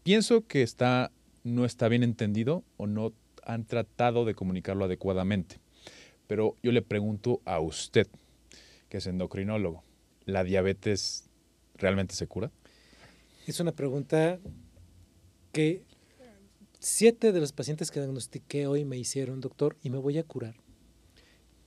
Pienso 0.02 0.46
que 0.46 0.62
está, 0.62 1.10
no 1.42 1.64
está 1.64 1.88
bien 1.88 2.02
entendido 2.02 2.64
o 2.76 2.86
no 2.86 3.12
han 3.44 3.64
tratado 3.64 4.24
de 4.26 4.34
comunicarlo 4.34 4.84
adecuadamente. 4.84 5.58
Pero 6.28 6.56
yo 6.62 6.70
le 6.70 6.82
pregunto 6.82 7.40
a 7.44 7.58
usted, 7.58 8.06
que 8.88 8.98
es 8.98 9.06
endocrinólogo, 9.08 9.82
¿la 10.24 10.44
diabetes 10.44 11.28
realmente 11.74 12.14
se 12.14 12.28
cura? 12.28 12.52
Es 13.46 13.58
una 13.58 13.72
pregunta 13.72 14.38
que 15.52 15.82
siete 16.78 17.32
de 17.32 17.40
los 17.40 17.52
pacientes 17.52 17.90
que 17.90 17.98
diagnostiqué 17.98 18.66
hoy 18.66 18.84
me 18.84 18.98
hicieron, 18.98 19.40
doctor, 19.40 19.76
y 19.82 19.90
me 19.90 19.98
voy 19.98 20.18
a 20.18 20.22
curar. 20.22 20.54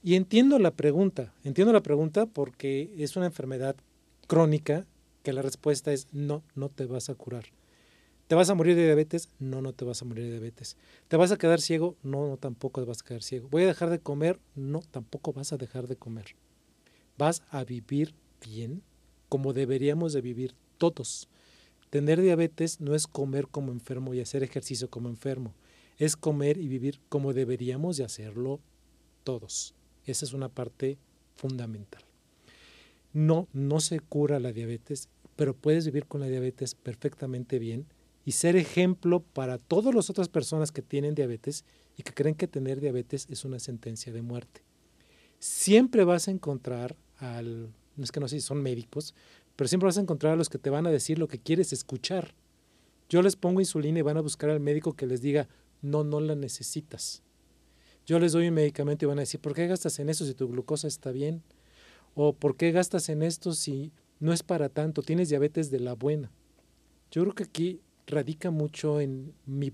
Y 0.03 0.15
entiendo 0.15 0.57
la 0.59 0.71
pregunta, 0.71 1.33
entiendo 1.43 1.73
la 1.73 1.81
pregunta 1.81 2.25
porque 2.25 2.93
es 2.97 3.15
una 3.15 3.25
enfermedad 3.25 3.75
crónica 4.27 4.85
que 5.23 5.33
la 5.33 5.41
respuesta 5.41 5.91
es 5.91 6.07
no, 6.11 6.43
no 6.55 6.69
te 6.69 6.85
vas 6.85 7.09
a 7.09 7.15
curar. 7.15 7.45
¿Te 8.31 8.35
vas 8.35 8.49
a 8.49 8.55
morir 8.55 8.77
de 8.77 8.85
diabetes? 8.85 9.27
No, 9.39 9.61
no 9.61 9.73
te 9.73 9.83
vas 9.83 10.01
a 10.01 10.05
morir 10.05 10.23
de 10.23 10.31
diabetes. 10.31 10.77
¿Te 11.09 11.17
vas 11.17 11.33
a 11.33 11.37
quedar 11.37 11.59
ciego? 11.59 11.97
No, 12.01 12.29
no, 12.29 12.37
tampoco 12.37 12.79
te 12.79 12.87
vas 12.87 13.01
a 13.01 13.05
quedar 13.05 13.23
ciego. 13.23 13.49
¿Voy 13.51 13.63
a 13.63 13.67
dejar 13.67 13.89
de 13.89 13.99
comer? 13.99 14.39
No, 14.55 14.79
tampoco 14.89 15.33
vas 15.33 15.51
a 15.51 15.57
dejar 15.57 15.89
de 15.89 15.97
comer. 15.97 16.27
Vas 17.17 17.43
a 17.49 17.65
vivir 17.65 18.13
bien 18.41 18.83
como 19.27 19.51
deberíamos 19.51 20.13
de 20.13 20.21
vivir 20.21 20.55
todos. 20.77 21.27
Tener 21.89 22.21
diabetes 22.21 22.79
no 22.79 22.95
es 22.95 23.05
comer 23.05 23.49
como 23.49 23.73
enfermo 23.73 24.13
y 24.13 24.21
hacer 24.21 24.43
ejercicio 24.43 24.89
como 24.89 25.09
enfermo. 25.09 25.53
Es 25.97 26.15
comer 26.15 26.55
y 26.55 26.69
vivir 26.69 27.01
como 27.09 27.33
deberíamos 27.33 27.97
de 27.97 28.05
hacerlo 28.05 28.61
todos. 29.25 29.75
Esa 30.05 30.23
es 30.23 30.31
una 30.31 30.47
parte 30.47 30.97
fundamental. 31.35 32.05
No, 33.11 33.49
no 33.51 33.81
se 33.81 33.99
cura 33.99 34.39
la 34.39 34.53
diabetes, 34.53 35.09
pero 35.35 35.53
puedes 35.53 35.83
vivir 35.85 36.05
con 36.05 36.21
la 36.21 36.27
diabetes 36.27 36.75
perfectamente 36.75 37.59
bien 37.59 37.87
y 38.25 38.33
ser 38.33 38.55
ejemplo 38.55 39.21
para 39.21 39.57
todas 39.57 39.95
las 39.95 40.09
otras 40.09 40.29
personas 40.29 40.71
que 40.71 40.81
tienen 40.81 41.15
diabetes 41.15 41.65
y 41.97 42.03
que 42.03 42.13
creen 42.13 42.35
que 42.35 42.47
tener 42.47 42.79
diabetes 42.79 43.27
es 43.29 43.45
una 43.45 43.59
sentencia 43.59 44.13
de 44.13 44.21
muerte. 44.21 44.63
Siempre 45.39 46.03
vas 46.03 46.27
a 46.27 46.31
encontrar 46.31 46.95
al, 47.17 47.73
no 47.95 48.03
es 48.03 48.11
que 48.11 48.19
no 48.19 48.27
sé 48.27 48.39
si 48.39 48.45
son 48.45 48.61
médicos, 48.61 49.15
pero 49.55 49.67
siempre 49.67 49.87
vas 49.87 49.97
a 49.97 50.01
encontrar 50.01 50.33
a 50.33 50.35
los 50.35 50.49
que 50.49 50.57
te 50.57 50.69
van 50.69 50.85
a 50.87 50.91
decir 50.91 51.19
lo 51.19 51.27
que 51.27 51.39
quieres 51.39 51.73
escuchar. 51.73 52.33
Yo 53.09 53.21
les 53.21 53.35
pongo 53.35 53.59
insulina 53.59 53.99
y 53.99 54.03
van 54.03 54.17
a 54.17 54.21
buscar 54.21 54.49
al 54.49 54.59
médico 54.59 54.93
que 54.93 55.05
les 55.05 55.21
diga, 55.21 55.47
no, 55.81 56.03
no 56.03 56.21
la 56.21 56.35
necesitas. 56.35 57.23
Yo 58.05 58.19
les 58.19 58.31
doy 58.31 58.47
un 58.47 58.53
medicamento 58.53 59.05
y 59.05 59.07
van 59.07 59.19
a 59.19 59.21
decir, 59.21 59.39
¿por 59.39 59.53
qué 59.53 59.67
gastas 59.67 59.99
en 59.99 60.09
eso 60.09 60.25
si 60.25 60.33
tu 60.33 60.47
glucosa 60.47 60.87
está 60.87 61.11
bien? 61.11 61.43
¿O 62.15 62.33
por 62.33 62.55
qué 62.55 62.71
gastas 62.71 63.09
en 63.09 63.23
esto 63.23 63.53
si 63.53 63.91
no 64.19 64.33
es 64.33 64.43
para 64.43 64.69
tanto? 64.69 65.01
Tienes 65.01 65.29
diabetes 65.29 65.71
de 65.71 65.79
la 65.79 65.93
buena. 65.93 66.31
Yo 67.11 67.23
creo 67.23 67.35
que 67.35 67.43
aquí 67.43 67.81
radica 68.11 68.51
mucho 68.51 69.01
en 69.01 69.33
mi, 69.45 69.71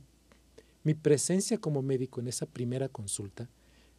presencia 1.02 1.58
como 1.58 1.82
médico 1.82 2.22
en 2.22 2.30
esa 2.30 2.46
primera 2.46 2.88
consulta. 2.88 3.50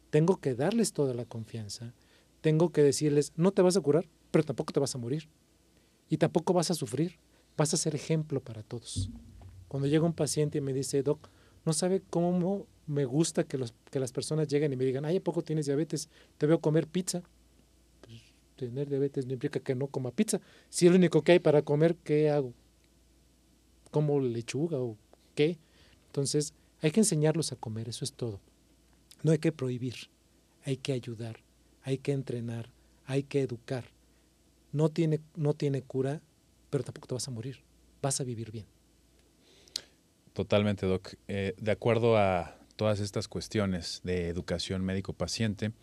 Tengo 0.09 0.37
que 0.37 0.55
darles 0.55 0.93
toda 0.93 1.13
la 1.13 1.25
confianza, 1.25 1.93
tengo 2.41 2.71
que 2.71 2.81
decirles, 2.81 3.31
no 3.35 3.51
te 3.51 3.61
vas 3.61 3.77
a 3.77 3.81
curar, 3.81 4.09
pero 4.31 4.43
tampoco 4.43 4.73
te 4.73 4.79
vas 4.79 4.95
a 4.95 4.97
morir. 4.97 5.29
Y 6.09 6.17
tampoco 6.17 6.53
vas 6.53 6.71
a 6.71 6.73
sufrir, 6.73 7.19
vas 7.55 7.73
a 7.75 7.77
ser 7.77 7.93
ejemplo 7.93 8.41
para 8.41 8.63
todos. 8.63 9.11
Cuando 9.67 9.87
llega 9.87 10.05
un 10.05 10.13
paciente 10.13 10.57
y 10.57 10.61
me 10.61 10.73
dice, 10.73 11.03
Doc, 11.03 11.29
no 11.63 11.73
sabe 11.73 12.01
cómo 12.09 12.65
me 12.87 13.05
gusta 13.05 13.43
que 13.43 13.59
las 13.59 14.11
personas 14.11 14.47
lleguen 14.47 14.73
y 14.73 14.75
me 14.75 14.85
digan, 14.85 15.05
ay, 15.05 15.17
¿a 15.17 15.23
poco 15.23 15.43
tienes 15.43 15.67
diabetes? 15.67 16.09
Te 16.39 16.47
veo 16.47 16.59
comer 16.59 16.87
pizza. 16.87 17.21
Pues, 18.01 18.33
tener 18.55 18.89
diabetes 18.89 19.27
no 19.27 19.33
implica 19.33 19.59
que 19.59 19.75
no 19.75 19.87
coma 19.87 20.11
pizza. 20.11 20.41
Si 20.69 20.87
es 20.87 20.91
lo 20.91 20.97
único 20.97 21.21
que 21.21 21.33
hay 21.33 21.39
para 21.39 21.61
comer, 21.61 21.95
¿qué 22.03 22.31
hago? 22.31 22.53
Como 23.91 24.19
lechuga 24.19 24.79
o 24.79 24.97
qué. 25.35 25.57
Entonces, 26.07 26.53
hay 26.81 26.91
que 26.91 27.01
enseñarlos 27.01 27.51
a 27.51 27.55
comer, 27.55 27.89
eso 27.89 28.05
es 28.05 28.13
todo. 28.13 28.39
No 29.23 29.31
hay 29.31 29.39
que 29.39 29.51
prohibir, 29.51 29.95
hay 30.63 30.77
que 30.77 30.93
ayudar, 30.93 31.39
hay 31.83 31.97
que 31.97 32.11
entrenar, 32.11 32.71
hay 33.05 33.23
que 33.23 33.41
educar. 33.41 33.85
No 34.71 34.89
tiene, 34.89 35.19
no 35.35 35.53
tiene 35.53 35.81
cura, 35.81 36.21
pero 36.69 36.83
tampoco 36.83 37.07
te 37.07 37.15
vas 37.15 37.27
a 37.27 37.31
morir, 37.31 37.59
vas 38.01 38.21
a 38.21 38.23
vivir 38.23 38.51
bien. 38.51 38.65
Totalmente, 40.33 40.85
Doc. 40.85 41.15
Eh, 41.27 41.55
de 41.57 41.71
acuerdo 41.71 42.17
a 42.17 42.55
todas 42.75 43.01
estas 43.01 43.27
cuestiones 43.27 43.99
de 44.03 44.29
educación 44.29 44.85
médico-paciente, 44.85 45.73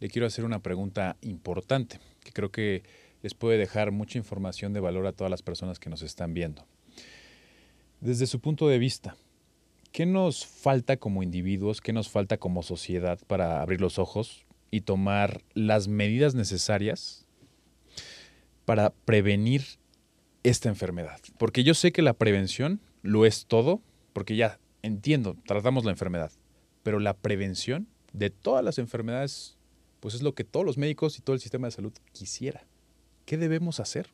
le 0.00 0.08
quiero 0.08 0.26
hacer 0.26 0.44
una 0.44 0.62
pregunta 0.62 1.16
importante 1.20 2.00
que 2.20 2.32
creo 2.32 2.50
que 2.50 2.84
les 3.22 3.34
puede 3.34 3.58
dejar 3.58 3.90
mucha 3.90 4.16
información 4.16 4.72
de 4.72 4.80
valor 4.80 5.06
a 5.06 5.12
todas 5.12 5.30
las 5.30 5.42
personas 5.42 5.78
que 5.78 5.90
nos 5.90 6.02
están 6.02 6.32
viendo. 6.34 6.64
Desde 8.00 8.28
su 8.28 8.38
punto 8.38 8.68
de 8.68 8.78
vista, 8.78 9.16
¿qué 9.90 10.06
nos 10.06 10.46
falta 10.46 10.98
como 10.98 11.24
individuos, 11.24 11.80
qué 11.80 11.92
nos 11.92 12.08
falta 12.08 12.36
como 12.36 12.62
sociedad 12.62 13.18
para 13.26 13.60
abrir 13.60 13.80
los 13.80 13.98
ojos 13.98 14.46
y 14.70 14.82
tomar 14.82 15.42
las 15.54 15.88
medidas 15.88 16.36
necesarias 16.36 17.26
para 18.64 18.90
prevenir 18.90 19.64
esta 20.44 20.68
enfermedad? 20.68 21.18
Porque 21.38 21.64
yo 21.64 21.74
sé 21.74 21.90
que 21.90 22.02
la 22.02 22.12
prevención 22.12 22.80
lo 23.02 23.26
es 23.26 23.46
todo, 23.46 23.82
porque 24.12 24.36
ya 24.36 24.60
entiendo, 24.82 25.36
tratamos 25.44 25.84
la 25.84 25.90
enfermedad, 25.90 26.30
pero 26.84 27.00
la 27.00 27.16
prevención 27.16 27.88
de 28.12 28.30
todas 28.30 28.64
las 28.64 28.78
enfermedades, 28.78 29.56
pues 29.98 30.14
es 30.14 30.22
lo 30.22 30.36
que 30.36 30.44
todos 30.44 30.64
los 30.64 30.78
médicos 30.78 31.18
y 31.18 31.22
todo 31.22 31.34
el 31.34 31.40
sistema 31.40 31.66
de 31.66 31.72
salud 31.72 31.92
quisiera. 32.12 32.64
¿Qué 33.24 33.36
debemos 33.38 33.80
hacer? 33.80 34.06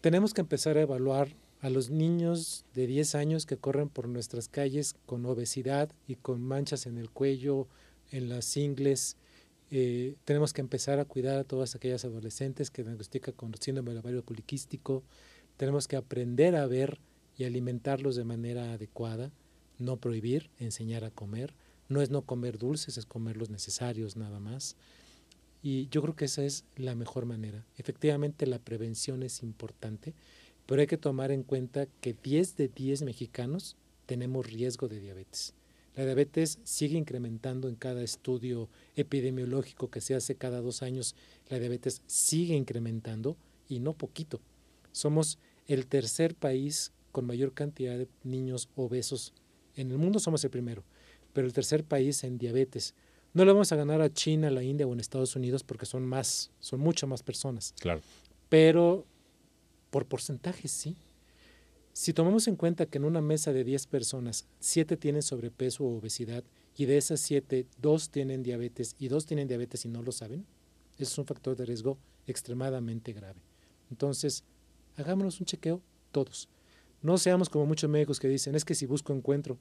Tenemos 0.00 0.32
que 0.32 0.40
empezar 0.40 0.78
a 0.78 0.80
evaluar 0.80 1.28
a 1.60 1.68
los 1.68 1.90
niños 1.90 2.64
de 2.74 2.86
10 2.86 3.14
años 3.14 3.46
que 3.46 3.58
corren 3.58 3.88
por 3.88 4.08
nuestras 4.08 4.48
calles 4.48 4.94
con 5.06 5.26
obesidad 5.26 5.90
y 6.06 6.16
con 6.16 6.42
manchas 6.42 6.86
en 6.86 6.96
el 6.96 7.10
cuello, 7.10 7.68
en 8.10 8.28
las 8.28 8.56
ingles. 8.56 9.16
Eh, 9.70 10.16
tenemos 10.24 10.52
que 10.52 10.62
empezar 10.62 10.98
a 10.98 11.04
cuidar 11.04 11.38
a 11.38 11.44
todas 11.44 11.74
aquellas 11.74 12.04
adolescentes 12.04 12.70
que 12.70 12.82
diagnostican 12.82 13.34
con 13.34 13.54
síndrome 13.60 13.90
del 13.90 14.00
ovario 14.00 14.24
poliquístico. 14.24 15.02
Tenemos 15.56 15.86
que 15.86 15.96
aprender 15.96 16.56
a 16.56 16.66
ver 16.66 16.98
y 17.36 17.44
alimentarlos 17.44 18.16
de 18.16 18.24
manera 18.24 18.72
adecuada, 18.72 19.30
no 19.78 19.98
prohibir, 19.98 20.50
enseñar 20.58 21.04
a 21.04 21.10
comer. 21.10 21.54
No 21.88 22.00
es 22.00 22.10
no 22.10 22.22
comer 22.22 22.58
dulces, 22.58 22.96
es 22.96 23.04
comer 23.04 23.36
los 23.36 23.50
necesarios 23.50 24.16
nada 24.16 24.40
más. 24.40 24.76
Y 25.62 25.88
yo 25.88 26.00
creo 26.00 26.16
que 26.16 26.24
esa 26.24 26.42
es 26.42 26.64
la 26.76 26.94
mejor 26.94 27.26
manera. 27.26 27.66
Efectivamente, 27.76 28.46
la 28.46 28.58
prevención 28.58 29.22
es 29.22 29.42
importante, 29.42 30.14
pero 30.70 30.82
hay 30.82 30.86
que 30.86 30.96
tomar 30.96 31.32
en 31.32 31.42
cuenta 31.42 31.88
que 32.00 32.14
10 32.14 32.54
de 32.54 32.68
10 32.68 33.02
mexicanos 33.02 33.76
tenemos 34.06 34.46
riesgo 34.46 34.86
de 34.86 35.00
diabetes. 35.00 35.52
La 35.96 36.04
diabetes 36.04 36.60
sigue 36.62 36.96
incrementando 36.96 37.68
en 37.68 37.74
cada 37.74 38.04
estudio 38.04 38.68
epidemiológico 38.94 39.90
que 39.90 40.00
se 40.00 40.14
hace 40.14 40.36
cada 40.36 40.60
dos 40.60 40.84
años. 40.84 41.16
La 41.48 41.58
diabetes 41.58 42.02
sigue 42.06 42.54
incrementando 42.54 43.36
y 43.68 43.80
no 43.80 43.94
poquito. 43.94 44.40
Somos 44.92 45.40
el 45.66 45.88
tercer 45.88 46.36
país 46.36 46.92
con 47.10 47.26
mayor 47.26 47.52
cantidad 47.52 47.98
de 47.98 48.06
niños 48.22 48.68
obesos. 48.76 49.34
En 49.74 49.90
el 49.90 49.98
mundo 49.98 50.20
somos 50.20 50.44
el 50.44 50.50
primero, 50.50 50.84
pero 51.32 51.48
el 51.48 51.52
tercer 51.52 51.82
país 51.82 52.22
en 52.22 52.38
diabetes. 52.38 52.94
No 53.34 53.44
le 53.44 53.50
vamos 53.50 53.72
a 53.72 53.76
ganar 53.76 54.02
a 54.02 54.12
China, 54.12 54.52
la 54.52 54.62
India 54.62 54.86
o 54.86 54.92
en 54.92 55.00
Estados 55.00 55.34
Unidos 55.34 55.64
porque 55.64 55.84
son 55.86 56.06
más, 56.06 56.52
son 56.60 56.78
muchas 56.78 57.10
más 57.10 57.24
personas. 57.24 57.74
Claro. 57.80 58.02
Pero 58.48 59.04
por 59.90 60.06
porcentaje 60.06 60.68
sí. 60.68 60.96
Si 61.92 62.12
tomamos 62.12 62.46
en 62.48 62.56
cuenta 62.56 62.86
que 62.86 62.98
en 62.98 63.04
una 63.04 63.20
mesa 63.20 63.52
de 63.52 63.64
10 63.64 63.86
personas, 63.86 64.46
7 64.60 64.96
tienen 64.96 65.22
sobrepeso 65.22 65.84
o 65.84 65.98
obesidad 65.98 66.44
y 66.76 66.86
de 66.86 66.96
esas 66.96 67.20
7, 67.20 67.66
2 67.80 68.10
tienen 68.10 68.42
diabetes 68.42 68.94
y 68.98 69.08
2 69.08 69.26
tienen 69.26 69.48
diabetes 69.48 69.84
y 69.84 69.88
no 69.88 70.02
lo 70.02 70.12
saben, 70.12 70.46
es 70.98 71.18
un 71.18 71.26
factor 71.26 71.56
de 71.56 71.66
riesgo 71.66 71.98
extremadamente 72.26 73.12
grave. 73.12 73.40
Entonces, 73.90 74.44
hagámonos 74.96 75.40
un 75.40 75.46
chequeo 75.46 75.82
todos. 76.12 76.48
No 77.02 77.18
seamos 77.18 77.48
como 77.48 77.66
muchos 77.66 77.90
médicos 77.90 78.20
que 78.20 78.28
dicen, 78.28 78.54
es 78.54 78.64
que 78.64 78.74
si 78.74 78.86
busco 78.86 79.12
encuentro, 79.12 79.58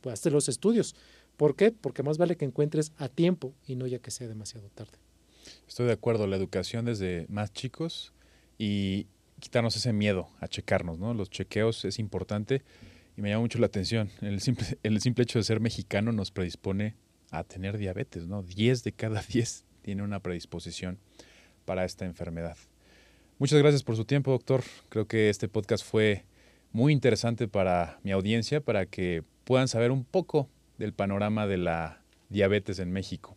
pues 0.00 0.14
hazte 0.14 0.30
los 0.30 0.48
estudios. 0.48 0.94
¿Por 1.36 1.54
qué? 1.54 1.70
Porque 1.70 2.02
más 2.02 2.18
vale 2.18 2.36
que 2.36 2.44
encuentres 2.44 2.92
a 2.96 3.08
tiempo 3.08 3.54
y 3.66 3.76
no 3.76 3.86
ya 3.86 3.98
que 3.98 4.10
sea 4.10 4.26
demasiado 4.26 4.68
tarde. 4.70 4.98
Estoy 5.68 5.86
de 5.86 5.92
acuerdo, 5.92 6.26
la 6.26 6.36
educación 6.36 6.86
desde 6.86 7.26
más 7.28 7.52
chicos 7.52 8.12
y, 8.58 9.06
quitarnos 9.40 9.76
ese 9.76 9.92
miedo 9.92 10.28
a 10.40 10.48
checarnos, 10.48 10.98
¿no? 10.98 11.14
Los 11.14 11.30
chequeos 11.30 11.84
es 11.84 11.98
importante 11.98 12.62
y 13.16 13.22
me 13.22 13.30
llama 13.30 13.42
mucho 13.42 13.58
la 13.58 13.66
atención. 13.66 14.10
El 14.20 14.40
simple, 14.40 14.66
el 14.82 15.00
simple 15.00 15.24
hecho 15.24 15.38
de 15.38 15.44
ser 15.44 15.60
mexicano 15.60 16.12
nos 16.12 16.30
predispone 16.30 16.94
a 17.30 17.44
tener 17.44 17.78
diabetes, 17.78 18.26
¿no? 18.26 18.42
10 18.42 18.84
de 18.84 18.92
cada 18.92 19.22
10 19.22 19.64
tiene 19.82 20.02
una 20.02 20.20
predisposición 20.20 20.98
para 21.64 21.84
esta 21.84 22.04
enfermedad. 22.04 22.56
Muchas 23.38 23.58
gracias 23.58 23.82
por 23.82 23.96
su 23.96 24.04
tiempo, 24.04 24.30
doctor. 24.30 24.62
Creo 24.88 25.06
que 25.06 25.28
este 25.28 25.48
podcast 25.48 25.84
fue 25.84 26.24
muy 26.72 26.92
interesante 26.92 27.48
para 27.48 27.98
mi 28.02 28.12
audiencia, 28.12 28.60
para 28.60 28.86
que 28.86 29.22
puedan 29.44 29.68
saber 29.68 29.90
un 29.90 30.04
poco 30.04 30.48
del 30.78 30.92
panorama 30.92 31.46
de 31.46 31.58
la 31.58 32.02
diabetes 32.28 32.78
en 32.78 32.92
México. 32.92 33.36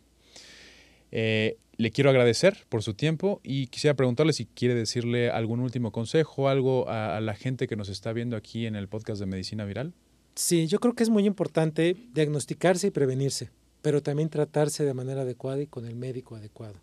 Eh, 1.12 1.58
le 1.80 1.90
quiero 1.90 2.10
agradecer 2.10 2.66
por 2.68 2.82
su 2.82 2.92
tiempo 2.92 3.40
y 3.42 3.68
quisiera 3.68 3.96
preguntarle 3.96 4.34
si 4.34 4.44
quiere 4.44 4.74
decirle 4.74 5.30
algún 5.30 5.60
último 5.60 5.92
consejo, 5.92 6.50
algo 6.50 6.86
a, 6.90 7.16
a, 7.16 7.22
la 7.22 7.34
gente 7.34 7.66
que 7.66 7.74
nos 7.74 7.88
está 7.88 8.12
viendo 8.12 8.36
aquí 8.36 8.66
en 8.66 8.76
el 8.76 8.86
podcast 8.86 9.18
de 9.18 9.24
Medicina 9.24 9.64
Viral. 9.64 9.94
Sí, 10.34 10.66
yo 10.66 10.78
creo 10.78 10.94
que 10.94 11.02
es 11.02 11.08
muy 11.08 11.24
importante 11.24 11.96
diagnosticarse 12.12 12.88
y 12.88 12.90
prevenirse, 12.90 13.48
pero 13.80 14.02
también 14.02 14.28
tratarse 14.28 14.84
de 14.84 14.92
manera 14.92 15.22
adecuada 15.22 15.62
y 15.62 15.66
con 15.68 15.86
el 15.86 15.96
médico 15.96 16.36
adecuado. 16.36 16.74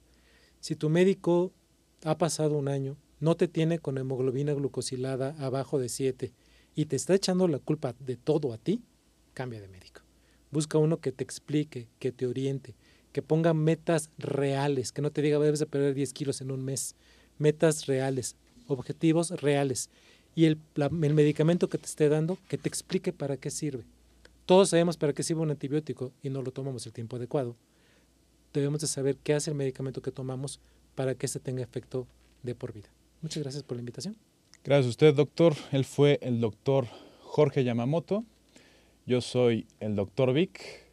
Si 0.61 0.75
tu 0.75 0.89
médico 0.89 1.53
ha 2.03 2.17
pasado 2.17 2.57
un 2.57 2.67
año, 2.67 2.97
no 3.19 3.35
te 3.35 3.47
tiene 3.47 3.77
con 3.77 3.99
hemoglobina 3.99 4.53
glucosilada 4.53 5.35
abajo 5.37 5.77
de 5.77 5.89
7 5.89 6.33
y 6.73 6.85
te 6.85 6.95
está 6.95 7.13
echando 7.13 7.47
la 7.47 7.59
culpa 7.59 7.93
de 7.99 8.17
todo 8.17 8.51
a 8.51 8.57
ti, 8.57 8.81
cambia 9.35 9.61
de 9.61 9.67
médico. 9.67 10.01
Busca 10.49 10.79
uno 10.79 10.97
que 11.01 11.11
te 11.11 11.23
explique, 11.23 11.87
que 11.99 12.11
te 12.11 12.25
oriente, 12.25 12.73
que 13.17 13.23
ponga 13.23 13.55
metas 13.55 14.11
reales, 14.19 14.91
que 14.91 15.01
no 15.01 15.09
te 15.09 15.23
diga 15.23 15.39
debes 15.39 15.57
de 15.57 15.65
perder 15.65 15.95
10 15.95 16.13
kilos 16.13 16.39
en 16.41 16.51
un 16.51 16.63
mes, 16.63 16.93
metas 17.39 17.87
reales, 17.87 18.35
objetivos 18.67 19.31
reales. 19.41 19.89
Y 20.35 20.45
el, 20.45 20.59
el, 20.75 21.13
medicamento 21.15 21.67
que 21.67 21.79
te 21.79 21.87
esté 21.87 22.09
dando, 22.09 22.37
que 22.47 22.59
te 22.59 22.69
explique 22.69 23.13
para 23.13 23.37
qué 23.37 23.49
sirve. 23.49 23.85
Todos 24.45 24.69
sabemos 24.69 24.97
para 24.97 25.13
qué 25.13 25.23
sirve 25.23 25.41
un 25.41 25.49
antibiótico 25.49 26.11
y 26.21 26.29
no 26.29 26.43
lo 26.43 26.51
tomamos 26.51 26.85
el 26.85 26.93
tiempo 26.93 27.15
adecuado. 27.15 27.55
Debemos 28.53 28.81
de 28.81 28.87
saber 28.87 29.17
qué 29.17 29.33
hace 29.33 29.49
el 29.49 29.57
medicamento 29.57 30.03
que 30.03 30.11
tomamos 30.11 30.59
para 30.93 31.15
que 31.15 31.27
se 31.27 31.39
tenga 31.39 31.63
efecto 31.63 32.05
de 32.43 32.53
por 32.53 32.71
vida. 32.71 32.89
Muchas 33.23 33.41
gracias 33.41 33.63
por 33.63 33.77
la 33.77 33.81
invitación. 33.81 34.15
Gracias 34.63 34.85
a 34.85 34.89
usted, 34.89 35.15
doctor. 35.15 35.55
Él 35.71 35.85
fue 35.85 36.19
el 36.21 36.39
doctor 36.39 36.85
Jorge 37.23 37.63
Yamamoto. 37.63 38.25
Yo 39.07 39.21
soy 39.21 39.65
el 39.79 39.95
doctor 39.95 40.33
Vic. 40.33 40.86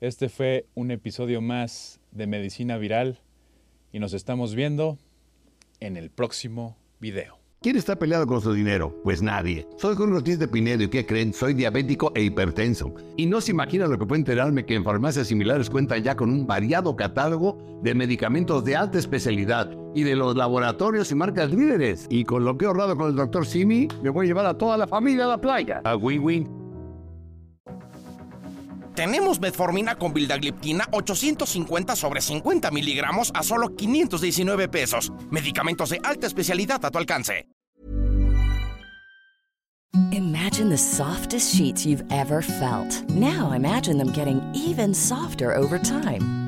Este 0.00 0.28
fue 0.28 0.66
un 0.76 0.92
episodio 0.92 1.40
más 1.40 1.98
de 2.12 2.28
Medicina 2.28 2.78
Viral 2.78 3.18
y 3.90 3.98
nos 3.98 4.12
estamos 4.12 4.54
viendo 4.54 4.96
en 5.80 5.96
el 5.96 6.10
próximo 6.10 6.76
video. 7.00 7.38
¿Quién 7.60 7.74
está 7.74 7.96
peleado 7.96 8.24
con 8.28 8.40
su 8.40 8.52
dinero? 8.52 8.94
Pues 9.02 9.22
nadie. 9.22 9.66
Soy 9.76 9.96
Jorge 9.96 10.14
Ortiz 10.14 10.38
de 10.38 10.46
Pinedo 10.46 10.84
y 10.84 10.88
¿qué 10.88 11.04
creen? 11.04 11.34
Soy 11.34 11.52
diabético 11.52 12.12
e 12.14 12.22
hipertenso. 12.22 12.94
Y 13.16 13.26
no 13.26 13.40
se 13.40 13.50
imagina 13.50 13.88
lo 13.88 13.98
que 13.98 14.06
puede 14.06 14.20
enterarme 14.20 14.64
que 14.64 14.76
en 14.76 14.84
farmacias 14.84 15.26
similares 15.26 15.68
cuentan 15.68 16.04
ya 16.04 16.14
con 16.14 16.30
un 16.30 16.46
variado 16.46 16.94
catálogo 16.94 17.80
de 17.82 17.96
medicamentos 17.96 18.64
de 18.64 18.76
alta 18.76 18.98
especialidad 18.98 19.68
y 19.96 20.04
de 20.04 20.14
los 20.14 20.36
laboratorios 20.36 21.10
y 21.10 21.16
marcas 21.16 21.50
líderes. 21.50 22.06
Y 22.08 22.22
con 22.22 22.44
lo 22.44 22.56
que 22.56 22.66
he 22.66 22.68
ahorrado 22.68 22.96
con 22.96 23.08
el 23.08 23.16
doctor 23.16 23.44
Simi, 23.44 23.88
me 24.00 24.10
voy 24.10 24.26
a 24.26 24.28
llevar 24.28 24.46
a 24.46 24.56
toda 24.56 24.76
la 24.76 24.86
familia 24.86 25.24
a 25.24 25.28
la 25.28 25.40
playa. 25.40 25.80
A 25.82 25.96
win-win. 25.96 26.67
Tenemos 28.98 29.38
metformina 29.38 29.94
con 29.94 30.12
vildagliptina 30.12 30.88
850 30.90 31.94
sobre 31.94 32.20
50 32.20 32.72
miligramos 32.72 33.30
a 33.32 33.44
solo 33.44 33.76
519 33.76 34.66
pesos. 34.66 35.12
Medicamentos 35.30 35.90
de 35.90 36.00
alta 36.02 36.26
especialidad 36.26 36.84
a 36.84 36.90
tu 36.90 36.98
alcance. 36.98 37.46
Imagine 40.10 40.68
the 40.68 40.76
softest 40.76 41.54
sheets 41.54 41.86
you've 41.86 42.04
ever 42.10 42.42
felt. 42.42 43.08
Now 43.08 43.52
imagine 43.52 43.98
them 43.98 44.10
getting 44.10 44.42
even 44.52 44.92
softer 44.92 45.52
over 45.54 45.78
time. 45.78 46.47